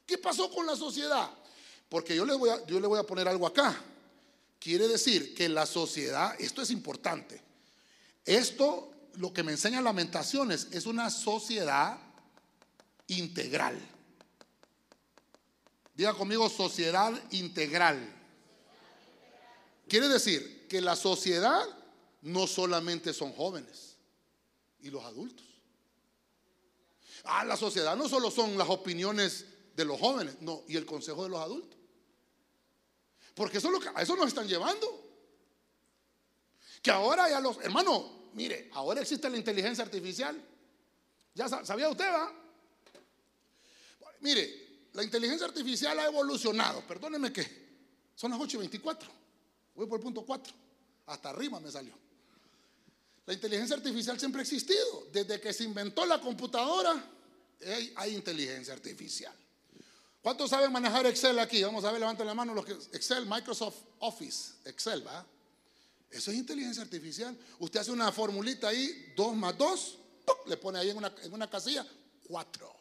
¿Qué 0.07 0.18
pasó 0.18 0.51
con 0.51 0.66
la 0.66 0.76
sociedad? 0.76 1.30
Porque 1.89 2.16
yo 2.16 2.24
le 2.24 2.35
voy 2.35 2.51
a, 2.51 2.57
voy 2.57 2.99
a 2.99 3.03
poner 3.05 3.28
algo 3.28 3.47
acá. 3.47 3.80
Quiere 4.59 4.89
decir 4.89 5.35
que 5.35 5.49
la 5.49 5.66
sociedad, 5.66 6.35
esto 6.41 6.62
es 6.62 6.70
importante. 6.70 7.41
Esto, 8.24 8.91
lo 9.17 9.33
que 9.33 9.43
me 9.43 9.53
enseña 9.53 9.81
Lamentaciones, 9.81 10.69
es 10.73 10.87
una 10.87 11.11
sociedad 11.11 11.99
integral. 13.09 13.81
Diga 15.95 16.15
conmigo, 16.15 16.49
sociedad 16.49 17.13
integral. 17.33 18.13
Quiere 19.89 20.09
decir 20.09 20.67
que 20.69 20.81
la 20.81 20.97
sociedad 20.97 21.63
no 22.23 22.47
solamente 22.47 23.13
son 23.13 23.33
jóvenes 23.33 23.97
y 24.81 24.91
los 24.91 25.05
adultos. 25.05 25.47
Ah, 27.25 27.45
la 27.45 27.57
sociedad 27.57 27.97
no 27.97 28.09
solo 28.09 28.31
son 28.31 28.57
las 28.57 28.69
opiniones 28.69 29.47
de 29.77 29.85
los 29.85 30.01
jóvenes, 30.01 30.41
no, 30.41 30.63
y 30.67 30.77
el 30.77 30.87
consejo 30.87 31.23
de 31.25 31.29
los 31.29 31.41
adultos. 31.41 31.79
Porque 33.35 33.59
eso, 33.59 33.71
lo 33.71 33.81
que, 33.81 33.89
a 33.95 34.03
eso 34.03 34.17
nos 34.17 34.29
están 34.29 34.49
llevando. 34.49 35.01
Que 36.83 36.91
ahora 36.91 37.29
ya 37.31 37.41
los, 37.41 37.59
hermano, 37.59 38.22
mire, 38.35 38.70
ahora 38.72 39.01
existe 39.01 39.28
la 39.28 39.37
inteligencia 39.37 39.85
artificial. 39.85 40.41
¿Ya 41.35 41.49
sabía 41.49 41.89
usted, 41.89 42.05
va? 42.05 42.33
Mire, 44.20 44.89
la 44.93 45.03
inteligencia 45.03 45.47
artificial 45.47 45.99
ha 45.99 46.07
evolucionado. 46.07 46.87
Perdóneme 46.87 47.33
que 47.33 47.47
son 48.14 48.30
las 48.30 48.41
8 48.41 48.57
y 48.57 48.61
24. 48.61 49.11
Voy 49.74 49.87
por 49.87 49.99
el 49.99 50.03
punto 50.05 50.24
4. 50.24 50.55
Hasta 51.07 51.30
arriba 51.30 51.59
me 51.59 51.70
salió. 51.70 51.95
La 53.26 53.35
inteligencia 53.35 53.76
artificial 53.76 54.18
siempre 54.18 54.41
ha 54.41 54.43
existido. 54.43 55.09
Desde 55.12 55.41
que 55.41 55.53
se 55.53 55.64
inventó 55.64 56.05
la 56.05 56.20
computadora, 56.20 57.03
hay 57.97 58.14
inteligencia 58.14 58.74
artificial. 58.74 59.35
¿Cuántos 60.22 60.51
saben 60.51 60.70
manejar 60.70 61.07
Excel 61.07 61.39
aquí? 61.39 61.62
Vamos 61.64 61.85
a 61.85 61.91
ver, 61.91 62.01
levanten 62.01 62.26
la 62.26 62.35
mano 62.35 62.55
los 62.55 62.64
que 62.64 62.72
Excel, 62.72 63.26
Microsoft 63.26 63.76
Office, 63.99 64.53
Excel, 64.64 65.05
¿va? 65.05 65.26
Eso 66.13 66.31
es 66.31 66.37
inteligencia 66.37 66.83
artificial. 66.83 67.37
Usted 67.59 67.81
hace 67.81 67.91
una 67.91 68.13
formulita 68.13 68.69
ahí, 68.69 69.13
2 69.17 69.35
más 69.35 69.57
2, 69.57 69.99
le 70.47 70.57
pone 70.59 70.79
ahí 70.79 70.91
en 70.91 70.99
una, 70.99 71.13
en 71.23 71.33
una 71.33 71.49
casilla, 71.49 71.87
4. 72.29 72.77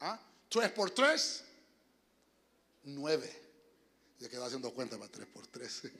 ¿Ah? 0.00 0.20
3 0.48 0.70
por 0.70 0.90
3, 0.90 1.44
9. 2.84 3.42
Ya 4.20 4.28
quedó 4.28 4.44
haciendo 4.44 4.72
cuenta 4.72 4.96
para 4.96 5.10
3 5.10 5.26
por 5.28 5.46
3. 5.46 5.82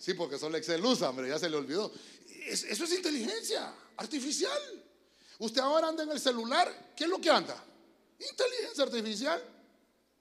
Sí, 0.00 0.14
porque 0.14 0.38
solo 0.38 0.56
Excel 0.56 0.84
usa, 0.84 1.10
hombre, 1.10 1.28
ya 1.28 1.40
se 1.40 1.50
le 1.50 1.56
olvidó. 1.56 1.92
eso 2.46 2.84
es 2.84 2.92
inteligencia 2.92 3.74
artificial. 3.96 4.84
Usted 5.40 5.60
ahora 5.60 5.88
anda 5.88 6.04
en 6.04 6.12
el 6.12 6.20
celular, 6.20 6.92
¿qué 6.96 7.02
es 7.02 7.10
lo 7.10 7.20
que 7.20 7.28
anda? 7.28 7.60
Inteligencia 8.20 8.84
artificial. 8.84 9.42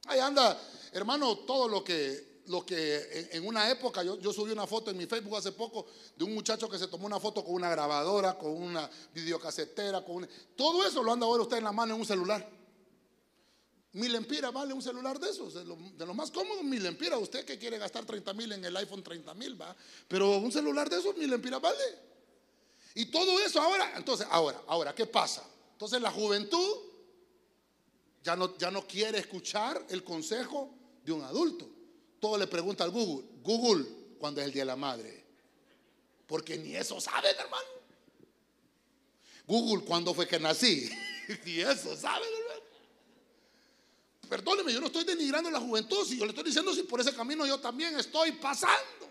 Ahí 0.07 0.20
anda, 0.20 0.59
hermano, 0.93 1.38
todo 1.39 1.68
lo 1.68 1.84
que, 1.84 2.36
lo 2.47 2.65
que 2.65 3.29
en 3.31 3.45
una 3.45 3.69
época, 3.69 4.03
yo, 4.03 4.19
yo, 4.19 4.31
subí 4.31 4.51
una 4.51 4.65
foto 4.65 4.91
en 4.91 4.97
mi 4.97 5.05
Facebook 5.05 5.37
hace 5.37 5.51
poco 5.51 5.85
de 6.15 6.23
un 6.23 6.33
muchacho 6.33 6.69
que 6.69 6.79
se 6.79 6.87
tomó 6.87 7.05
una 7.05 7.19
foto 7.19 7.43
con 7.43 7.53
una 7.53 7.69
grabadora, 7.69 8.37
con 8.37 8.51
una 8.51 8.89
videocasetera, 9.13 10.03
con 10.03 10.27
todo 10.55 10.85
eso 10.85 11.03
lo 11.03 11.11
anda 11.11 11.25
ahora 11.25 11.43
usted 11.43 11.57
en 11.57 11.65
la 11.65 11.71
mano 11.71 11.93
en 11.93 11.99
un 11.99 12.05
celular. 12.05 12.57
Mil 13.93 14.13
empiras 14.15 14.53
vale 14.53 14.73
un 14.73 14.81
celular 14.81 15.19
de 15.19 15.29
esos, 15.29 15.53
de 15.53 16.05
lo, 16.05 16.13
más 16.13 16.29
cómodo, 16.29 16.61
mil 16.63 16.85
empiras. 16.85 17.19
Usted 17.19 17.43
que 17.43 17.57
quiere 17.57 17.77
gastar 17.77 18.05
30 18.05 18.33
mil 18.33 18.51
en 18.51 18.63
el 18.63 18.77
iPhone 18.77 19.01
30 19.01 19.33
mil, 19.33 19.59
va. 19.59 19.75
Pero 20.07 20.37
un 20.37 20.51
celular 20.51 20.89
de 20.89 20.99
esos, 20.99 21.17
mil 21.17 21.31
empiras 21.33 21.59
vale. 21.61 22.07
Y 22.95 23.05
todo 23.07 23.39
eso 23.39 23.61
ahora, 23.61 23.93
entonces, 23.95 24.27
ahora, 24.29 24.61
ahora, 24.67 24.93
¿qué 24.93 25.05
pasa? 25.05 25.43
Entonces 25.71 26.01
la 26.01 26.11
juventud 26.11 26.77
ya 28.23 28.35
no, 28.35 28.57
ya 28.57 28.71
no 28.71 28.85
quiere 28.85 29.19
escuchar 29.19 29.85
el 29.89 30.03
consejo 30.03 30.69
de 31.03 31.11
un 31.11 31.23
adulto. 31.23 31.76
Todo 32.20 32.38
le 32.38 32.47
pregunta 32.47 32.84
al 32.84 32.91
Google, 32.91 33.28
Google, 33.43 33.86
cuando 34.18 34.41
es 34.41 34.47
el 34.47 34.53
Día 34.53 34.63
de 34.63 34.68
la 34.68 34.76
Madre? 34.76 35.24
Porque 36.26 36.57
ni 36.57 36.76
eso 36.76 36.99
saben, 36.99 37.36
hermano. 37.38 37.68
Google, 39.45 39.86
¿cuándo 39.86 40.13
fue 40.13 40.28
que 40.28 40.39
nací? 40.39 40.89
ni 41.45 41.59
eso 41.59 41.95
saben, 41.95 42.28
hermano. 42.41 42.57
Perdóneme, 44.28 44.74
yo 44.74 44.82
no 44.82 44.88
estoy 44.88 45.05
denigrando 45.05 45.49
la 45.49 45.59
juventud, 45.59 46.05
si 46.05 46.18
yo 46.18 46.26
le 46.26 46.32
estoy 46.32 46.43
diciendo 46.43 46.74
si 46.74 46.84
por 46.84 46.99
ese 46.99 47.15
camino 47.15 47.45
yo 47.45 47.59
también 47.59 47.97
estoy 47.97 48.34
pasando. 48.34 49.07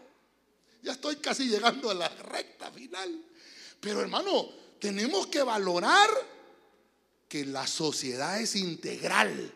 Ya 0.82 0.92
estoy 0.92 1.16
casi 1.16 1.48
llegando 1.48 1.90
a 1.90 1.94
la 1.94 2.08
recta 2.08 2.70
final. 2.70 3.24
Pero 3.80 4.02
hermano, 4.02 4.50
tenemos 4.78 5.26
que 5.28 5.42
valorar 5.42 6.10
que 7.28 7.44
la 7.46 7.66
sociedad 7.66 8.40
es 8.40 8.56
integral, 8.56 9.52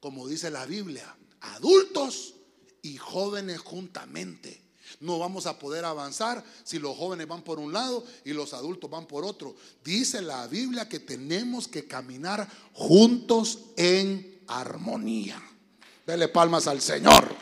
como 0.00 0.28
dice 0.28 0.50
la 0.50 0.66
Biblia, 0.66 1.16
adultos 1.40 2.34
y 2.82 2.96
jóvenes 2.96 3.60
juntamente. 3.60 4.62
No 4.98 5.18
vamos 5.18 5.46
a 5.46 5.58
poder 5.58 5.84
avanzar 5.84 6.44
si 6.64 6.78
los 6.78 6.96
jóvenes 6.96 7.28
van 7.28 7.42
por 7.42 7.58
un 7.58 7.72
lado 7.72 8.04
y 8.24 8.32
los 8.32 8.52
adultos 8.52 8.90
van 8.90 9.06
por 9.06 9.24
otro. 9.24 9.54
Dice 9.84 10.20
la 10.20 10.46
Biblia 10.48 10.88
que 10.88 10.98
tenemos 10.98 11.68
que 11.68 11.86
caminar 11.86 12.48
juntos 12.72 13.60
en 13.76 14.42
armonía. 14.48 15.40
Dele 16.06 16.28
palmas 16.28 16.66
al 16.66 16.80
Señor. 16.80 17.34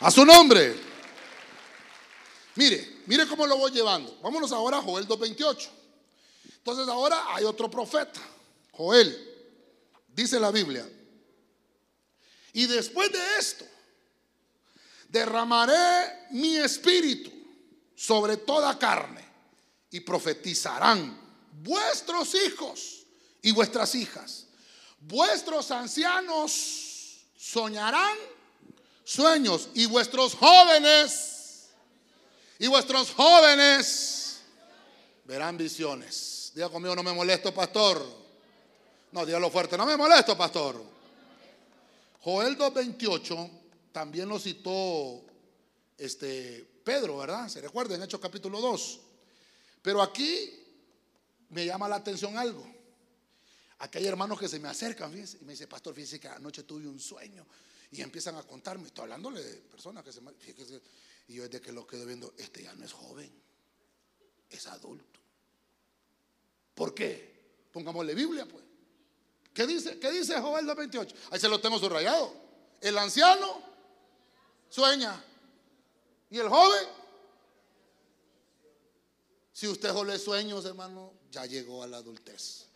A 0.00 0.10
su 0.10 0.24
nombre. 0.24 0.76
Mire, 2.54 3.00
mire 3.06 3.26
cómo 3.26 3.46
lo 3.46 3.56
voy 3.56 3.72
llevando. 3.72 4.18
Vámonos 4.22 4.52
ahora 4.52 4.78
a 4.78 4.82
Joel 4.82 5.06
2.28. 5.06 5.68
Entonces 6.58 6.88
ahora 6.88 7.34
hay 7.34 7.44
otro 7.44 7.70
profeta, 7.70 8.20
Joel. 8.72 9.34
Dice 10.08 10.40
la 10.40 10.50
Biblia. 10.50 10.88
Y 12.56 12.64
después 12.64 13.12
de 13.12 13.18
esto, 13.38 13.66
derramaré 15.10 16.26
mi 16.30 16.56
espíritu 16.56 17.30
sobre 17.94 18.38
toda 18.38 18.78
carne 18.78 19.22
y 19.90 20.00
profetizarán 20.00 21.20
vuestros 21.52 22.34
hijos 22.34 23.04
y 23.42 23.52
vuestras 23.52 23.94
hijas 23.94 24.46
Vuestros 25.00 25.70
ancianos 25.70 27.26
soñarán 27.36 28.16
sueños 29.04 29.68
y 29.74 29.84
vuestros 29.84 30.34
jóvenes 30.34 31.68
y 32.58 32.66
vuestros 32.68 33.12
jóvenes 33.12 34.38
verán 35.24 35.58
visiones. 35.58 36.52
Diga 36.54 36.70
conmigo, 36.70 36.96
no 36.96 37.02
me 37.02 37.12
molesto, 37.12 37.52
pastor. 37.52 38.02
No, 39.12 39.26
dígalo 39.26 39.50
fuerte, 39.50 39.76
no 39.76 39.84
me 39.84 39.96
molesto, 39.96 40.36
pastor. 40.36 40.95
Joel 42.26 42.58
2.28 42.58 43.50
también 43.92 44.28
lo 44.28 44.40
citó 44.40 45.24
este 45.96 46.68
Pedro, 46.82 47.18
¿verdad? 47.18 47.48
Se 47.48 47.60
recuerda 47.60 47.94
en 47.94 48.02
Hechos 48.02 48.18
capítulo 48.18 48.60
2. 48.60 49.00
Pero 49.80 50.02
aquí 50.02 50.50
me 51.50 51.64
llama 51.64 51.88
la 51.88 51.94
atención 51.94 52.36
algo. 52.36 52.66
Aquí 53.78 53.98
hay 53.98 54.06
hermanos 54.08 54.40
que 54.40 54.48
se 54.48 54.58
me 54.58 54.66
acercan, 54.66 55.12
fíjense, 55.12 55.38
y 55.40 55.44
me 55.44 55.52
dice, 55.52 55.68
pastor, 55.68 55.94
fíjese 55.94 56.18
que 56.18 56.26
anoche 56.26 56.64
tuve 56.64 56.88
un 56.88 56.98
sueño. 56.98 57.46
Y 57.92 58.02
empiezan 58.02 58.34
a 58.34 58.42
contarme, 58.42 58.88
estoy 58.88 59.04
hablándole 59.04 59.40
de 59.40 59.58
personas 59.58 60.02
que 60.02 60.10
se. 60.10 60.20
Fíjese, 60.20 60.82
y 61.28 61.34
yo 61.34 61.44
desde 61.44 61.60
que 61.60 61.70
lo 61.70 61.86
quedo 61.86 62.06
viendo, 62.06 62.34
este 62.38 62.64
ya 62.64 62.74
no 62.74 62.84
es 62.84 62.92
joven, 62.92 63.30
es 64.50 64.66
adulto. 64.66 65.20
¿Por 66.74 66.92
qué? 66.92 67.68
Pongámosle 67.70 68.16
Biblia, 68.16 68.46
pues. 68.46 68.65
¿Qué 69.56 69.66
dice, 69.66 69.98
qué 69.98 70.12
dice 70.12 70.38
Joel 70.38 70.66
2.28? 70.66 71.14
Ahí 71.30 71.40
se 71.40 71.48
lo 71.48 71.58
tengo 71.58 71.78
subrayado. 71.78 72.30
El 72.78 72.98
anciano 72.98 73.62
sueña. 74.68 75.18
¿Y 76.28 76.38
el 76.38 76.46
joven? 76.50 76.86
Si 79.54 79.66
usted 79.66 79.92
jole 79.92 80.18
sueños, 80.18 80.66
hermano, 80.66 81.14
ya 81.30 81.46
llegó 81.46 81.82
a 81.82 81.86
la 81.86 81.96
adultez. 81.96 82.66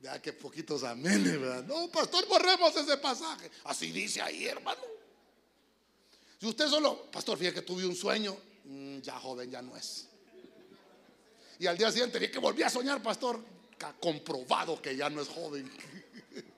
Ya 0.00 0.22
que 0.22 0.32
poquitos 0.32 0.84
amenes, 0.84 1.40
¿verdad? 1.40 1.64
No, 1.64 1.88
pastor, 1.88 2.24
borremos 2.28 2.76
ese 2.76 2.96
pasaje. 2.98 3.50
Así 3.64 3.90
dice 3.90 4.22
ahí, 4.22 4.46
hermano. 4.46 4.82
Si 6.38 6.46
usted 6.46 6.68
solo, 6.68 7.10
pastor, 7.10 7.36
fíjate 7.36 7.56
que 7.56 7.62
tuve 7.62 7.84
un 7.84 7.96
sueño, 7.96 8.36
mm, 8.62 9.00
ya 9.00 9.18
joven 9.18 9.50
ya 9.50 9.60
no 9.62 9.76
es. 9.76 10.06
Y 11.58 11.66
al 11.66 11.76
día 11.76 11.90
siguiente 11.90 12.20
vi 12.20 12.30
que 12.30 12.38
volví 12.38 12.62
a 12.62 12.70
soñar, 12.70 13.02
pastor, 13.02 13.53
comprobado 14.00 14.80
que 14.80 14.96
ya 14.96 15.10
no 15.10 15.20
es 15.20 15.28
joven. 15.28 15.70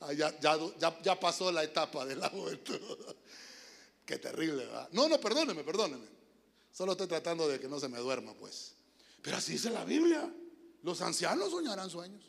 Ah, 0.00 0.12
ya, 0.12 0.32
ya, 0.38 1.18
pasó 1.18 1.50
la 1.50 1.64
etapa 1.64 2.06
de 2.06 2.14
la 2.14 2.28
juventud. 2.28 2.78
Qué 4.06 4.16
terrible. 4.18 4.68
No, 4.92 5.08
no, 5.08 5.20
perdóneme, 5.20 5.64
perdóneme. 5.64 6.06
Solo 6.72 6.92
estoy 6.92 7.08
tratando 7.08 7.48
de 7.48 7.58
que 7.58 7.66
no 7.66 7.80
se 7.80 7.88
me 7.88 7.98
duerma, 7.98 8.32
pues. 8.34 8.74
Pero 9.20 9.38
así 9.38 9.54
dice 9.54 9.70
la 9.70 9.84
Biblia. 9.84 10.32
Los 10.84 11.00
ancianos 11.02 11.50
soñarán 11.50 11.90
sueños. 11.90 12.22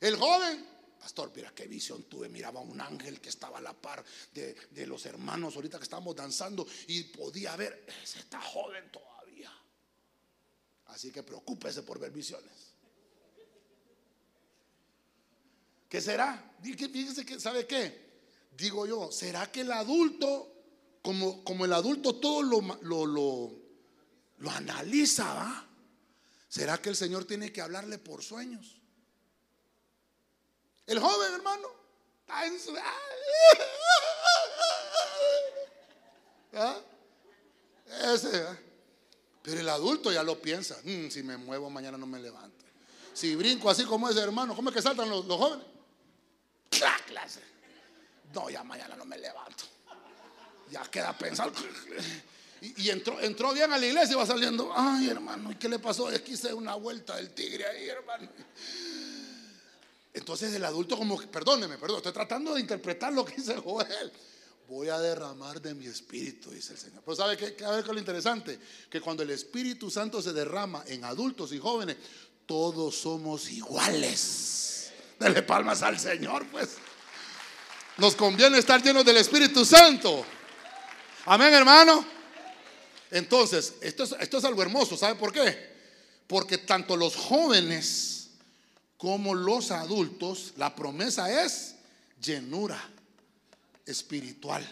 El 0.00 0.16
joven, 0.16 0.66
pastor, 0.98 1.30
mira 1.34 1.52
qué 1.54 1.66
visión 1.66 2.04
tuve. 2.04 2.28
Miraba 2.28 2.60
un 2.60 2.80
ángel 2.80 3.20
que 3.20 3.28
estaba 3.28 3.58
a 3.58 3.60
la 3.60 3.74
par 3.74 4.02
de, 4.32 4.86
los 4.86 5.04
hermanos 5.04 5.54
ahorita 5.56 5.76
que 5.76 5.84
estábamos 5.84 6.16
danzando 6.16 6.66
y 6.86 7.04
podía 7.04 7.54
ver, 7.56 7.86
ese 8.02 8.20
está 8.20 8.40
joven 8.40 8.90
todavía. 8.90 9.09
Así 10.90 11.10
que 11.10 11.22
preocúpese 11.22 11.82
por 11.82 11.98
ver 11.98 12.10
visiones. 12.10 12.74
¿Qué 15.88 16.00
será? 16.00 16.52
Fíjese 16.62 17.24
que, 17.24 17.40
¿sabe 17.40 17.66
qué? 17.66 18.10
Digo 18.56 18.86
yo, 18.86 19.10
¿será 19.10 19.50
que 19.50 19.62
el 19.62 19.72
adulto, 19.72 20.52
como, 21.02 21.42
como 21.44 21.64
el 21.64 21.72
adulto 21.72 22.16
todo 22.16 22.42
lo, 22.42 22.60
lo, 22.82 23.06
lo, 24.38 24.50
analiza, 24.50 25.34
¿va? 25.34 25.66
¿Será 26.48 26.78
que 26.78 26.90
el 26.90 26.96
Señor 26.96 27.24
tiene 27.24 27.52
que 27.52 27.60
hablarle 27.60 27.98
por 27.98 28.22
sueños? 28.22 28.80
El 30.86 30.98
joven, 30.98 31.34
hermano, 31.34 31.68
está 32.20 32.46
en 32.46 32.60
su... 32.60 32.76
¿Ah? 36.52 36.80
Ese, 38.14 38.46
¿ah? 38.46 38.58
Pero 39.42 39.60
el 39.60 39.68
adulto 39.68 40.12
ya 40.12 40.22
lo 40.22 40.40
piensa. 40.40 40.76
Mm, 40.84 41.08
si 41.08 41.22
me 41.22 41.36
muevo 41.36 41.70
mañana 41.70 41.96
no 41.96 42.06
me 42.06 42.18
levanto. 42.18 42.64
Si 43.12 43.34
brinco 43.34 43.70
así 43.70 43.84
como 43.84 44.08
ese 44.08 44.20
hermano, 44.20 44.54
¿cómo 44.54 44.70
es 44.70 44.76
que 44.76 44.82
saltan 44.82 45.08
los, 45.08 45.24
jóvenes? 45.26 45.66
clase! 47.06 47.40
No, 48.32 48.48
ya 48.48 48.62
mañana 48.62 48.94
no 48.96 49.04
me 49.04 49.18
levanto. 49.18 49.64
Ya 50.70 50.82
queda 50.82 51.16
pensando. 51.16 51.58
Y, 52.60 52.90
entró, 52.90 53.18
entró 53.20 53.52
bien 53.52 53.72
a 53.72 53.78
la 53.78 53.86
iglesia 53.86 54.12
y 54.12 54.16
va 54.16 54.26
saliendo. 54.26 54.70
Ay, 54.74 55.08
hermano, 55.08 55.50
¿y 55.50 55.56
qué 55.56 55.68
le 55.68 55.78
pasó? 55.78 56.10
Es 56.10 56.20
que 56.20 56.32
hice 56.32 56.52
una 56.52 56.74
vuelta 56.74 57.16
del 57.16 57.30
tigre 57.30 57.66
ahí, 57.66 57.88
hermano. 57.88 58.28
Entonces 60.12 60.52
el 60.54 60.64
adulto 60.64 60.96
como, 60.96 61.20
perdóneme, 61.20 61.78
perdón, 61.78 61.98
estoy 61.98 62.12
tratando 62.12 62.54
de 62.54 62.60
interpretar 62.60 63.12
lo 63.12 63.24
que 63.24 63.36
dice 63.36 63.56
Joel. 63.56 64.12
Voy 64.70 64.88
a 64.88 65.00
derramar 65.00 65.60
de 65.60 65.74
mi 65.74 65.86
espíritu, 65.86 66.48
dice 66.52 66.74
el 66.74 66.78
Señor. 66.78 67.02
Pero 67.04 67.16
¿sabe 67.16 67.36
qué? 67.36 67.64
A 67.64 67.72
ver 67.72 67.82
qué 67.84 67.92
lo 67.92 67.98
interesante? 67.98 68.56
Que 68.88 69.00
cuando 69.00 69.24
el 69.24 69.30
Espíritu 69.30 69.90
Santo 69.90 70.22
se 70.22 70.32
derrama 70.32 70.84
en 70.86 71.04
adultos 71.04 71.52
y 71.52 71.58
jóvenes, 71.58 71.96
todos 72.46 72.94
somos 72.94 73.50
iguales. 73.50 74.92
Dele 75.18 75.42
palmas 75.42 75.82
al 75.82 75.98
Señor, 75.98 76.46
pues. 76.52 76.68
Nos 77.96 78.14
conviene 78.14 78.58
estar 78.58 78.80
llenos 78.80 79.04
del 79.04 79.16
Espíritu 79.16 79.64
Santo. 79.64 80.24
Amén, 81.24 81.52
hermano. 81.52 82.06
Entonces, 83.10 83.74
esto 83.80 84.04
es, 84.04 84.14
esto 84.20 84.38
es 84.38 84.44
algo 84.44 84.62
hermoso. 84.62 84.96
¿Sabe 84.96 85.16
por 85.16 85.32
qué? 85.32 85.68
Porque 86.28 86.58
tanto 86.58 86.96
los 86.96 87.16
jóvenes 87.16 88.28
como 88.96 89.34
los 89.34 89.72
adultos, 89.72 90.52
la 90.56 90.76
promesa 90.76 91.42
es 91.44 91.74
llenura 92.22 92.80
espiritual. 93.86 94.66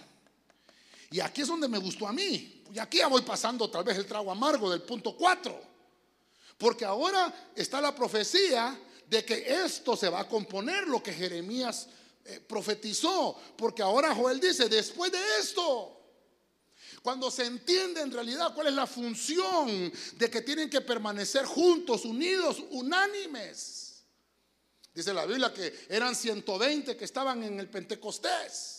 Y 1.11 1.21
aquí 1.21 1.43
es 1.43 1.49
donde 1.49 1.69
me 1.69 1.79
gustó 1.79 2.07
a 2.07 2.13
mí. 2.13 2.63
Y 2.73 2.79
aquí 2.79 2.99
ya 2.99 3.09
voy 3.09 3.23
pasando 3.23 3.65
otra 3.65 3.83
vez 3.83 3.97
el 3.97 4.07
trago 4.07 4.31
amargo 4.31 4.71
del 4.71 4.83
punto 4.83 5.17
4. 5.17 5.61
Porque 6.59 6.85
ahora 6.85 7.53
está 7.55 7.81
la 7.81 7.95
profecía 7.95 8.79
de 9.09 9.25
que 9.25 9.65
esto 9.65 9.97
se 9.97 10.09
va 10.09 10.21
a 10.21 10.29
componer, 10.29 10.87
lo 10.87 11.03
que 11.03 11.13
Jeremías 11.13 11.89
eh, 12.25 12.41
profetizó. 12.47 13.41
Porque 13.57 13.83
ahora 13.83 14.15
Joel 14.15 14.39
dice, 14.39 14.69
después 14.69 15.11
de 15.11 15.21
esto, 15.41 15.99
cuando 17.03 17.31
se 17.31 17.47
entiende 17.47 18.01
en 18.03 18.13
realidad 18.13 18.53
cuál 18.55 18.67
es 18.67 18.75
la 18.75 18.87
función 18.87 19.91
de 20.17 20.31
que 20.31 20.43
tienen 20.43 20.69
que 20.69 20.81
permanecer 20.81 21.47
juntos, 21.47 22.05
unidos, 22.05 22.63
unánimes. 22.71 24.03
Dice 24.93 25.15
la 25.15 25.25
Biblia 25.25 25.55
que 25.55 25.87
eran 25.89 26.15
120 26.15 26.97
que 26.97 27.05
estaban 27.05 27.43
en 27.45 27.61
el 27.61 27.69
Pentecostés. 27.71 28.78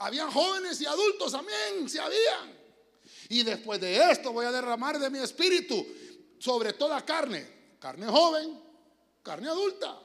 Habían 0.00 0.30
jóvenes 0.30 0.80
y 0.80 0.86
adultos, 0.86 1.34
amén, 1.34 1.86
se 1.86 2.00
habían. 2.00 2.58
Y 3.28 3.42
después 3.42 3.78
de 3.80 4.10
esto 4.10 4.32
voy 4.32 4.46
a 4.46 4.50
derramar 4.50 4.98
de 4.98 5.10
mi 5.10 5.18
espíritu 5.18 5.86
sobre 6.38 6.72
toda 6.72 7.04
carne, 7.04 7.76
carne 7.78 8.06
joven, 8.06 8.58
carne 9.22 9.48
adulta. 9.48 10.00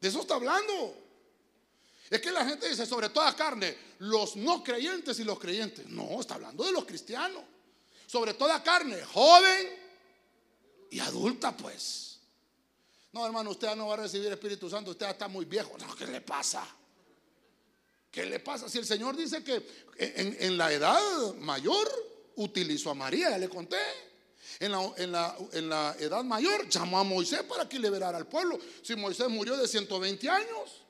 De 0.00 0.08
eso 0.08 0.22
está 0.22 0.36
hablando. 0.36 0.96
Es 2.08 2.20
que 2.22 2.30
la 2.30 2.46
gente 2.46 2.66
dice 2.66 2.86
sobre 2.86 3.10
toda 3.10 3.36
carne, 3.36 3.76
los 3.98 4.36
no 4.36 4.64
creyentes 4.64 5.18
y 5.20 5.24
los 5.24 5.38
creyentes. 5.38 5.86
No, 5.88 6.18
está 6.18 6.36
hablando 6.36 6.64
de 6.64 6.72
los 6.72 6.86
cristianos. 6.86 7.42
Sobre 8.06 8.32
toda 8.32 8.62
carne, 8.62 9.02
joven 9.04 9.68
y 10.90 10.98
adulta, 10.98 11.54
pues. 11.54 12.20
No, 13.12 13.26
hermano, 13.26 13.50
usted 13.50 13.76
no 13.76 13.88
va 13.88 13.94
a 13.94 13.98
recibir 13.98 14.32
Espíritu 14.32 14.70
Santo, 14.70 14.92
usted 14.92 15.10
está 15.10 15.28
muy 15.28 15.44
viejo. 15.44 15.76
No, 15.78 15.94
¿qué 15.94 16.06
le 16.06 16.22
pasa? 16.22 16.66
¿Qué 18.12 18.26
le 18.26 18.38
pasa? 18.40 18.68
Si 18.68 18.78
el 18.78 18.84
Señor 18.84 19.16
dice 19.16 19.42
que 19.42 19.66
en, 19.96 20.36
en 20.38 20.58
la 20.58 20.70
edad 20.70 21.34
mayor 21.36 21.88
utilizó 22.36 22.90
a 22.90 22.94
María, 22.94 23.30
ya 23.30 23.38
le 23.38 23.48
conté. 23.48 23.78
En 24.60 24.70
la, 24.70 25.36
en, 25.52 25.68
la, 25.68 25.96
edad 25.98 26.22
mayor 26.22 26.68
llamó 26.68 26.98
a 26.98 27.04
Moisés 27.04 27.42
para 27.42 27.68
que 27.68 27.78
liberara 27.78 28.18
al 28.18 28.28
pueblo. 28.28 28.58
Si 28.82 28.94
Moisés 28.94 29.28
murió 29.28 29.56
de 29.56 29.66
120 29.66 30.28
años. 30.28 30.82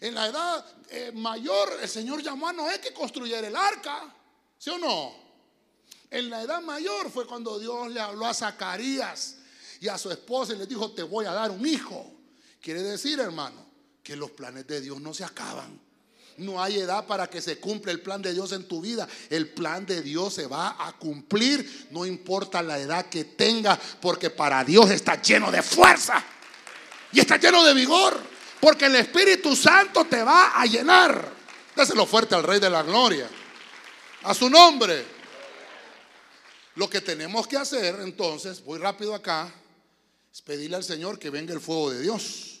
En 0.00 0.14
la 0.14 0.26
edad 0.26 0.66
eh, 0.90 1.12
mayor 1.14 1.78
el 1.80 1.88
Señor 1.88 2.22
llamó 2.22 2.48
a 2.48 2.52
Noé 2.52 2.80
que 2.80 2.92
construyera 2.92 3.46
el 3.46 3.54
arca. 3.54 4.14
¿Sí 4.58 4.70
o 4.70 4.78
no? 4.78 5.14
En 6.10 6.30
la 6.30 6.42
edad 6.42 6.62
mayor 6.62 7.10
fue 7.10 7.26
cuando 7.26 7.58
Dios 7.58 7.92
le 7.92 8.00
habló 8.00 8.26
a 8.26 8.34
Zacarías 8.34 9.36
y 9.80 9.88
a 9.88 9.98
su 9.98 10.10
esposa 10.10 10.54
y 10.54 10.56
le 10.56 10.66
dijo, 10.66 10.90
te 10.92 11.02
voy 11.02 11.26
a 11.26 11.32
dar 11.32 11.50
un 11.50 11.66
hijo. 11.66 12.10
Quiere 12.60 12.82
decir, 12.82 13.20
hermano, 13.20 13.66
que 14.02 14.16
los 14.16 14.30
planes 14.30 14.66
de 14.66 14.80
Dios 14.80 15.00
no 15.00 15.12
se 15.12 15.22
acaban. 15.22 15.87
No 16.38 16.62
hay 16.62 16.78
edad 16.78 17.04
para 17.04 17.28
que 17.28 17.42
se 17.42 17.58
cumpla 17.58 17.90
el 17.90 18.00
plan 18.00 18.22
de 18.22 18.32
Dios 18.32 18.52
en 18.52 18.68
tu 18.68 18.80
vida. 18.80 19.08
El 19.28 19.48
plan 19.48 19.84
de 19.84 20.02
Dios 20.02 20.34
se 20.34 20.46
va 20.46 20.76
a 20.78 20.92
cumplir, 20.96 21.88
no 21.90 22.06
importa 22.06 22.62
la 22.62 22.78
edad 22.78 23.06
que 23.06 23.24
tenga, 23.24 23.78
porque 24.00 24.30
para 24.30 24.62
Dios 24.64 24.88
está 24.90 25.20
lleno 25.20 25.50
de 25.50 25.62
fuerza 25.62 26.24
y 27.12 27.18
está 27.18 27.38
lleno 27.38 27.64
de 27.64 27.74
vigor, 27.74 28.16
porque 28.60 28.86
el 28.86 28.94
Espíritu 28.94 29.56
Santo 29.56 30.04
te 30.04 30.22
va 30.22 30.60
a 30.60 30.64
llenar. 30.66 31.28
Déselo 31.74 32.06
fuerte 32.06 32.36
al 32.36 32.44
Rey 32.44 32.60
de 32.60 32.70
la 32.70 32.84
Gloria, 32.84 33.28
a 34.22 34.32
su 34.32 34.48
nombre. 34.48 35.04
Lo 36.76 36.88
que 36.88 37.00
tenemos 37.00 37.48
que 37.48 37.56
hacer 37.56 37.98
entonces, 38.00 38.62
voy 38.64 38.78
rápido 38.78 39.12
acá, 39.12 39.52
es 40.32 40.40
pedirle 40.40 40.76
al 40.76 40.84
Señor 40.84 41.18
que 41.18 41.30
venga 41.30 41.52
el 41.52 41.60
fuego 41.60 41.90
de 41.90 42.00
Dios, 42.00 42.60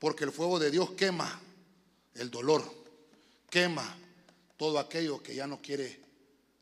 porque 0.00 0.24
el 0.24 0.32
fuego 0.32 0.58
de 0.58 0.72
Dios 0.72 0.90
quema 0.96 1.40
el 2.14 2.30
dolor, 2.30 2.62
quema 3.50 3.96
todo 4.56 4.78
aquello 4.78 5.22
que 5.22 5.34
ya 5.34 5.46
no 5.46 5.60
quiere 5.60 6.00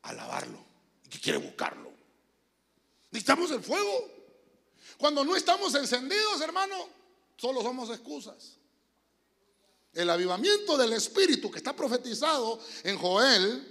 alabarlo 0.03 0.59
y 1.07 1.09
que 1.09 1.21
quiere 1.21 1.39
buscarlo. 1.39 1.91
Necesitamos 3.11 3.51
el 3.51 3.63
fuego. 3.63 4.11
Cuando 4.97 5.25
no 5.25 5.37
estamos 5.37 5.75
encendidos, 5.75 6.41
hermano, 6.41 6.89
solo 7.37 7.63
somos 7.63 7.91
excusas. 7.91 8.57
El 9.93 10.09
avivamiento 10.09 10.77
del 10.79 10.95
Espíritu 10.95 11.51
que 11.51 11.59
está 11.59 11.77
profetizado 11.77 12.59
en 12.83 12.97
Joel 12.97 13.69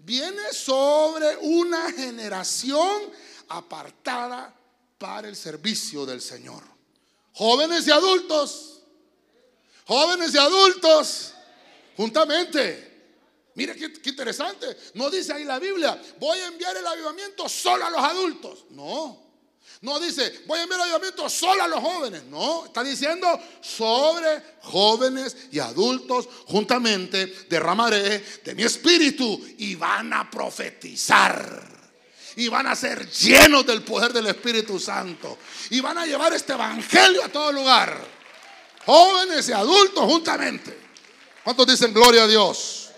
viene 0.00 0.52
sobre 0.52 1.36
una 1.36 1.92
generación 1.92 3.02
apartada 3.48 4.54
para 4.98 5.28
el 5.28 5.36
servicio 5.36 6.04
del 6.04 6.20
Señor. 6.20 6.62
Jóvenes 7.34 7.86
y 7.86 7.92
adultos 7.92 8.79
Jóvenes 9.90 10.32
y 10.32 10.38
adultos, 10.38 11.34
juntamente. 11.96 13.50
Mire 13.56 13.74
qué, 13.74 14.08
interesante. 14.08 14.76
No 14.94 15.10
dice 15.10 15.32
ahí 15.32 15.42
la 15.42 15.58
Biblia, 15.58 16.00
voy 16.20 16.38
a 16.38 16.46
enviar 16.46 16.76
el 16.76 16.86
avivamiento 16.86 17.48
solo 17.48 17.84
a 17.84 17.90
los 17.90 18.00
adultos. 18.00 18.66
No. 18.70 19.20
No 19.80 19.98
dice, 19.98 20.44
voy 20.46 20.60
a 20.60 20.62
enviar 20.62 20.78
el 20.78 20.84
avivamiento 20.84 21.28
solo 21.28 21.64
a 21.64 21.66
los 21.66 21.80
jóvenes. 21.80 22.22
No, 22.26 22.66
está 22.66 22.84
diciendo 22.84 23.26
sobre 23.60 24.40
jóvenes 24.62 25.36
y 25.50 25.58
adultos 25.58 26.28
juntamente 26.46 27.26
derramaré 27.48 28.24
de 28.44 28.54
mi 28.54 28.62
espíritu 28.62 29.44
y 29.58 29.74
van 29.74 30.12
a 30.12 30.30
profetizar. 30.30 31.68
Y 32.36 32.46
van 32.46 32.68
a 32.68 32.76
ser 32.76 33.10
llenos 33.10 33.66
del 33.66 33.82
poder 33.82 34.12
del 34.12 34.28
Espíritu 34.28 34.78
Santo. 34.78 35.36
Y 35.70 35.80
van 35.80 35.98
a 35.98 36.06
llevar 36.06 36.32
este 36.32 36.52
evangelio 36.52 37.24
a 37.24 37.28
todo 37.28 37.50
lugar 37.50 38.19
jóvenes 38.84 39.48
y 39.48 39.52
adultos 39.52 40.04
juntamente. 40.04 40.78
¿Cuántos 41.44 41.66
dicen 41.66 41.92
gloria 41.92 42.24
a 42.24 42.26
Dios? 42.26 42.90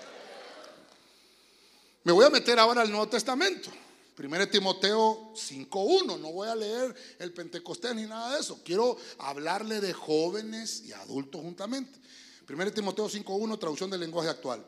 Me 2.05 2.12
voy 2.12 2.24
a 2.24 2.30
meter 2.30 2.59
ahora 2.59 2.83
al 2.83 2.91
Nuevo 2.91 3.09
Testamento. 3.09 3.70
Primero 4.14 4.49
Timoteo 4.49 5.33
5.1. 5.35 6.18
No 6.18 6.33
voy 6.33 6.49
a 6.49 6.55
leer 6.55 6.95
el 7.18 7.33
Pentecostés 7.33 7.95
ni 7.95 8.03
nada 8.03 8.35
de 8.35 8.41
eso. 8.41 8.61
Quiero 8.64 8.97
hablarle 9.18 9.80
de 9.80 9.93
jóvenes 9.93 10.83
y 10.83 10.93
adultos 10.93 11.41
juntamente. 11.41 12.01
Primero 12.47 12.72
Timoteo 12.72 13.09
5.1, 13.09 13.59
traducción 13.59 13.89
del 13.89 14.01
lenguaje 14.01 14.28
actual. 14.28 14.64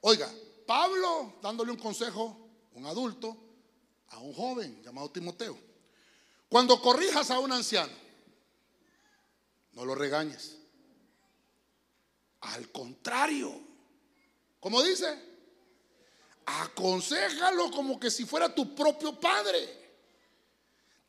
Oiga, 0.00 0.28
Pablo 0.66 1.34
dándole 1.42 1.70
un 1.70 1.78
consejo, 1.78 2.36
un 2.72 2.86
adulto, 2.86 3.36
a 4.08 4.18
un 4.18 4.34
joven 4.34 4.82
llamado 4.82 5.10
Timoteo. 5.10 5.56
Cuando 6.48 6.80
corrijas 6.82 7.30
a 7.30 7.38
un 7.38 7.52
anciano, 7.52 7.92
no 9.72 9.84
lo 9.84 9.94
regañes. 9.94 10.56
Al 12.40 12.70
contrario, 12.70 13.60
como 14.58 14.82
dice, 14.82 15.06
aconsejalo 16.46 17.70
como 17.70 18.00
que 18.00 18.10
si 18.10 18.24
fuera 18.24 18.54
tu 18.54 18.74
propio 18.74 19.18
padre. 19.18 19.78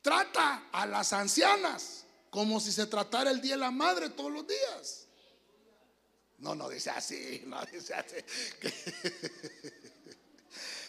Trata 0.01 0.69
a 0.71 0.85
las 0.85 1.13
ancianas 1.13 2.05
como 2.29 2.59
si 2.59 2.71
se 2.71 2.87
tratara 2.87 3.29
el 3.29 3.39
día 3.39 3.53
de 3.53 3.59
la 3.59 3.71
madre 3.71 4.09
todos 4.09 4.31
los 4.31 4.47
días. 4.47 5.07
No, 6.39 6.55
no 6.55 6.69
dice 6.69 6.89
así, 6.89 7.43
no 7.45 7.63
dice 7.65 7.93
así. 7.93 8.15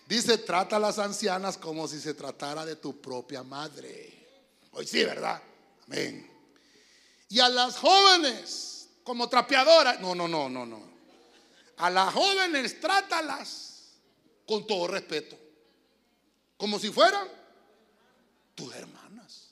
Dice, 0.04 0.36
trata 0.36 0.76
a 0.76 0.80
las 0.80 0.98
ancianas 0.98 1.56
como 1.56 1.88
si 1.88 1.98
se 1.98 2.12
tratara 2.12 2.66
de 2.66 2.76
tu 2.76 3.00
propia 3.00 3.42
madre. 3.42 4.12
Hoy 4.72 4.86
sí, 4.86 5.02
¿verdad? 5.04 5.40
Amén 5.86 6.31
y 7.32 7.40
a 7.40 7.48
las 7.48 7.78
jóvenes 7.78 8.90
como 9.02 9.26
trapeadoras. 9.26 9.98
No, 10.00 10.14
no, 10.14 10.28
no, 10.28 10.50
no, 10.50 10.66
no. 10.66 10.82
A 11.78 11.88
las 11.88 12.12
jóvenes 12.12 12.78
trátalas 12.78 13.94
con 14.46 14.66
todo 14.66 14.86
respeto, 14.86 15.38
como 16.58 16.78
si 16.78 16.90
fueran 16.90 17.26
tus 18.54 18.74
hermanas. 18.74 19.48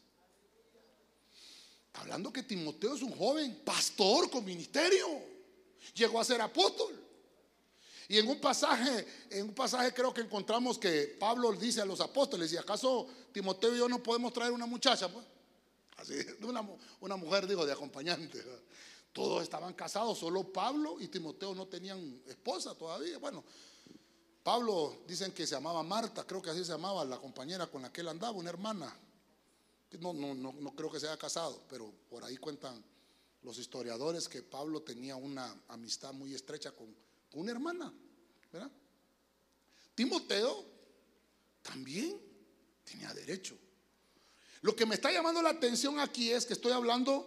Hablando 1.95 2.31
que 2.31 2.43
Timoteo 2.43 2.95
es 2.95 3.01
un 3.01 3.17
joven 3.17 3.63
pastor 3.65 4.31
con 4.31 4.45
ministerio, 4.45 5.07
llegó 5.95 6.21
a 6.21 6.25
ser 6.25 6.43
apóstol. 6.43 7.03
Y 8.09 8.19
en 8.19 8.29
un 8.29 8.41
pasaje, 8.43 9.07
en 9.31 9.45
un 9.45 9.55
pasaje 9.55 9.95
creo 9.95 10.13
que 10.13 10.21
encontramos 10.21 10.79
que 10.79 11.17
Pablo 11.19 11.51
dice 11.53 11.81
a 11.81 11.87
los 11.87 12.01
apóstoles, 12.03 12.53
¿y 12.53 12.59
acaso 12.59 13.09
Timoteo 13.33 13.75
y 13.75 13.79
yo 13.79 13.89
no 13.89 14.03
podemos 14.03 14.35
traer 14.35 14.53
una 14.53 14.67
muchacha? 14.67 15.09
Pues? 15.09 15.25
Una, 17.01 17.17
mujer, 17.17 17.47
digo, 17.47 17.65
de 17.67 17.73
acompañante. 17.73 18.43
Todos 19.13 19.43
estaban 19.43 19.75
casados, 19.75 20.19
solo 20.19 20.53
Pablo 20.53 21.01
y 21.01 21.09
Timoteo 21.09 21.55
no 21.55 21.67
tenían 21.67 22.23
esposa 22.27 22.75
todavía. 22.75 23.19
Bueno, 23.19 23.45
Pablo 24.43 25.03
dicen 25.07 25.33
que 25.33 25.47
se 25.47 25.55
llamaba 25.55 25.83
Marta, 25.83 26.27
creo 26.27 26.41
que 26.41 26.51
así 26.51 26.65
se 26.65 26.73
llamaba 26.73 27.05
la 27.05 27.19
compañera 27.19 27.67
con 27.67 27.83
la 27.83 27.93
que 27.93 28.01
él 28.03 28.09
andaba, 28.09 28.33
una 28.33 28.51
hermana. 28.51 28.97
No, 29.99 30.13
no, 30.13 30.35
no, 30.35 30.53
no 30.53 30.75
creo 30.77 30.91
que 30.91 31.01
se 31.01 31.09
haya 31.09 31.17
casado, 31.17 31.65
pero 31.69 31.93
por 32.09 32.25
ahí 32.25 32.37
cuentan 32.37 32.83
los 33.43 33.59
historiadores 33.59 34.29
que 34.29 34.43
Pablo 34.43 34.83
tenía 34.83 35.17
una 35.17 35.63
amistad 35.69 36.13
muy 36.13 36.35
estrecha 36.35 36.73
con, 36.73 36.95
una 37.33 37.53
hermana. 37.53 37.93
Timoteo 39.95 40.65
también 41.63 42.21
tenía 42.85 43.13
derecho. 43.15 43.57
Lo 44.63 44.77
que 44.77 44.85
me 44.87 44.95
está 44.95 45.11
llamando 45.11 45.41
la 45.41 45.51
atención 45.51 45.99
aquí 45.99 46.31
es 46.31 46.45
que 46.45 46.53
estoy 46.53 46.73
hablando 46.73 47.27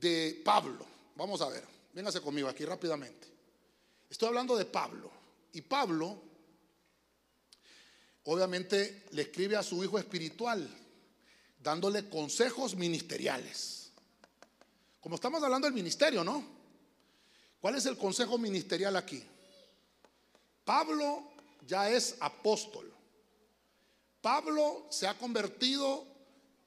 de 0.00 0.40
Pablo. 0.44 0.84
Vamos 1.14 1.40
a 1.42 1.48
ver, 1.48 1.64
véngase 1.92 2.20
conmigo 2.20 2.48
aquí 2.48 2.64
rápidamente. 2.64 3.28
Estoy 4.08 4.28
hablando 4.28 4.56
de 4.56 4.64
Pablo. 4.64 5.10
Y 5.52 5.62
Pablo, 5.62 6.20
obviamente, 8.24 9.06
le 9.12 9.22
escribe 9.22 9.56
a 9.56 9.62
su 9.62 9.82
hijo 9.84 9.98
espiritual, 9.98 10.68
dándole 11.60 12.08
consejos 12.08 12.74
ministeriales. 12.74 13.92
Como 15.00 15.14
estamos 15.14 15.42
hablando 15.42 15.66
del 15.66 15.74
ministerio, 15.74 16.24
¿no? 16.24 16.44
¿Cuál 17.60 17.76
es 17.76 17.86
el 17.86 17.96
consejo 17.96 18.38
ministerial 18.38 18.96
aquí? 18.96 19.22
Pablo 20.64 21.30
ya 21.66 21.90
es 21.90 22.16
apóstol. 22.20 22.92
Pablo 24.20 24.86
se 24.90 25.06
ha 25.06 25.16
convertido 25.16 26.09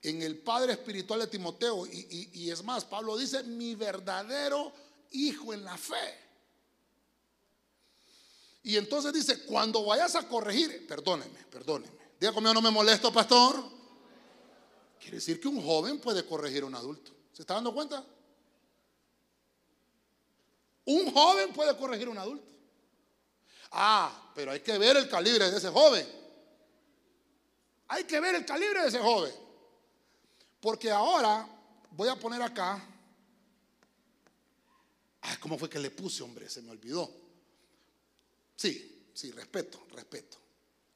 en 0.04 0.22
el 0.22 0.38
padre 0.38 0.74
espiritual 0.74 1.22
de 1.22 1.28
Timoteo. 1.28 1.88
Y, 1.88 2.50
es 2.52 2.64
más, 2.64 2.86
Pablo 2.86 3.18
dice, 3.18 3.42
mi 3.44 3.74
verdadero 3.74 4.72
hijo 5.12 5.54
en 5.54 5.64
la 5.64 5.78
fe. 5.78 6.20
Y 8.64 8.78
entonces 8.78 9.14
dice, 9.14 9.46
cuando 9.46 9.84
vayas 9.86 10.16
a 10.16 10.28
corregir, 10.28 10.86
perdóneme, 10.88 11.40
perdóneme. 11.50 12.04
Diga 12.20 12.34
conmigo, 12.34 12.54
no 12.54 12.62
me 12.62 12.70
molesto, 12.70 13.12
pastor. 13.12 13.64
Quiere 15.00 15.18
decir 15.18 15.40
que 15.40 15.48
un 15.48 15.62
joven 15.62 16.00
puede 16.00 16.26
corregir 16.26 16.64
a 16.64 16.68
un 16.68 16.76
adulto. 16.76 17.12
¿Se 17.34 17.42
está 17.42 17.56
dando 17.56 17.74
cuenta? 17.74 18.06
Un 20.86 21.14
joven 21.14 21.54
puede 21.54 21.76
corregir 21.78 22.08
a 22.08 22.12
un 22.12 22.18
adulto. 22.18 22.52
Ah, 23.72 24.32
pero 24.36 24.52
hay 24.52 24.60
que 24.60 24.78
ver 24.78 24.98
el 24.98 25.10
calibre 25.10 25.50
de 25.50 25.58
ese 25.58 25.70
joven. 25.70 26.08
Hay 27.88 28.04
que 28.04 28.20
ver 28.20 28.36
el 28.36 28.46
calibre 28.46 28.82
de 28.82 28.88
ese 28.88 29.00
joven. 29.00 29.43
Porque 30.64 30.90
ahora 30.90 31.46
voy 31.92 32.08
a 32.08 32.16
poner 32.16 32.42
acá. 32.42 32.82
Ay, 35.20 35.36
¿cómo 35.42 35.58
fue 35.58 35.70
que 35.70 35.78
le 35.78 35.92
puse, 35.92 36.24
hombre? 36.24 36.50
Se 36.50 36.62
me 36.62 36.72
olvidó. 36.72 37.14
Sí, 38.56 39.10
sí, 39.14 39.32
respeto, 39.32 39.86
respeto. 39.92 40.38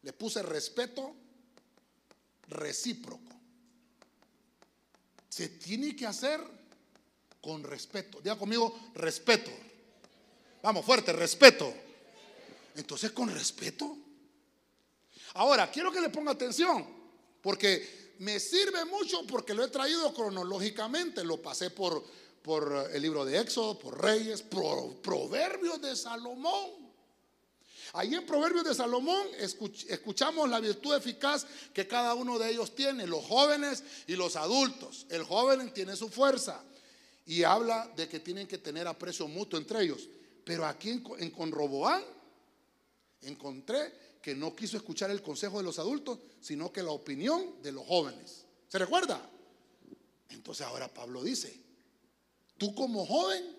Le 0.04 0.14
puse 0.14 0.42
respeto 0.42 1.14
recíproco. 2.48 3.36
Se 5.28 5.50
tiene 5.50 5.94
que 5.98 6.06
hacer 6.06 6.40
con 7.42 7.62
respeto. 7.62 8.22
Diga 8.22 8.38
conmigo, 8.38 8.92
respeto. 8.94 9.52
Vamos, 10.64 10.86
fuerte, 10.86 11.12
respeto. 11.12 11.74
Entonces, 12.74 13.12
con 13.12 13.30
respeto. 13.30 13.98
Ahora, 15.34 15.70
quiero 15.70 15.92
que 15.92 16.00
le 16.00 16.08
ponga 16.08 16.32
atención, 16.32 16.88
porque 17.42 18.07
me 18.20 18.40
sirve 18.40 18.86
mucho 18.86 19.26
porque 19.28 19.54
lo 19.54 19.64
he 19.64 19.68
traído 19.70 20.14
cronológicamente. 20.14 21.24
Lo 21.24 21.42
pasé 21.42 21.70
por, 21.70 22.04
por 22.42 22.90
el 22.92 23.02
libro 23.02 23.26
de 23.26 23.40
Éxodo, 23.40 23.78
por 23.78 24.02
Reyes, 24.02 24.42
por 24.42 24.96
Proverbios 24.98 25.82
de 25.82 25.96
Salomón. 25.96 26.88
Ahí 27.94 28.14
en 28.14 28.26
Proverbios 28.26 28.66
de 28.66 28.76
Salomón 28.76 29.28
escuchamos 29.38 30.50
la 30.50 30.60
virtud 30.60 30.96
eficaz 30.96 31.48
que 31.74 31.88
cada 31.88 32.14
uno 32.14 32.38
de 32.38 32.52
ellos 32.52 32.76
tiene, 32.76 33.08
los 33.08 33.26
jóvenes 33.26 33.84
y 34.08 34.16
los 34.16 34.36
adultos. 34.36 35.06
El 35.10 35.24
joven 35.24 35.74
tiene 35.74 35.96
su 35.96 36.10
fuerza 36.10 36.64
y 37.26 37.44
habla 37.44 37.92
de 37.96 38.08
que 38.08 38.20
tienen 38.20 38.48
que 38.48 38.58
tener 38.58 38.88
aprecio 38.88 39.28
mutuo 39.28 39.58
entre 39.58 39.84
ellos. 39.84 40.08
Pero 40.44 40.66
aquí 40.66 40.90
en, 40.90 41.04
en 41.20 41.32
Conroboán 41.32 42.04
encontré 43.22 44.07
que 44.28 44.36
no 44.36 44.54
quiso 44.54 44.76
escuchar 44.76 45.10
el 45.10 45.22
consejo 45.22 45.60
de 45.60 45.64
los 45.64 45.80
adultos, 45.80 46.20
sino 46.42 46.70
que 46.70 46.84
la 46.84 46.92
opinión 46.92 47.62
de 47.62 47.72
los 47.72 47.88
jóvenes. 47.88 48.44
¿Se 48.68 48.78
recuerda? 48.78 49.22
Entonces 50.28 50.68
ahora 50.68 50.94
Pablo 50.94 51.24
dice, 51.24 51.58
tú 52.58 52.76
como 52.76 53.06
joven, 53.06 53.56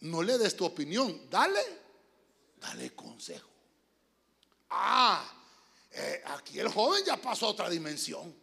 no 0.00 0.22
le 0.22 0.36
des 0.36 0.54
tu 0.54 0.66
opinión, 0.66 1.30
dale, 1.30 1.62
dale 2.60 2.94
consejo. 2.94 3.48
Ah, 4.68 5.26
eh, 5.92 6.22
aquí 6.26 6.60
el 6.60 6.68
joven 6.68 7.02
ya 7.06 7.16
pasó 7.16 7.46
a 7.46 7.52
otra 7.52 7.70
dimensión, 7.70 8.34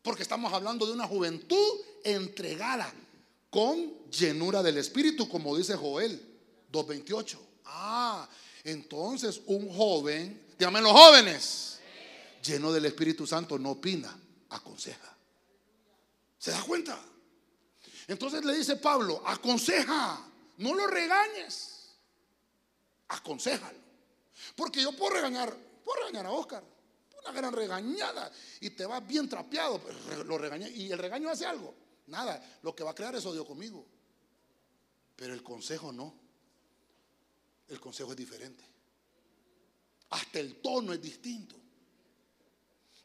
porque 0.00 0.22
estamos 0.22 0.52
hablando 0.52 0.86
de 0.86 0.92
una 0.92 1.08
juventud 1.08 1.80
entregada 2.04 2.94
con 3.50 4.08
llenura 4.10 4.62
del 4.62 4.78
Espíritu, 4.78 5.28
como 5.28 5.56
dice 5.56 5.74
Joel 5.74 6.38
2.28. 6.70 7.36
Ah, 7.64 8.28
entonces, 8.70 9.40
un 9.46 9.72
joven, 9.74 10.46
dígame 10.58 10.82
los 10.82 10.92
jóvenes, 10.92 11.80
lleno 12.44 12.70
del 12.70 12.84
Espíritu 12.84 13.26
Santo, 13.26 13.58
no 13.58 13.70
opina, 13.70 14.14
aconseja. 14.50 15.16
¿Se 16.38 16.50
da 16.50 16.62
cuenta? 16.62 17.00
Entonces 18.06 18.44
le 18.44 18.54
dice 18.54 18.76
Pablo, 18.76 19.22
aconseja, 19.24 20.22
no 20.58 20.74
lo 20.74 20.86
regañes, 20.86 21.96
aconsejalo. 23.08 23.78
Porque 24.54 24.82
yo 24.82 24.92
puedo 24.92 25.14
regañar, 25.14 25.56
puedo 25.82 26.00
regañar 26.00 26.26
a 26.26 26.30
Oscar, 26.30 26.62
una 27.22 27.32
gran 27.32 27.52
regañada, 27.54 28.30
y 28.60 28.70
te 28.70 28.84
vas 28.84 29.06
bien 29.06 29.30
trapeado, 29.30 29.80
pues, 29.80 29.96
lo 30.26 30.36
regañé, 30.36 30.68
y 30.70 30.92
el 30.92 30.98
regaño 30.98 31.30
hace 31.30 31.46
algo, 31.46 31.74
nada, 32.06 32.58
lo 32.62 32.74
que 32.74 32.84
va 32.84 32.90
a 32.90 32.94
crear 32.94 33.14
es 33.14 33.24
odio 33.24 33.46
conmigo. 33.46 33.86
Pero 35.16 35.32
el 35.32 35.42
consejo 35.42 35.90
no 35.90 36.27
el 37.68 37.80
consejo 37.80 38.10
es 38.12 38.16
diferente. 38.16 38.64
Hasta 40.10 40.40
el 40.40 40.56
tono 40.56 40.92
es 40.92 41.00
distinto. 41.00 41.56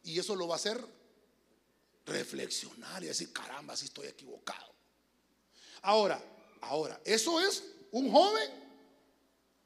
Y 0.04 0.18
eso 0.18 0.34
lo 0.34 0.48
va 0.48 0.54
a 0.54 0.56
hacer 0.56 0.84
reflexionar 2.06 3.02
y 3.02 3.06
decir, 3.06 3.32
caramba, 3.32 3.76
si 3.76 3.86
estoy 3.86 4.06
equivocado. 4.06 4.72
Ahora, 5.82 6.22
ahora, 6.62 7.00
eso 7.04 7.40
es 7.40 7.64
un 7.92 8.10
joven 8.10 8.50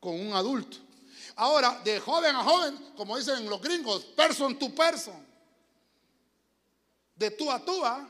con 0.01 0.19
un 0.19 0.33
adulto. 0.33 0.77
Ahora, 1.37 1.81
de 1.85 2.01
joven 2.01 2.35
a 2.35 2.43
joven, 2.43 2.93
como 2.97 3.17
dicen 3.17 3.49
los 3.49 3.61
gringos, 3.61 4.05
person 4.05 4.59
to 4.59 4.75
person. 4.75 5.27
De 7.15 7.31
tú 7.33 7.51
a 7.51 7.65
tú, 7.65 7.85
¿ah? 7.85 8.09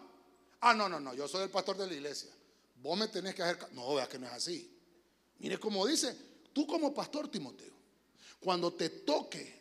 ah, 0.61 0.75
no, 0.75 0.89
no, 0.89 1.01
no, 1.01 1.15
yo 1.15 1.27
soy 1.29 1.45
el 1.45 1.51
pastor 1.51 1.77
de 1.77 1.87
la 1.87 1.95
iglesia. 1.95 2.31
Vos 2.77 2.99
me 2.99 3.09
tenés 3.09 3.35
que 3.35 3.43
hacer... 3.43 3.73
No, 3.73 3.95
vea 3.95 4.09
que 4.09 4.19
no 4.19 4.27
es 4.27 4.33
así. 4.33 4.79
Mire 5.39 5.59
cómo 5.59 5.87
dice, 5.87 6.17
Tú 6.53 6.67
como 6.67 6.93
pastor, 6.93 7.29
Timoteo, 7.29 7.75
cuando 8.41 8.73
te 8.75 8.91
toque 8.91 9.59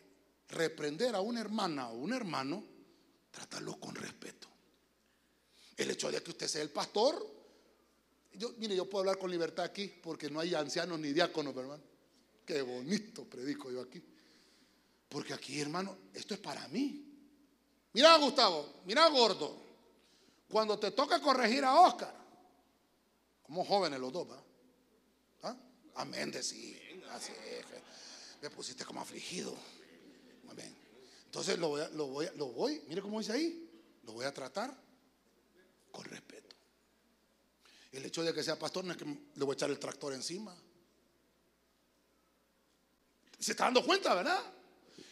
reprender 0.49 1.15
a 1.15 1.21
una 1.21 1.41
hermana 1.41 1.89
o 1.89 1.95
un 1.95 2.13
hermano, 2.13 2.63
trátalo 3.31 3.79
con 3.79 3.95
respeto. 3.95 4.47
El 5.75 5.91
hecho 5.91 6.11
de 6.11 6.21
que 6.23 6.31
usted 6.31 6.47
sea 6.47 6.61
el 6.61 6.71
pastor, 6.71 7.35
yo, 8.33 8.53
mire, 8.57 8.75
yo 8.75 8.89
puedo 8.89 9.01
hablar 9.01 9.17
con 9.17 9.31
libertad 9.31 9.65
aquí 9.65 9.87
porque 9.87 10.29
no 10.29 10.39
hay 10.39 10.53
ancianos 10.53 10.99
ni 10.99 11.11
diáconos, 11.11 11.55
hermano. 11.55 11.83
Qué 12.45 12.61
bonito 12.61 13.25
predico 13.25 13.71
yo 13.71 13.81
aquí. 13.81 14.01
Porque 15.09 15.33
aquí, 15.33 15.59
hermano, 15.59 15.97
esto 16.13 16.33
es 16.33 16.39
para 16.39 16.67
mí. 16.69 17.03
Mira, 17.93 18.17
Gustavo, 18.17 18.81
mira, 18.85 19.07
gordo. 19.09 19.65
Cuando 20.49 20.79
te 20.79 20.91
toca 20.91 21.19
corregir 21.21 21.63
a 21.65 21.81
Oscar, 21.81 22.13
como 23.43 23.65
jóvenes 23.65 23.99
los 23.99 24.11
dos, 24.13 24.29
¿va? 24.29 24.43
Amén, 25.97 26.31
decir. 26.31 27.03
Así 27.11 27.31
me 28.41 28.49
pusiste 28.49 28.85
como 28.85 29.01
afligido. 29.01 29.55
Bien. 30.55 30.75
Entonces 31.25 31.59
lo 31.59 31.69
voy, 31.69 31.81
lo 31.93 32.07
voy, 32.07 32.29
lo 32.35 32.47
voy, 32.47 32.81
mire 32.87 33.01
cómo 33.01 33.19
dice 33.19 33.33
ahí, 33.33 33.69
lo 34.03 34.13
voy 34.13 34.25
a 34.25 34.33
tratar 34.33 34.75
con 35.91 36.03
respeto. 36.05 36.55
El 37.91 38.05
hecho 38.05 38.23
de 38.23 38.33
que 38.33 38.43
sea 38.43 38.57
pastor 38.57 38.85
no 38.85 38.91
es 38.91 38.97
que 38.97 39.05
le 39.05 39.43
voy 39.43 39.51
a 39.51 39.53
echar 39.53 39.69
el 39.69 39.79
tractor 39.79 40.13
encima. 40.13 40.55
Se 43.39 43.51
está 43.51 43.65
dando 43.65 43.85
cuenta, 43.85 44.15
¿verdad? 44.15 44.41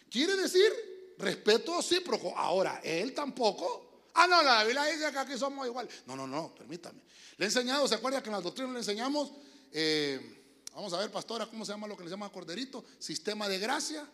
Quiere 0.10 0.36
decir 0.36 0.72
respeto 1.18 1.80
pero 2.06 2.38
ahora 2.38 2.82
él 2.84 3.14
tampoco. 3.14 4.06
Ah, 4.14 4.28
no, 4.28 4.42
la 4.42 4.64
Biblia 4.64 4.86
dice 4.86 5.12
que 5.12 5.18
aquí 5.18 5.38
somos 5.38 5.68
igual. 5.68 5.90
No, 6.06 6.16
no, 6.16 6.26
no, 6.26 6.56
permítame. 6.56 7.02
Le 7.38 7.46
he 7.46 7.48
enseñado, 7.48 7.88
¿se 7.88 7.96
acuerda 7.96 8.24
que 8.24 8.30
en 8.30 8.36
la 8.36 8.42
doctrina 8.42 8.72
le 8.72 8.80
enseñamos? 8.80 9.34
Eh, 9.72 10.45
Vamos 10.76 10.92
a 10.92 10.98
ver, 10.98 11.10
pastora, 11.10 11.46
¿cómo 11.46 11.66
se 11.66 11.72
llama 11.72 11.88
lo 11.88 11.96
que 11.96 12.04
le 12.04 12.10
llama 12.10 12.30
corderito? 12.30 12.84
Sistema 13.00 13.48
de 13.48 13.60
gracia 13.60 14.06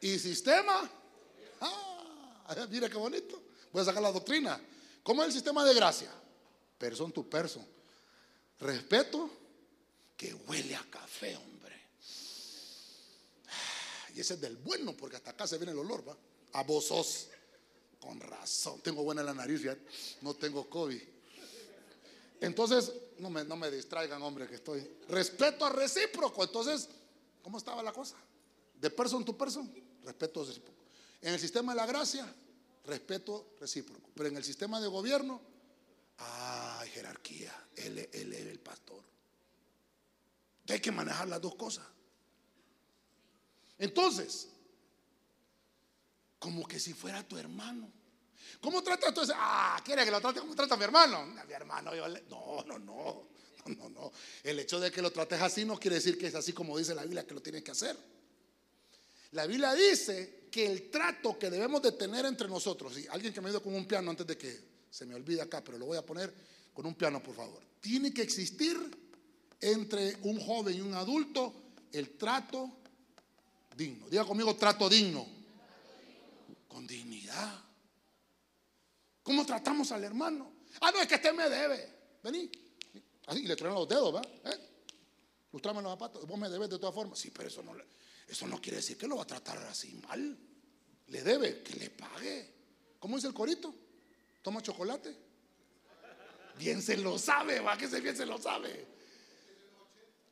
y 0.00 0.18
sistema. 0.18 0.90
Ah, 1.60 2.66
mira 2.70 2.88
qué 2.88 2.96
bonito. 2.96 3.42
Voy 3.70 3.82
a 3.82 3.84
sacar 3.84 4.02
la 4.02 4.10
doctrina. 4.10 4.58
¿Cómo 5.02 5.20
es 5.20 5.28
el 5.28 5.34
sistema 5.34 5.62
de 5.66 5.74
gracia? 5.74 6.10
Person 6.78 7.12
to 7.12 7.28
person. 7.28 7.66
Respeto 8.58 9.30
que 10.16 10.32
huele 10.32 10.74
a 10.74 10.84
café, 10.90 11.36
hombre. 11.36 11.78
Y 14.14 14.20
ese 14.20 14.34
es 14.34 14.40
del 14.40 14.56
bueno, 14.56 14.96
porque 14.96 15.16
hasta 15.16 15.32
acá 15.32 15.46
se 15.46 15.58
viene 15.58 15.72
el 15.72 15.78
olor, 15.78 16.08
¿va? 16.08 16.16
A 16.54 16.62
vos 16.62 17.28
Con 18.00 18.18
razón. 18.18 18.80
Tengo 18.80 19.02
buena 19.02 19.22
la 19.22 19.34
nariz, 19.34 19.60
ya. 19.60 19.76
No 20.22 20.32
tengo 20.32 20.70
COVID. 20.70 21.02
Entonces, 22.40 22.92
no 23.18 23.30
me, 23.30 23.44
no 23.44 23.56
me 23.56 23.70
distraigan, 23.70 24.22
hombre, 24.22 24.48
que 24.48 24.54
estoy. 24.54 24.88
Respeto 25.08 25.66
a 25.66 25.70
recíproco. 25.70 26.42
Entonces, 26.42 26.88
¿cómo 27.42 27.58
estaba 27.58 27.82
la 27.82 27.92
cosa? 27.92 28.16
De 28.80 28.90
person 28.90 29.24
to 29.24 29.36
person, 29.36 29.70
respeto 30.02 30.44
recíproco. 30.44 30.80
En 31.20 31.34
el 31.34 31.40
sistema 31.40 31.72
de 31.72 31.76
la 31.76 31.86
gracia, 31.86 32.34
respeto 32.86 33.54
recíproco. 33.60 34.08
Pero 34.14 34.30
en 34.30 34.36
el 34.36 34.44
sistema 34.44 34.80
de 34.80 34.88
gobierno, 34.88 35.40
hay 36.16 36.88
jerarquía. 36.90 37.54
Él, 37.76 37.98
él 38.12 38.32
es 38.32 38.46
el 38.46 38.60
pastor. 38.60 39.02
Hay 40.68 40.80
que 40.80 40.92
manejar 40.92 41.28
las 41.28 41.40
dos 41.40 41.56
cosas. 41.56 41.86
Entonces, 43.78 44.48
como 46.38 46.66
que 46.66 46.80
si 46.80 46.94
fuera 46.94 47.26
tu 47.26 47.36
hermano. 47.36 47.92
¿Cómo 48.60 48.82
trata 48.82 49.12
tú? 49.12 49.22
Ah, 49.34 49.80
¿quiere 49.84 50.04
que 50.04 50.10
lo 50.10 50.20
trate 50.20 50.40
como 50.40 50.54
trata 50.54 50.76
mi 50.76 50.84
hermano? 50.84 51.26
mi 51.26 51.52
hermano, 51.52 51.92
no, 52.28 52.64
no, 52.66 52.78
no, 52.78 53.26
no, 53.66 53.88
no. 53.90 54.12
El 54.42 54.58
hecho 54.58 54.80
de 54.80 54.90
que 54.90 55.02
lo 55.02 55.10
trates 55.10 55.40
así 55.40 55.64
no 55.64 55.78
quiere 55.78 55.96
decir 55.96 56.18
que 56.18 56.26
es 56.26 56.34
así 56.34 56.52
como 56.52 56.76
dice 56.78 56.94
la 56.94 57.02
Biblia 57.02 57.26
que 57.26 57.34
lo 57.34 57.42
tienes 57.42 57.62
que 57.62 57.70
hacer. 57.70 57.96
La 59.32 59.46
Biblia 59.46 59.74
dice 59.74 60.48
que 60.50 60.66
el 60.66 60.90
trato 60.90 61.38
que 61.38 61.50
debemos 61.50 61.80
de 61.82 61.92
tener 61.92 62.24
entre 62.26 62.48
nosotros, 62.48 62.98
y 62.98 63.06
alguien 63.08 63.32
que 63.32 63.40
me 63.40 63.50
dio 63.50 63.62
con 63.62 63.74
un 63.74 63.86
piano 63.86 64.10
antes 64.10 64.26
de 64.26 64.36
que 64.36 64.60
se 64.90 65.06
me 65.06 65.14
olvide 65.14 65.40
acá, 65.40 65.62
pero 65.62 65.78
lo 65.78 65.86
voy 65.86 65.96
a 65.96 66.04
poner 66.04 66.32
con 66.74 66.84
un 66.84 66.94
piano, 66.94 67.22
por 67.22 67.36
favor. 67.36 67.62
Tiene 67.80 68.12
que 68.12 68.22
existir 68.22 68.76
entre 69.60 70.16
un 70.22 70.40
joven 70.40 70.76
y 70.76 70.80
un 70.80 70.94
adulto 70.94 71.54
el 71.92 72.16
trato 72.16 72.70
digno. 73.76 74.08
Diga 74.08 74.24
conmigo 74.24 74.56
trato 74.56 74.88
digno. 74.88 75.26
Con 76.68 76.86
dignidad. 76.86 77.69
¿Cómo 79.22 79.44
tratamos 79.44 79.92
al 79.92 80.04
hermano? 80.04 80.52
Ah, 80.80 80.90
no, 80.92 81.00
es 81.00 81.06
que 81.06 81.16
este 81.16 81.32
me 81.32 81.48
debe. 81.48 82.18
Vení. 82.22 82.50
Así, 83.26 83.42
le 83.42 83.56
traen 83.56 83.74
los 83.74 83.88
dedos, 83.88 84.12
¿verdad? 84.12 84.30
¿Eh? 84.44 84.70
Lustrame 85.52 85.82
los 85.82 85.92
zapatos. 85.92 86.26
Vos 86.26 86.38
me 86.38 86.48
debes 86.48 86.70
de 86.70 86.78
todas 86.78 86.94
formas. 86.94 87.18
Sí, 87.18 87.30
pero 87.30 87.48
eso 87.48 87.62
no, 87.62 87.72
eso 88.26 88.46
no 88.46 88.60
quiere 88.60 88.76
decir 88.76 88.96
que 88.96 89.06
lo 89.06 89.16
va 89.16 89.22
a 89.22 89.26
tratar 89.26 89.58
así 89.58 89.92
mal. 90.08 90.38
Le 91.08 91.22
debe, 91.22 91.62
que 91.62 91.74
le 91.74 91.90
pague. 91.90 92.54
¿Cómo 92.98 93.16
dice 93.16 93.28
el 93.28 93.34
corito? 93.34 93.74
¿Toma 94.42 94.62
chocolate? 94.62 95.16
Bien 96.56 96.82
se 96.82 96.96
lo 96.96 97.18
sabe, 97.18 97.60
va 97.60 97.76
que 97.76 97.88
se 97.88 98.00
bien 98.00 98.16
se 98.16 98.26
lo 98.26 98.38
sabe. 98.38 98.86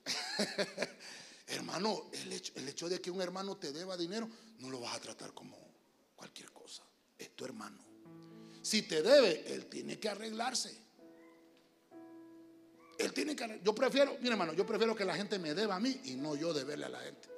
hermano, 1.47 2.11
el 2.12 2.68
hecho 2.68 2.89
de 2.89 3.01
que 3.01 3.11
un 3.11 3.20
hermano 3.20 3.57
te 3.57 3.72
deba 3.72 3.97
dinero, 3.97 4.28
no 4.59 4.70
lo 4.70 4.80
vas 4.80 4.97
a 4.97 5.01
tratar 5.01 5.32
como 5.32 5.57
cualquier 6.14 6.53
cosa. 6.53 6.82
Es 7.16 7.34
tu 7.34 7.45
hermano. 7.45 7.88
Si 8.69 8.83
te 8.83 9.03
debe, 9.03 9.55
él 9.55 9.64
tiene 9.64 9.99
que 9.99 10.11
arreglarse. 10.11 10.77
Él 12.99 13.14
tiene 13.14 13.35
que 13.35 13.62
Yo 13.64 13.75
prefiero, 13.75 14.19
mire 14.21 14.33
hermano, 14.33 14.53
yo 14.53 14.66
prefiero 14.66 14.95
que 14.95 15.07
la 15.07 15.16
gente 15.16 15.39
me 15.39 15.55
deba 15.55 15.77
a 15.77 15.81
mí 15.81 15.99
y 16.05 16.16
no 16.16 16.37
yo 16.37 16.53
deberle 16.53 16.85
a 16.85 16.91
la 16.91 17.01
gente. 17.01 17.31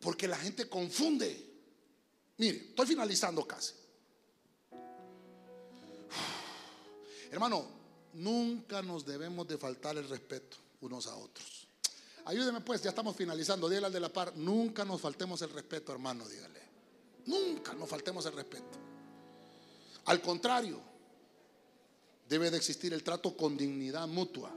Porque 0.00 0.26
la 0.26 0.36
gente 0.36 0.68
confunde. 0.68 1.52
Mire, 2.38 2.70
estoy 2.70 2.84
finalizando 2.84 3.46
casi. 3.46 3.74
Hermano, 7.30 7.64
nunca 8.14 8.82
nos 8.82 9.06
debemos 9.06 9.46
de 9.46 9.56
faltar 9.56 9.96
el 9.98 10.08
respeto 10.08 10.56
unos 10.80 11.06
a 11.06 11.14
otros. 11.14 11.68
Ayúdeme 12.24 12.60
pues, 12.60 12.82
ya 12.82 12.90
estamos 12.90 13.14
finalizando. 13.14 13.68
Dígale 13.68 13.86
al 13.86 13.92
de 13.92 14.00
la 14.00 14.12
par, 14.12 14.36
nunca 14.36 14.84
nos 14.84 15.00
faltemos 15.00 15.40
el 15.42 15.50
respeto, 15.50 15.92
hermano, 15.92 16.26
dígale. 16.26 16.60
Nunca 17.26 17.72
nos 17.74 17.88
faltemos 17.88 18.26
el 18.26 18.32
respeto. 18.32 18.91
Al 20.06 20.20
contrario, 20.20 20.80
debe 22.28 22.50
de 22.50 22.56
existir 22.56 22.92
el 22.92 23.02
trato 23.02 23.36
con 23.36 23.56
dignidad 23.56 24.08
mutua. 24.08 24.50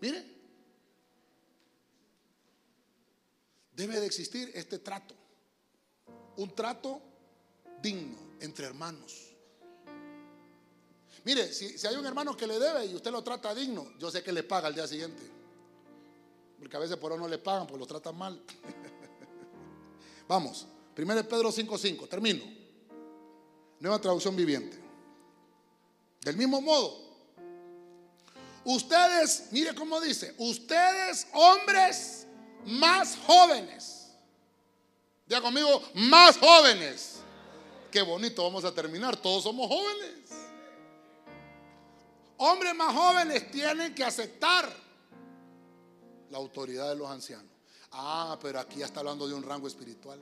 Mire, 0.00 0.24
debe 3.74 4.00
de 4.00 4.06
existir 4.06 4.50
este 4.54 4.78
trato. 4.78 5.14
Un 6.36 6.54
trato 6.54 7.00
digno 7.82 8.16
entre 8.40 8.66
hermanos. 8.66 9.32
Mire, 11.24 11.52
si, 11.52 11.86
hay 11.86 11.94
un 11.96 12.06
hermano 12.06 12.36
que 12.36 12.46
le 12.46 12.58
debe 12.58 12.86
y 12.86 12.94
usted 12.94 13.10
lo 13.10 13.22
trata 13.22 13.54
digno, 13.54 13.92
yo 13.98 14.10
sé 14.10 14.22
que 14.22 14.32
le 14.32 14.42
paga 14.42 14.68
al 14.68 14.74
día 14.74 14.88
siguiente. 14.88 15.22
Porque 16.58 16.76
a 16.76 16.80
veces 16.80 16.96
por 16.96 17.16
no 17.18 17.28
le 17.28 17.38
pagan, 17.38 17.66
pues 17.66 17.78
lo 17.78 17.86
tratan 17.86 18.16
mal. 18.16 18.40
Vamos, 20.28 20.66
1 20.96 21.28
Pedro 21.28 21.50
5:5, 21.50 22.08
termino. 22.08 22.61
Nueva 23.82 24.00
traducción 24.00 24.36
viviente. 24.36 24.78
Del 26.20 26.36
mismo 26.36 26.60
modo, 26.60 27.00
ustedes, 28.64 29.48
mire 29.50 29.74
cómo 29.74 30.00
dice, 30.00 30.36
ustedes 30.38 31.26
hombres 31.32 32.28
más 32.64 33.18
jóvenes. 33.26 34.12
Ya 35.26 35.40
conmigo, 35.40 35.82
más 35.94 36.38
jóvenes. 36.38 37.22
Qué 37.90 38.02
bonito 38.02 38.44
vamos 38.44 38.64
a 38.64 38.72
terminar, 38.72 39.16
todos 39.16 39.42
somos 39.42 39.66
jóvenes. 39.66 40.30
Hombres 42.36 42.76
más 42.76 42.94
jóvenes 42.94 43.50
tienen 43.50 43.96
que 43.96 44.04
aceptar 44.04 44.72
la 46.30 46.38
autoridad 46.38 46.88
de 46.88 46.94
los 46.94 47.10
ancianos. 47.10 47.50
Ah, 47.90 48.38
pero 48.40 48.60
aquí 48.60 48.78
ya 48.78 48.86
está 48.86 49.00
hablando 49.00 49.26
de 49.26 49.34
un 49.34 49.42
rango 49.42 49.66
espiritual. 49.66 50.20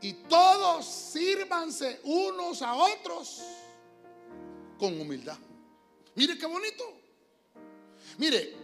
Y 0.00 0.12
todos 0.28 0.84
sírvanse 0.84 2.00
unos 2.04 2.62
a 2.62 2.74
otros 2.74 3.42
con 4.78 5.00
humildad. 5.00 5.38
Mire 6.14 6.36
qué 6.38 6.46
bonito. 6.46 6.84
Mire, 8.18 8.54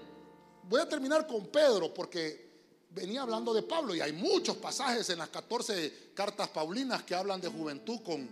voy 0.69 0.81
a 0.81 0.89
terminar 0.89 1.27
con 1.27 1.47
Pedro 1.47 1.93
porque 1.93 2.51
venía 2.91 3.23
hablando 3.23 3.55
de 3.55 3.63
Pablo 3.63 3.95
y 3.95 4.01
hay 4.01 4.13
muchos 4.13 4.57
pasajes 4.57 5.09
en 5.11 5.19
las 5.19 5.29
14 5.31 6.11
cartas 6.15 6.49
paulinas 6.49 7.03
que 7.03 7.15
hablan 7.15 7.41
de 7.41 7.49
juventud 7.49 8.01
con, 8.03 8.29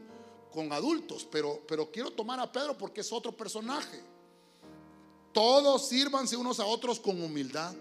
con 0.52 0.72
adultos, 0.72 1.26
pero, 1.30 1.62
pero 1.66 1.90
quiero 1.90 2.10
tomar 2.10 2.38
a 2.40 2.50
Pedro 2.50 2.76
porque 2.76 3.00
es 3.00 3.12
otro 3.12 3.32
personaje. 3.32 4.00
Todos 5.32 5.88
sírvanse 5.88 6.36
unos 6.36 6.60
a 6.60 6.66
otros 6.66 6.98
con 6.98 7.22
humildad, 7.22 7.74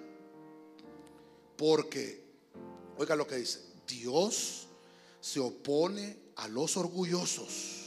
porque, 1.57 2.23
oiga 2.97 3.15
lo 3.15 3.25
que 3.25 3.37
dice, 3.37 3.59
Dios 3.87 4.67
se 5.19 5.39
opone 5.39 6.17
a 6.35 6.47
los 6.47 6.77
orgullosos, 6.77 7.85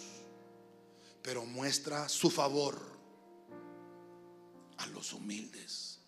pero 1.23 1.45
muestra 1.45 2.09
su 2.09 2.31
favor 2.31 2.79
a 4.79 4.87
los 4.89 5.13
humildes. 5.13 5.99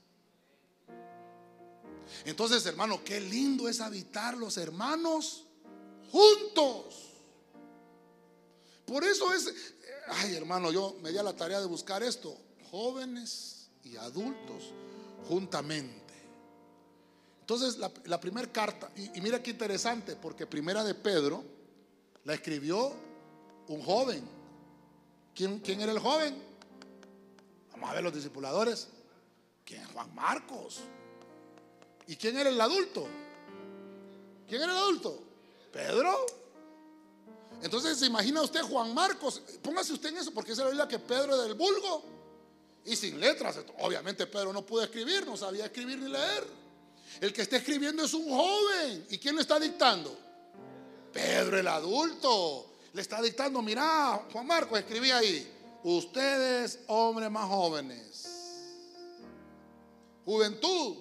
Entonces, 2.24 2.64
hermano, 2.66 3.02
qué 3.04 3.20
lindo 3.20 3.68
es 3.68 3.80
habitar 3.80 4.36
los 4.36 4.56
hermanos 4.56 5.46
juntos. 6.10 7.10
Por 8.86 9.04
eso 9.04 9.32
es, 9.32 9.52
ay 10.08 10.34
hermano, 10.34 10.70
yo 10.70 10.96
me 11.02 11.10
di 11.10 11.18
a 11.18 11.22
la 11.22 11.34
tarea 11.34 11.60
de 11.60 11.66
buscar 11.66 12.02
esto, 12.02 12.36
jóvenes 12.70 13.70
y 13.82 13.96
adultos 13.96 14.72
juntamente. 15.28 16.03
Entonces, 17.44 17.76
la, 17.76 18.18
primera 18.18 18.50
carta, 18.50 18.90
y, 18.96 19.20
mira 19.20 19.42
qué 19.42 19.50
interesante, 19.50 20.16
porque 20.16 20.46
primera 20.46 20.82
de 20.82 20.94
Pedro 20.94 21.44
la 22.24 22.32
escribió 22.32 22.94
un 23.68 23.82
joven. 23.82 24.26
¿Quién, 25.34 25.58
¿Quién 25.58 25.82
era 25.82 25.92
el 25.92 25.98
joven? 25.98 26.42
Vamos 27.70 27.90
a 27.90 27.92
ver 27.92 28.02
los 28.02 28.14
discipuladores. 28.14 28.88
¿Quién? 29.62 29.84
Juan 29.92 30.14
Marcos. 30.14 30.84
¿Y 32.06 32.16
quién 32.16 32.38
era 32.38 32.48
el 32.48 32.58
adulto? 32.58 33.06
¿Quién 34.48 34.62
era 34.62 34.72
el 34.72 34.78
adulto? 34.78 35.22
Pedro. 35.70 36.24
Entonces, 37.60 37.98
¿se 37.98 38.06
imagina 38.06 38.40
usted 38.40 38.62
Juan 38.62 38.94
Marcos? 38.94 39.42
Póngase 39.60 39.92
usted 39.92 40.08
en 40.08 40.16
eso, 40.16 40.32
porque 40.32 40.52
es 40.52 40.58
la 40.58 40.64
Biblia 40.68 40.88
que 40.88 40.98
Pedro 40.98 41.36
es 41.36 41.42
del 41.46 41.58
vulgo 41.58 42.04
y 42.86 42.96
sin 42.96 43.20
letras. 43.20 43.60
Obviamente 43.80 44.26
Pedro 44.26 44.50
no 44.50 44.64
pudo 44.64 44.82
escribir, 44.82 45.26
no 45.26 45.36
sabía 45.36 45.66
escribir 45.66 45.98
ni 45.98 46.08
leer. 46.08 46.63
El 47.20 47.32
que 47.32 47.42
está 47.42 47.56
escribiendo 47.56 48.04
es 48.04 48.14
un 48.14 48.28
joven. 48.28 49.06
¿Y 49.10 49.18
quién 49.18 49.36
le 49.36 49.42
está 49.42 49.58
dictando? 49.58 50.16
Pedro 51.12 51.58
el 51.58 51.68
adulto. 51.68 52.72
Le 52.92 53.02
está 53.02 53.20
dictando, 53.20 53.60
mira, 53.62 54.26
Juan 54.32 54.46
Marcos, 54.46 54.78
escribí 54.78 55.10
ahí. 55.10 55.50
Ustedes, 55.82 56.80
hombres 56.86 57.30
más 57.30 57.48
jóvenes. 57.48 58.28
Juventud. 60.24 60.96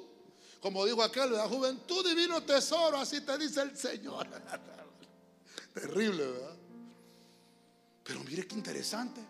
Como 0.60 0.86
dijo 0.86 1.04
aquel, 1.04 1.34
la 1.34 1.48
juventud 1.48 2.08
divino 2.08 2.42
tesoro, 2.44 2.98
así 2.98 3.22
te 3.22 3.38
dice 3.38 3.62
el 3.62 3.78
Señor. 3.78 4.28
Terrible, 5.74 6.26
¿verdad? 6.26 6.56
Pero 8.04 8.24
mire 8.24 8.48
qué 8.48 8.56
interesante. 8.56 9.22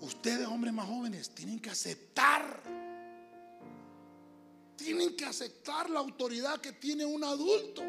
Ustedes, 0.00 0.46
hombres 0.46 0.72
más 0.72 0.86
jóvenes, 0.86 1.30
tienen 1.34 1.60
que 1.60 1.70
aceptar. 1.70 2.62
Tienen 4.82 5.14
que 5.14 5.26
aceptar 5.26 5.90
la 5.90 6.00
autoridad 6.00 6.58
que 6.58 6.72
tiene 6.72 7.04
un 7.04 7.22
adulto. 7.22 7.82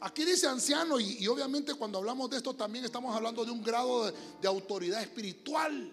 Aquí 0.00 0.24
dice 0.24 0.46
anciano 0.46 1.00
y, 1.00 1.26
obviamente 1.26 1.74
cuando 1.74 1.98
hablamos 1.98 2.30
de 2.30 2.36
esto 2.36 2.54
también 2.54 2.84
estamos 2.84 3.16
hablando 3.16 3.44
de 3.44 3.50
un 3.50 3.60
grado 3.60 4.12
de 4.12 4.46
autoridad 4.46 5.02
espiritual. 5.02 5.90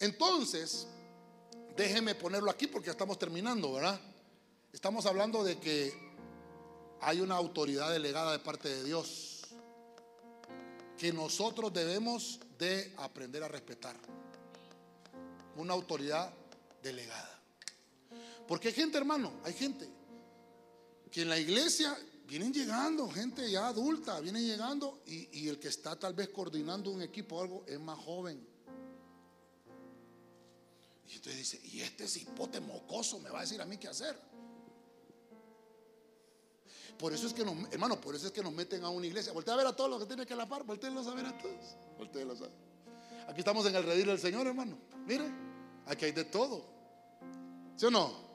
Entonces, 0.00 0.86
déjeme 1.76 2.14
ponerlo 2.14 2.50
aquí 2.50 2.66
porque 2.66 2.88
estamos 2.88 3.18
terminando, 3.18 3.74
¿verdad? 3.74 4.00
Estamos 4.72 5.04
hablando 5.04 5.44
de 5.44 5.58
que 5.58 5.92
hay 7.02 7.20
una 7.20 7.34
autoridad 7.34 7.92
delegada 7.92 8.32
de 8.32 8.38
parte 8.38 8.70
de 8.70 8.82
Dios 8.84 9.42
que 10.96 11.12
nosotros 11.12 11.70
debemos 11.70 12.40
de 12.58 12.94
aprender 12.96 13.42
a 13.42 13.48
respetar. 13.48 13.96
Una 15.56 15.74
autoridad 15.74 16.32
delegada. 16.82 17.35
Porque 18.46 18.68
hay 18.68 18.74
gente, 18.74 18.98
hermano, 18.98 19.32
hay 19.44 19.52
gente 19.52 19.88
que 21.10 21.22
en 21.22 21.28
la 21.28 21.38
iglesia 21.38 21.96
vienen 22.26 22.52
llegando, 22.52 23.08
gente 23.08 23.50
ya 23.50 23.68
adulta, 23.68 24.20
vienen 24.20 24.46
llegando 24.46 25.02
y, 25.06 25.48
el 25.48 25.58
que 25.58 25.68
está 25.68 25.98
tal 25.98 26.14
vez 26.14 26.28
coordinando 26.28 26.90
un 26.90 27.02
equipo 27.02 27.36
o 27.36 27.42
algo 27.42 27.64
es 27.66 27.78
más 27.80 27.98
joven. 27.98 28.46
Y 31.08 31.14
entonces 31.14 31.36
dice, 31.36 31.60
y 31.68 31.80
este 31.80 32.08
cipote 32.08 32.60
mocoso 32.60 33.20
me 33.20 33.30
va 33.30 33.38
a 33.38 33.42
decir 33.42 33.60
a 33.60 33.64
mí 33.64 33.76
qué 33.76 33.88
hacer. 33.88 34.18
Por 36.98 37.12
eso 37.12 37.26
es 37.26 37.32
que 37.32 37.44
nos, 37.44 37.54
hermano, 37.72 38.00
por 38.00 38.14
eso 38.14 38.26
es 38.26 38.32
que 38.32 38.42
nos 38.42 38.52
meten 38.52 38.82
a 38.82 38.90
una 38.90 39.06
iglesia. 39.06 39.32
Voltea 39.32 39.54
a 39.54 39.56
ver 39.58 39.66
a 39.66 39.76
todos 39.76 39.90
los 39.90 40.00
que 40.00 40.06
tienen 40.06 40.26
que 40.26 40.34
la 40.34 40.48
par, 40.48 40.64
volteenlos 40.64 41.06
a 41.06 41.14
ver 41.14 41.26
a 41.26 41.38
todos. 41.38 41.76
Volteenlos 41.98 42.40
a 42.42 43.30
Aquí 43.30 43.40
estamos 43.40 43.66
en 43.66 43.76
el 43.76 43.84
redil 43.84 44.06
del 44.06 44.18
Señor, 44.18 44.46
hermano. 44.46 44.78
Mire, 45.04 45.30
aquí 45.86 46.06
hay 46.06 46.12
de 46.12 46.24
todo. 46.24 46.64
¿Sí 47.76 47.86
o 47.86 47.90
no? 47.90 48.25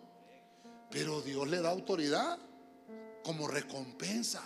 Pero 0.92 1.22
Dios 1.22 1.48
le 1.48 1.62
da 1.62 1.70
autoridad 1.70 2.38
como 3.24 3.48
recompensa. 3.48 4.44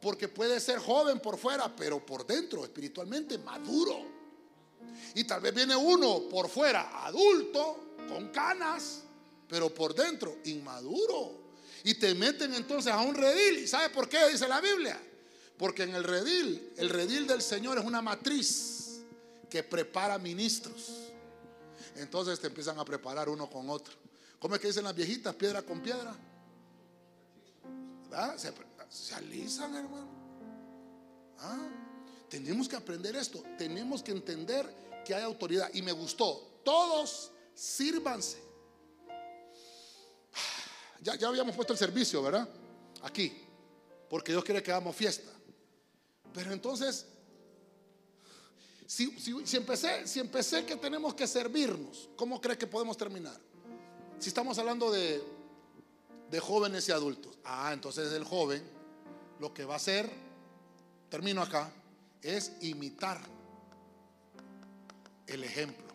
Porque 0.00 0.28
puede 0.28 0.58
ser 0.58 0.78
joven 0.80 1.20
por 1.20 1.38
fuera, 1.38 1.74
pero 1.74 2.04
por 2.04 2.26
dentro, 2.26 2.64
espiritualmente, 2.64 3.38
maduro. 3.38 4.04
Y 5.14 5.24
tal 5.24 5.40
vez 5.40 5.54
viene 5.54 5.76
uno 5.76 6.28
por 6.28 6.48
fuera, 6.48 7.06
adulto, 7.06 7.94
con 8.08 8.28
canas, 8.28 9.02
pero 9.48 9.72
por 9.72 9.94
dentro, 9.94 10.38
inmaduro. 10.44 11.42
Y 11.84 11.94
te 11.94 12.14
meten 12.14 12.54
entonces 12.54 12.92
a 12.92 13.00
un 13.00 13.14
redil. 13.14 13.58
¿Y 13.60 13.68
sabe 13.68 13.90
por 13.90 14.08
qué? 14.08 14.28
Dice 14.28 14.48
la 14.48 14.60
Biblia. 14.60 15.00
Porque 15.56 15.84
en 15.84 15.94
el 15.94 16.02
redil, 16.02 16.72
el 16.76 16.88
redil 16.88 17.26
del 17.26 17.42
Señor 17.42 17.78
es 17.78 17.84
una 17.84 18.02
matriz 18.02 19.02
que 19.48 19.62
prepara 19.62 20.18
ministros. 20.18 21.10
Entonces 21.96 22.40
te 22.40 22.48
empiezan 22.48 22.78
a 22.78 22.84
preparar 22.84 23.28
uno 23.28 23.48
con 23.48 23.68
otro. 23.70 23.94
¿Cómo 24.42 24.56
es 24.56 24.60
que 24.60 24.66
dicen 24.66 24.82
las 24.82 24.94
viejitas? 24.96 25.32
Piedra 25.36 25.62
con 25.62 25.80
piedra. 25.80 26.12
Se, 28.36 29.14
alisan, 29.14 29.72
hermano. 29.72 30.08
¿Ah? 31.38 31.68
Tenemos 32.28 32.68
que 32.68 32.74
aprender 32.74 33.14
esto. 33.14 33.40
Tenemos 33.56 34.02
que 34.02 34.10
entender 34.10 35.02
que 35.06 35.14
hay 35.14 35.22
autoridad. 35.22 35.70
Y 35.72 35.82
me 35.82 35.92
gustó. 35.92 36.58
Todos 36.64 37.30
sírvanse. 37.54 38.42
Ya, 41.00 41.14
ya 41.14 41.28
habíamos 41.28 41.54
puesto 41.54 41.72
el 41.72 41.78
servicio, 41.78 42.20
¿verdad? 42.20 42.48
Aquí. 43.02 43.32
Porque 44.10 44.32
Dios 44.32 44.42
quiere 44.42 44.60
que 44.60 44.72
hagamos 44.72 44.96
fiesta. 44.96 45.30
Pero 46.34 46.52
entonces, 46.52 47.06
si, 48.88 49.08
si, 49.20 49.56
empecé, 49.56 50.04
si 50.08 50.18
empecé 50.18 50.66
que 50.66 50.74
tenemos 50.74 51.14
que 51.14 51.28
servirnos, 51.28 52.10
¿cómo 52.16 52.40
cree 52.40 52.58
que 52.58 52.66
podemos 52.66 52.96
terminar? 52.96 53.40
Si 54.22 54.28
estamos 54.28 54.58
hablando 54.58 54.90
de 54.90 55.22
de 56.32 56.40
jóvenes 56.40 56.88
y 56.88 56.92
adultos. 56.92 57.36
Ah, 57.44 57.70
entonces 57.74 58.10
el 58.12 58.24
joven 58.24 58.62
lo 59.38 59.52
que 59.52 59.66
va 59.66 59.74
a 59.74 59.76
hacer, 59.76 60.10
termino 61.10 61.42
acá, 61.42 61.70
es 62.22 62.52
imitar 62.62 63.20
el 65.26 65.44
ejemplo. 65.44 65.92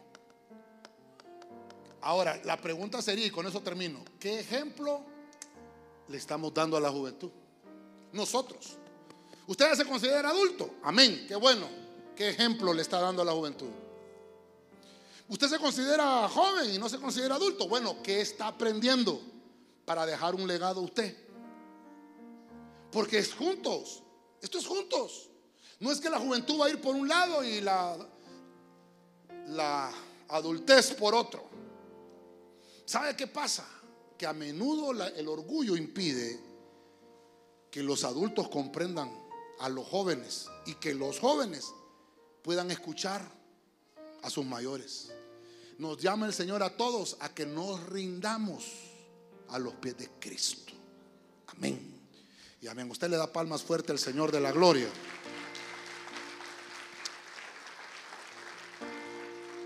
Ahora, 2.01 2.39
la 2.45 2.61
pregunta 2.61 3.01
sería, 3.01 3.25
y 3.25 3.31
con 3.31 3.47
eso 3.47 3.61
termino, 3.61 4.05
¿qué 4.19 4.39
ejemplo 4.39 5.01
le 6.07 6.17
estamos 6.17 6.53
dando 6.53 6.77
a 6.77 6.81
la 6.81 6.91
juventud? 6.91 7.31
Nosotros. 8.13 8.77
¿Usted 9.47 9.73
se 9.73 9.85
considera 9.85 10.29
adulto? 10.29 10.75
Amén, 10.83 11.25
qué 11.27 11.35
bueno. 11.35 11.67
¿Qué 12.15 12.29
ejemplo 12.29 12.73
le 12.73 12.83
está 12.83 12.99
dando 12.99 13.23
a 13.23 13.25
la 13.25 13.31
juventud? 13.31 13.69
¿Usted 15.29 15.47
se 15.47 15.59
considera 15.59 16.27
joven 16.29 16.73
y 16.73 16.77
no 16.77 16.87
se 16.87 16.99
considera 16.99 17.35
adulto? 17.35 17.67
Bueno, 17.67 18.01
¿qué 18.01 18.21
está 18.21 18.47
aprendiendo? 18.47 19.21
para 19.87 20.05
dejar 20.05 20.35
un 20.35 20.45
legado 20.45 20.81
a 20.81 20.83
usted. 20.83 21.15
Porque 22.91 23.19
es 23.19 23.33
juntos. 23.33 24.03
Esto 24.41 24.57
es 24.57 24.67
juntos. 24.67 25.29
No 25.79 25.93
es 25.93 26.01
que 26.01 26.09
la 26.09 26.19
juventud 26.19 26.59
va 26.59 26.65
a 26.65 26.69
ir 26.69 26.81
por 26.81 26.93
un 26.93 27.07
lado 27.07 27.41
y 27.41 27.61
la, 27.61 27.97
la 29.47 29.89
adultez 30.27 30.93
por 30.93 31.15
otro. 31.15 31.49
¿Sabe 32.83 33.15
qué 33.15 33.27
pasa? 33.27 33.65
Que 34.17 34.27
a 34.27 34.33
menudo 34.33 34.91
el 34.91 35.27
orgullo 35.29 35.77
impide 35.77 36.37
que 37.71 37.81
los 37.81 38.03
adultos 38.03 38.49
comprendan 38.49 39.09
a 39.59 39.69
los 39.69 39.87
jóvenes 39.87 40.49
y 40.65 40.73
que 40.75 40.93
los 40.93 41.17
jóvenes 41.17 41.73
puedan 42.41 42.71
escuchar 42.71 43.21
a 44.21 44.29
sus 44.29 44.45
mayores. 44.45 45.13
Nos 45.77 45.97
llama 46.01 46.25
el 46.25 46.33
Señor 46.33 46.63
a 46.63 46.75
todos 46.75 47.17
a 47.19 47.33
que 47.33 47.45
nos 47.45 47.83
rindamos 47.87 48.65
a 49.49 49.59
los 49.59 49.73
pies 49.75 49.97
de 49.97 50.09
Cristo. 50.19 50.73
Amén. 51.47 52.01
Y 52.61 52.67
amén. 52.67 52.89
Usted 52.89 53.09
le 53.09 53.17
da 53.17 53.31
palmas 53.31 53.61
fuerte 53.63 53.91
al 53.91 53.99
Señor 53.99 54.31
de 54.31 54.39
la 54.39 54.51
gloria. 54.51 54.87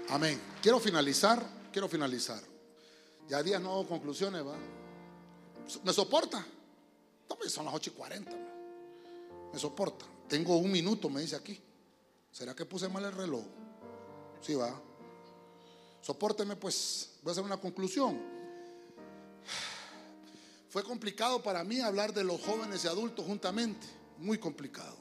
Amén. 0.10 0.42
Quiero 0.62 0.80
finalizar, 0.80 1.42
quiero 1.72 1.88
finalizar. 1.88 2.42
Ya 3.30 3.42
días 3.42 3.62
no 3.62 3.72
hago 3.72 3.88
conclusiones, 3.88 4.46
¿va? 4.46 4.58
¿Me 5.84 5.94
soporta? 5.94 6.46
Pues 7.38 7.54
son 7.54 7.66
las 7.66 7.74
8 7.74 7.92
y 7.92 7.98
40. 7.98 8.32
Me 9.54 9.60
soporta. 9.60 10.06
Tengo 10.28 10.58
un 10.58 10.72
minuto, 10.72 11.10
me 11.10 11.22
dice 11.22 11.36
aquí. 11.36 11.60
¿Será 12.32 12.54
que 12.54 12.66
puse 12.66 12.88
mal 12.88 13.04
el 13.06 13.14
reloj? 13.14 13.44
Sí, 14.42 14.54
va. 14.54 14.91
Sopórteme, 16.02 16.56
pues. 16.56 17.10
Voy 17.22 17.30
a 17.30 17.34
hacer 17.34 17.44
una 17.44 17.58
conclusión. 17.58 18.20
Fue 20.70 20.84
complicado 20.84 21.44
para 21.44 21.64
mí 21.64 21.82
hablar 21.82 22.14
de 22.14 22.24
los 22.24 22.42
jóvenes 22.42 22.86
y 22.86 22.88
adultos 22.88 23.26
juntamente, 23.26 23.86
muy 24.18 24.38
complicado. 24.38 24.96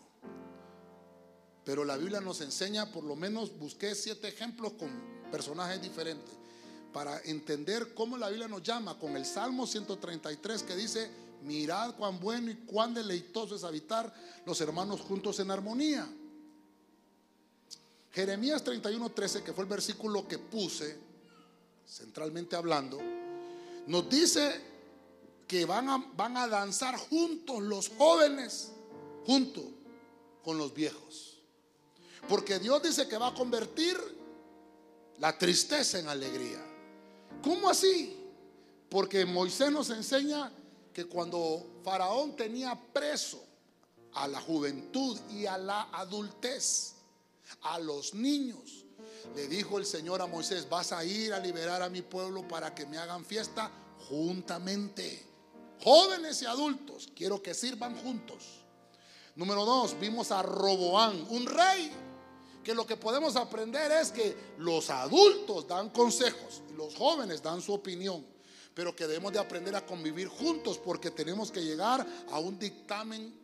Pero 1.64 1.84
la 1.84 1.96
Biblia 1.96 2.20
nos 2.20 2.40
enseña, 2.40 2.90
por 2.90 3.04
lo 3.04 3.14
menos 3.14 3.56
busqué 3.56 3.94
siete 3.94 4.26
ejemplos 4.26 4.72
con 4.72 4.90
personajes 5.30 5.80
diferentes, 5.80 6.34
para 6.92 7.20
entender 7.20 7.94
cómo 7.94 8.18
la 8.18 8.28
Biblia 8.28 8.48
nos 8.48 8.64
llama 8.64 8.98
con 8.98 9.16
el 9.16 9.24
Salmo 9.24 9.64
133 9.64 10.64
que 10.64 10.74
dice, 10.74 11.08
mirad 11.44 11.94
cuán 11.94 12.18
bueno 12.18 12.50
y 12.50 12.56
cuán 12.56 12.92
deleitoso 12.92 13.54
es 13.54 13.62
habitar 13.62 14.12
los 14.44 14.60
hermanos 14.60 15.00
juntos 15.00 15.38
en 15.38 15.52
armonía. 15.52 16.08
Jeremías 18.12 18.64
31:13, 18.64 19.42
que 19.42 19.52
fue 19.52 19.64
el 19.64 19.70
versículo 19.70 20.26
que 20.26 20.38
puse, 20.38 20.98
centralmente 21.86 22.56
hablando, 22.56 22.98
nos 23.86 24.08
dice 24.08 24.60
que 25.46 25.64
van 25.64 25.88
a, 25.88 25.98
van 26.16 26.36
a 26.36 26.46
danzar 26.48 26.96
juntos 26.96 27.60
los 27.62 27.88
jóvenes, 27.88 28.72
junto 29.26 29.62
con 30.44 30.58
los 30.58 30.72
viejos. 30.74 31.38
Porque 32.28 32.58
Dios 32.58 32.82
dice 32.82 33.08
que 33.08 33.18
va 33.18 33.28
a 33.28 33.34
convertir 33.34 33.96
la 35.18 35.36
tristeza 35.36 35.98
en 35.98 36.08
alegría. 36.08 36.64
¿Cómo 37.42 37.68
así? 37.68 38.16
Porque 38.88 39.24
Moisés 39.24 39.70
nos 39.70 39.90
enseña 39.90 40.52
que 40.92 41.06
cuando 41.06 41.64
Faraón 41.84 42.36
tenía 42.36 42.78
preso 42.92 43.42
a 44.14 44.26
la 44.26 44.40
juventud 44.40 45.18
y 45.30 45.46
a 45.46 45.56
la 45.56 45.82
adultez, 45.92 46.94
a 47.62 47.78
los 47.78 48.14
niños, 48.14 48.84
le 49.34 49.48
dijo 49.48 49.78
el 49.78 49.86
Señor 49.86 50.22
a 50.22 50.26
Moisés, 50.26 50.68
vas 50.68 50.92
a 50.92 51.04
ir 51.04 51.32
a 51.32 51.38
liberar 51.38 51.82
a 51.82 51.88
mi 51.88 52.02
pueblo 52.02 52.46
para 52.46 52.74
que 52.74 52.86
me 52.86 52.98
hagan 52.98 53.24
fiesta 53.24 53.70
juntamente 54.08 55.26
jóvenes 55.82 56.42
y 56.42 56.46
adultos, 56.46 57.08
quiero 57.14 57.42
que 57.42 57.54
sirvan 57.54 57.96
juntos. 57.96 58.64
Número 59.36 59.64
dos, 59.64 59.98
vimos 59.98 60.32
a 60.32 60.42
Roboán, 60.42 61.26
un 61.30 61.46
rey, 61.46 61.90
que 62.62 62.74
lo 62.74 62.86
que 62.86 62.96
podemos 62.96 63.36
aprender 63.36 63.90
es 63.92 64.10
que 64.10 64.36
los 64.58 64.90
adultos 64.90 65.66
dan 65.66 65.88
consejos 65.90 66.62
los 66.80 66.94
jóvenes 66.94 67.42
dan 67.42 67.60
su 67.60 67.74
opinión, 67.74 68.24
pero 68.74 68.96
que 68.96 69.06
debemos 69.06 69.32
de 69.34 69.38
aprender 69.38 69.76
a 69.76 69.84
convivir 69.84 70.28
juntos 70.28 70.78
porque 70.78 71.10
tenemos 71.10 71.50
que 71.50 71.62
llegar 71.62 72.06
a 72.30 72.38
un 72.38 72.58
dictamen 72.58 73.34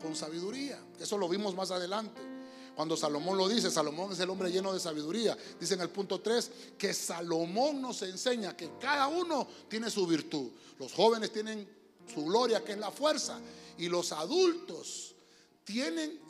con 0.00 0.16
sabiduría. 0.16 0.82
Eso 0.98 1.16
lo 1.16 1.28
vimos 1.28 1.54
más 1.54 1.70
adelante. 1.70 2.20
Cuando 2.74 2.96
Salomón 2.96 3.36
lo 3.36 3.48
dice, 3.48 3.70
Salomón 3.70 4.12
es 4.12 4.20
el 4.20 4.30
hombre 4.30 4.50
lleno 4.50 4.72
de 4.72 4.80
sabiduría. 4.80 5.36
Dice 5.60 5.74
en 5.74 5.82
el 5.82 5.90
punto 5.90 6.20
3 6.20 6.50
que 6.78 6.94
Salomón 6.94 7.82
nos 7.82 8.00
enseña 8.02 8.56
que 8.56 8.70
cada 8.80 9.08
uno 9.08 9.46
tiene 9.68 9.90
su 9.90 10.06
virtud. 10.06 10.50
Los 10.78 10.92
jóvenes 10.92 11.32
tienen 11.32 11.68
su 12.12 12.24
gloria, 12.24 12.64
que 12.64 12.72
es 12.72 12.78
la 12.78 12.90
fuerza. 12.90 13.40
Y 13.78 13.88
los 13.88 14.12
adultos 14.12 15.14
tienen 15.64 16.20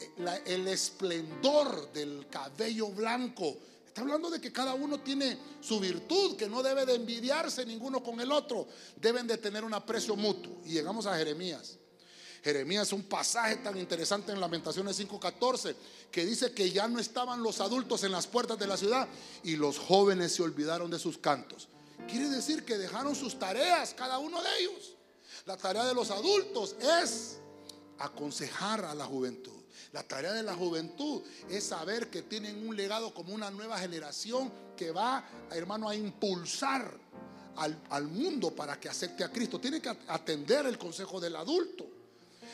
el 0.46 0.68
esplendor 0.68 1.92
del 1.92 2.26
cabello 2.28 2.88
blanco. 2.88 3.56
Está 3.86 4.00
hablando 4.00 4.30
de 4.30 4.40
que 4.40 4.50
cada 4.50 4.74
uno 4.74 5.00
tiene 5.00 5.38
su 5.60 5.78
virtud, 5.78 6.36
que 6.36 6.48
no 6.48 6.62
debe 6.62 6.86
de 6.86 6.94
envidiarse 6.94 7.64
ninguno 7.64 8.02
con 8.02 8.20
el 8.20 8.32
otro. 8.32 8.66
Deben 8.96 9.26
de 9.26 9.38
tener 9.38 9.64
un 9.64 9.74
aprecio 9.74 10.16
mutuo. 10.16 10.60
Y 10.64 10.70
llegamos 10.70 11.06
a 11.06 11.16
Jeremías. 11.16 11.78
Jeremías 12.42 12.92
un 12.92 13.04
pasaje 13.04 13.56
tan 13.56 13.78
interesante 13.78 14.32
en 14.32 14.40
Lamentaciones 14.40 14.98
5:14 14.98 15.76
que 16.10 16.26
dice 16.26 16.52
que 16.52 16.70
ya 16.70 16.88
no 16.88 16.98
estaban 16.98 17.42
los 17.42 17.60
adultos 17.60 18.02
en 18.02 18.10
las 18.10 18.26
puertas 18.26 18.58
de 18.58 18.66
la 18.66 18.76
ciudad 18.76 19.08
y 19.44 19.56
los 19.56 19.78
jóvenes 19.78 20.34
se 20.34 20.42
olvidaron 20.42 20.90
de 20.90 20.98
sus 20.98 21.18
cantos. 21.18 21.68
Quiere 22.08 22.28
decir 22.28 22.64
que 22.64 22.78
dejaron 22.78 23.14
sus 23.14 23.38
tareas, 23.38 23.94
cada 23.94 24.18
uno 24.18 24.42
de 24.42 24.48
ellos. 24.58 24.96
La 25.46 25.56
tarea 25.56 25.84
de 25.84 25.94
los 25.94 26.10
adultos 26.10 26.74
es 26.80 27.38
aconsejar 27.98 28.84
a 28.84 28.94
la 28.94 29.04
juventud. 29.04 29.52
La 29.92 30.02
tarea 30.02 30.32
de 30.32 30.42
la 30.42 30.54
juventud 30.54 31.22
es 31.48 31.64
saber 31.64 32.10
que 32.10 32.22
tienen 32.22 32.66
un 32.66 32.74
legado 32.76 33.14
como 33.14 33.34
una 33.34 33.50
nueva 33.50 33.78
generación 33.78 34.52
que 34.76 34.90
va, 34.90 35.24
hermano, 35.52 35.88
a 35.88 35.94
impulsar 35.94 36.92
al, 37.56 37.80
al 37.90 38.08
mundo 38.08 38.50
para 38.50 38.80
que 38.80 38.88
acepte 38.88 39.22
a 39.22 39.30
Cristo. 39.30 39.60
Tiene 39.60 39.80
que 39.80 39.90
atender 40.08 40.66
el 40.66 40.78
consejo 40.78 41.20
del 41.20 41.36
adulto. 41.36 42.01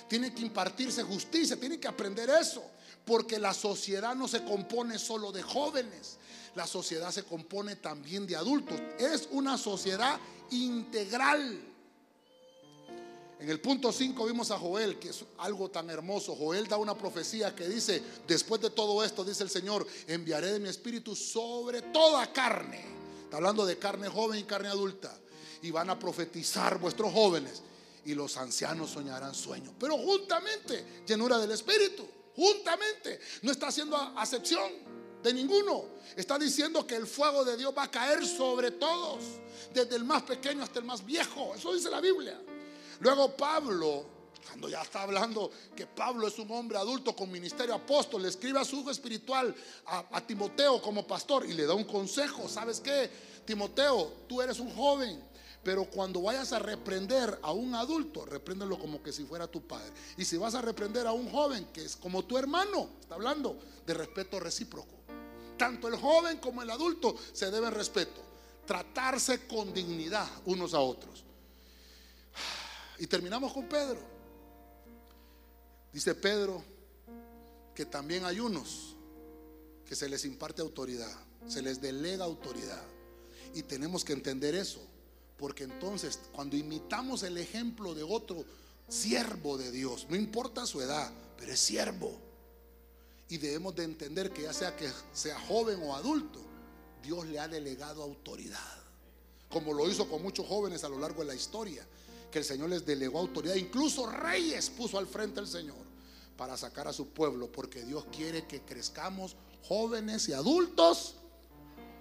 Tiene 0.07 0.32
que 0.32 0.42
impartirse 0.42 1.03
justicia, 1.03 1.59
tiene 1.59 1.80
que 1.80 1.88
aprender 1.88 2.30
eso. 2.30 2.62
Porque 3.05 3.38
la 3.38 3.55
sociedad 3.55 4.14
no 4.14 4.28
se 4.28 4.44
compone 4.44 4.99
solo 4.99 5.32
de 5.32 5.42
jóvenes, 5.42 6.18
la 6.55 6.66
sociedad 6.66 7.11
se 7.11 7.24
compone 7.24 7.76
también 7.76 8.26
de 8.26 8.36
adultos. 8.36 8.78
Es 8.99 9.28
una 9.30 9.57
sociedad 9.57 10.20
integral. 10.51 11.61
En 13.40 13.49
el 13.49 13.61
punto 13.61 13.92
5 13.92 14.26
vimos 14.26 14.51
a 14.51 14.59
Joel, 14.59 14.99
que 14.99 15.11
es 15.11 15.24
algo 15.38 15.70
tan 15.70 15.88
hermoso. 15.88 16.34
Joel 16.34 16.66
da 16.66 16.76
una 16.76 16.99
profecía 16.99 17.55
que 17.55 17.68
dice, 17.68 18.03
después 18.26 18.61
de 18.61 18.70
todo 18.70 19.05
esto, 19.05 19.24
dice 19.24 19.44
el 19.44 19.51
Señor, 19.51 19.86
enviaré 20.09 20.53
de 20.53 20.59
mi 20.59 20.68
espíritu 20.68 21.14
sobre 21.14 21.82
toda 21.82 22.32
carne. 22.32 22.84
Está 23.24 23.36
hablando 23.36 23.64
de 23.64 23.78
carne 23.78 24.09
joven 24.09 24.40
y 24.40 24.44
carne 24.44 24.68
adulta. 24.68 25.16
Y 25.62 25.70
van 25.70 25.88
a 25.88 25.99
profetizar 25.99 26.78
vuestros 26.78 27.12
jóvenes 27.12 27.62
y 28.09 28.14
los 28.14 28.38
ancianos 28.38 28.90
soñarán 28.90 29.34
sueños. 29.34 29.74
Pero 29.78 29.98
juntamente, 29.98 31.02
llenura 31.06 31.36
del 31.36 31.50
espíritu, 31.50 32.09
juntamente. 32.34 33.20
No 33.42 33.52
está 33.52 33.68
haciendo 33.68 33.96
acepción 33.96 34.72
de 35.22 35.34
ninguno. 35.34 35.84
Está 36.16 36.38
diciendo 36.38 36.86
que 36.86 36.96
el 36.96 37.06
fuego 37.06 37.44
de 37.44 37.59
Dios 37.59 37.74
va 37.76 37.82
a 37.82 37.90
caer 37.90 38.26
sobre 38.26 38.70
todos, 38.70 39.24
desde 39.74 39.96
el 39.96 40.04
más 40.04 40.22
pequeño 40.22 40.62
hasta 40.62 40.78
el 40.78 40.86
más 40.86 41.04
viejo. 41.04 41.54
Eso 41.54 41.74
dice 41.74 41.90
la 41.90 42.00
Biblia. 42.00 42.40
Luego 43.00 43.36
Pablo, 43.36 44.06
cuando 44.46 44.70
ya 44.70 44.80
está 44.80 45.02
hablando 45.02 45.50
que 45.76 45.86
Pablo 45.86 46.28
es 46.28 46.38
un 46.38 46.50
hombre 46.50 46.78
adulto 46.78 47.14
con 47.14 47.30
ministerio 47.30 47.74
apóstol, 47.74 48.22
le 48.22 48.28
escribe 48.28 48.59
a 48.59 48.64
su 48.64 48.76
hijo 48.80 48.90
espiritual, 48.90 49.54
a, 49.84 50.26
Timoteo 50.26 50.80
como 50.80 51.06
pastor, 51.06 51.44
y 51.44 51.52
le 51.52 51.66
da 51.66 51.74
un 51.74 51.84
consejo. 51.84 52.48
¿Sabes 52.48 52.80
qué? 52.80 53.11
Timoteo, 53.44 54.12
tú 54.26 54.40
eres 54.40 54.61
un 54.61 54.74
joven. 54.74 55.28
Pero 55.62 55.84
cuando 55.84 56.22
vayas 56.22 56.52
a 56.52 56.59
reprender 56.59 57.38
a 57.42 57.52
un 57.52 57.74
adulto, 57.74 58.24
repréndelo 58.24 58.78
como 58.78 59.02
que 59.02 59.12
si 59.12 59.24
fuera 59.24 59.46
tu 59.46 59.66
padre. 59.66 59.92
Y 60.16 60.24
si 60.24 60.36
vas 60.36 60.54
a 60.54 60.62
reprender 60.62 61.06
a 61.06 61.12
un 61.12 61.30
joven 61.30 61.66
que 61.72 61.84
es 61.84 61.96
como 61.96 62.24
tu 62.24 62.38
hermano, 62.38 62.90
está 63.00 63.16
hablando 63.16 63.59
de 63.86 63.94
respeto 63.94 64.38
recíproco. 64.40 64.94
Tanto 65.56 65.88
el 65.88 65.96
joven 65.96 66.38
como 66.38 66.62
el 66.62 66.70
adulto 66.70 67.16
se 67.32 67.50
deben 67.50 67.72
respeto. 67.72 68.22
Tratarse 68.66 69.46
con 69.46 69.72
dignidad 69.74 70.28
unos 70.44 70.74
a 70.74 70.80
otros. 70.80 71.24
Y 72.98 73.06
terminamos 73.06 73.52
con 73.52 73.68
Pedro. 73.68 74.00
Dice 75.92 76.14
Pedro 76.14 76.62
que 77.74 77.86
también 77.86 78.24
hay 78.24 78.40
unos 78.40 78.96
que 79.84 79.96
se 79.96 80.09
les 80.09 80.24
imparte 80.24 80.61
autoridad, 80.61 81.16
se 81.46 81.62
les 81.62 81.80
delega 81.80 82.24
autoridad. 82.24 82.82
Y 83.54 83.62
tenemos 83.62 84.04
que 84.04 84.12
entender 84.12 84.54
eso, 84.54 84.80
porque 85.39 85.64
entonces 85.64 86.18
cuando 86.32 86.57
imitamos 86.57 87.22
el 87.22 87.39
ejemplo 87.39 87.95
de 87.95 88.03
otro 88.03 88.45
siervo 88.89 89.57
de 89.57 89.70
Dios, 89.70 90.07
no 90.11 90.16
importa 90.16 90.66
su 90.66 90.80
edad, 90.80 91.11
pero 91.36 91.53
es 91.53 91.61
siervo. 91.61 92.18
Y 93.28 93.39
debemos 93.39 93.76
de 93.76 93.84
entender 93.84 94.32
que 94.32 94.43
ya 94.43 94.53
sea 94.53 94.74
que 94.76 94.91
sea 95.12 95.39
joven 95.41 95.80
o 95.82 95.95
adulto, 95.95 96.41
Dios 97.03 97.26
le 97.26 97.39
ha 97.39 97.47
delegado 97.47 98.03
autoridad. 98.03 98.82
Como 99.49 99.72
lo 99.72 99.89
hizo 99.89 100.09
con 100.09 100.22
muchos 100.22 100.47
jóvenes 100.47 100.82
a 100.84 100.89
lo 100.89 100.99
largo 100.99 101.20
de 101.20 101.28
la 101.28 101.34
historia 101.34 101.86
que 102.30 102.41
el 102.41 102.45
Señor 102.45 102.70
les 102.70 102.84
delegó 102.84 103.18
autoridad. 103.18 103.55
Incluso 103.55 104.07
reyes 104.07 104.70
puso 104.70 104.99
al 104.99 105.07
frente 105.07 105.41
el 105.41 105.47
Señor 105.47 105.76
para 106.36 106.57
sacar 106.57 106.89
a 106.89 106.93
su 106.93 107.09
pueblo, 107.09 107.51
porque 107.51 107.82
Dios 107.82 108.07
quiere 108.14 108.47
que 108.47 108.62
crezcamos 108.62 109.36
jóvenes 109.62 110.28
y 110.28 110.32
adultos 110.32 111.16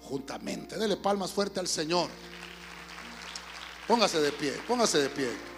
juntamente. 0.02 0.78
Dele 0.78 0.98
palmas 0.98 1.32
fuerte 1.32 1.60
al 1.60 1.68
Señor. 1.68 2.10
Póngase 3.88 4.20
de 4.20 4.32
pie, 4.32 4.54
póngase 4.68 5.00
de 5.00 5.10
pie. 5.10 5.57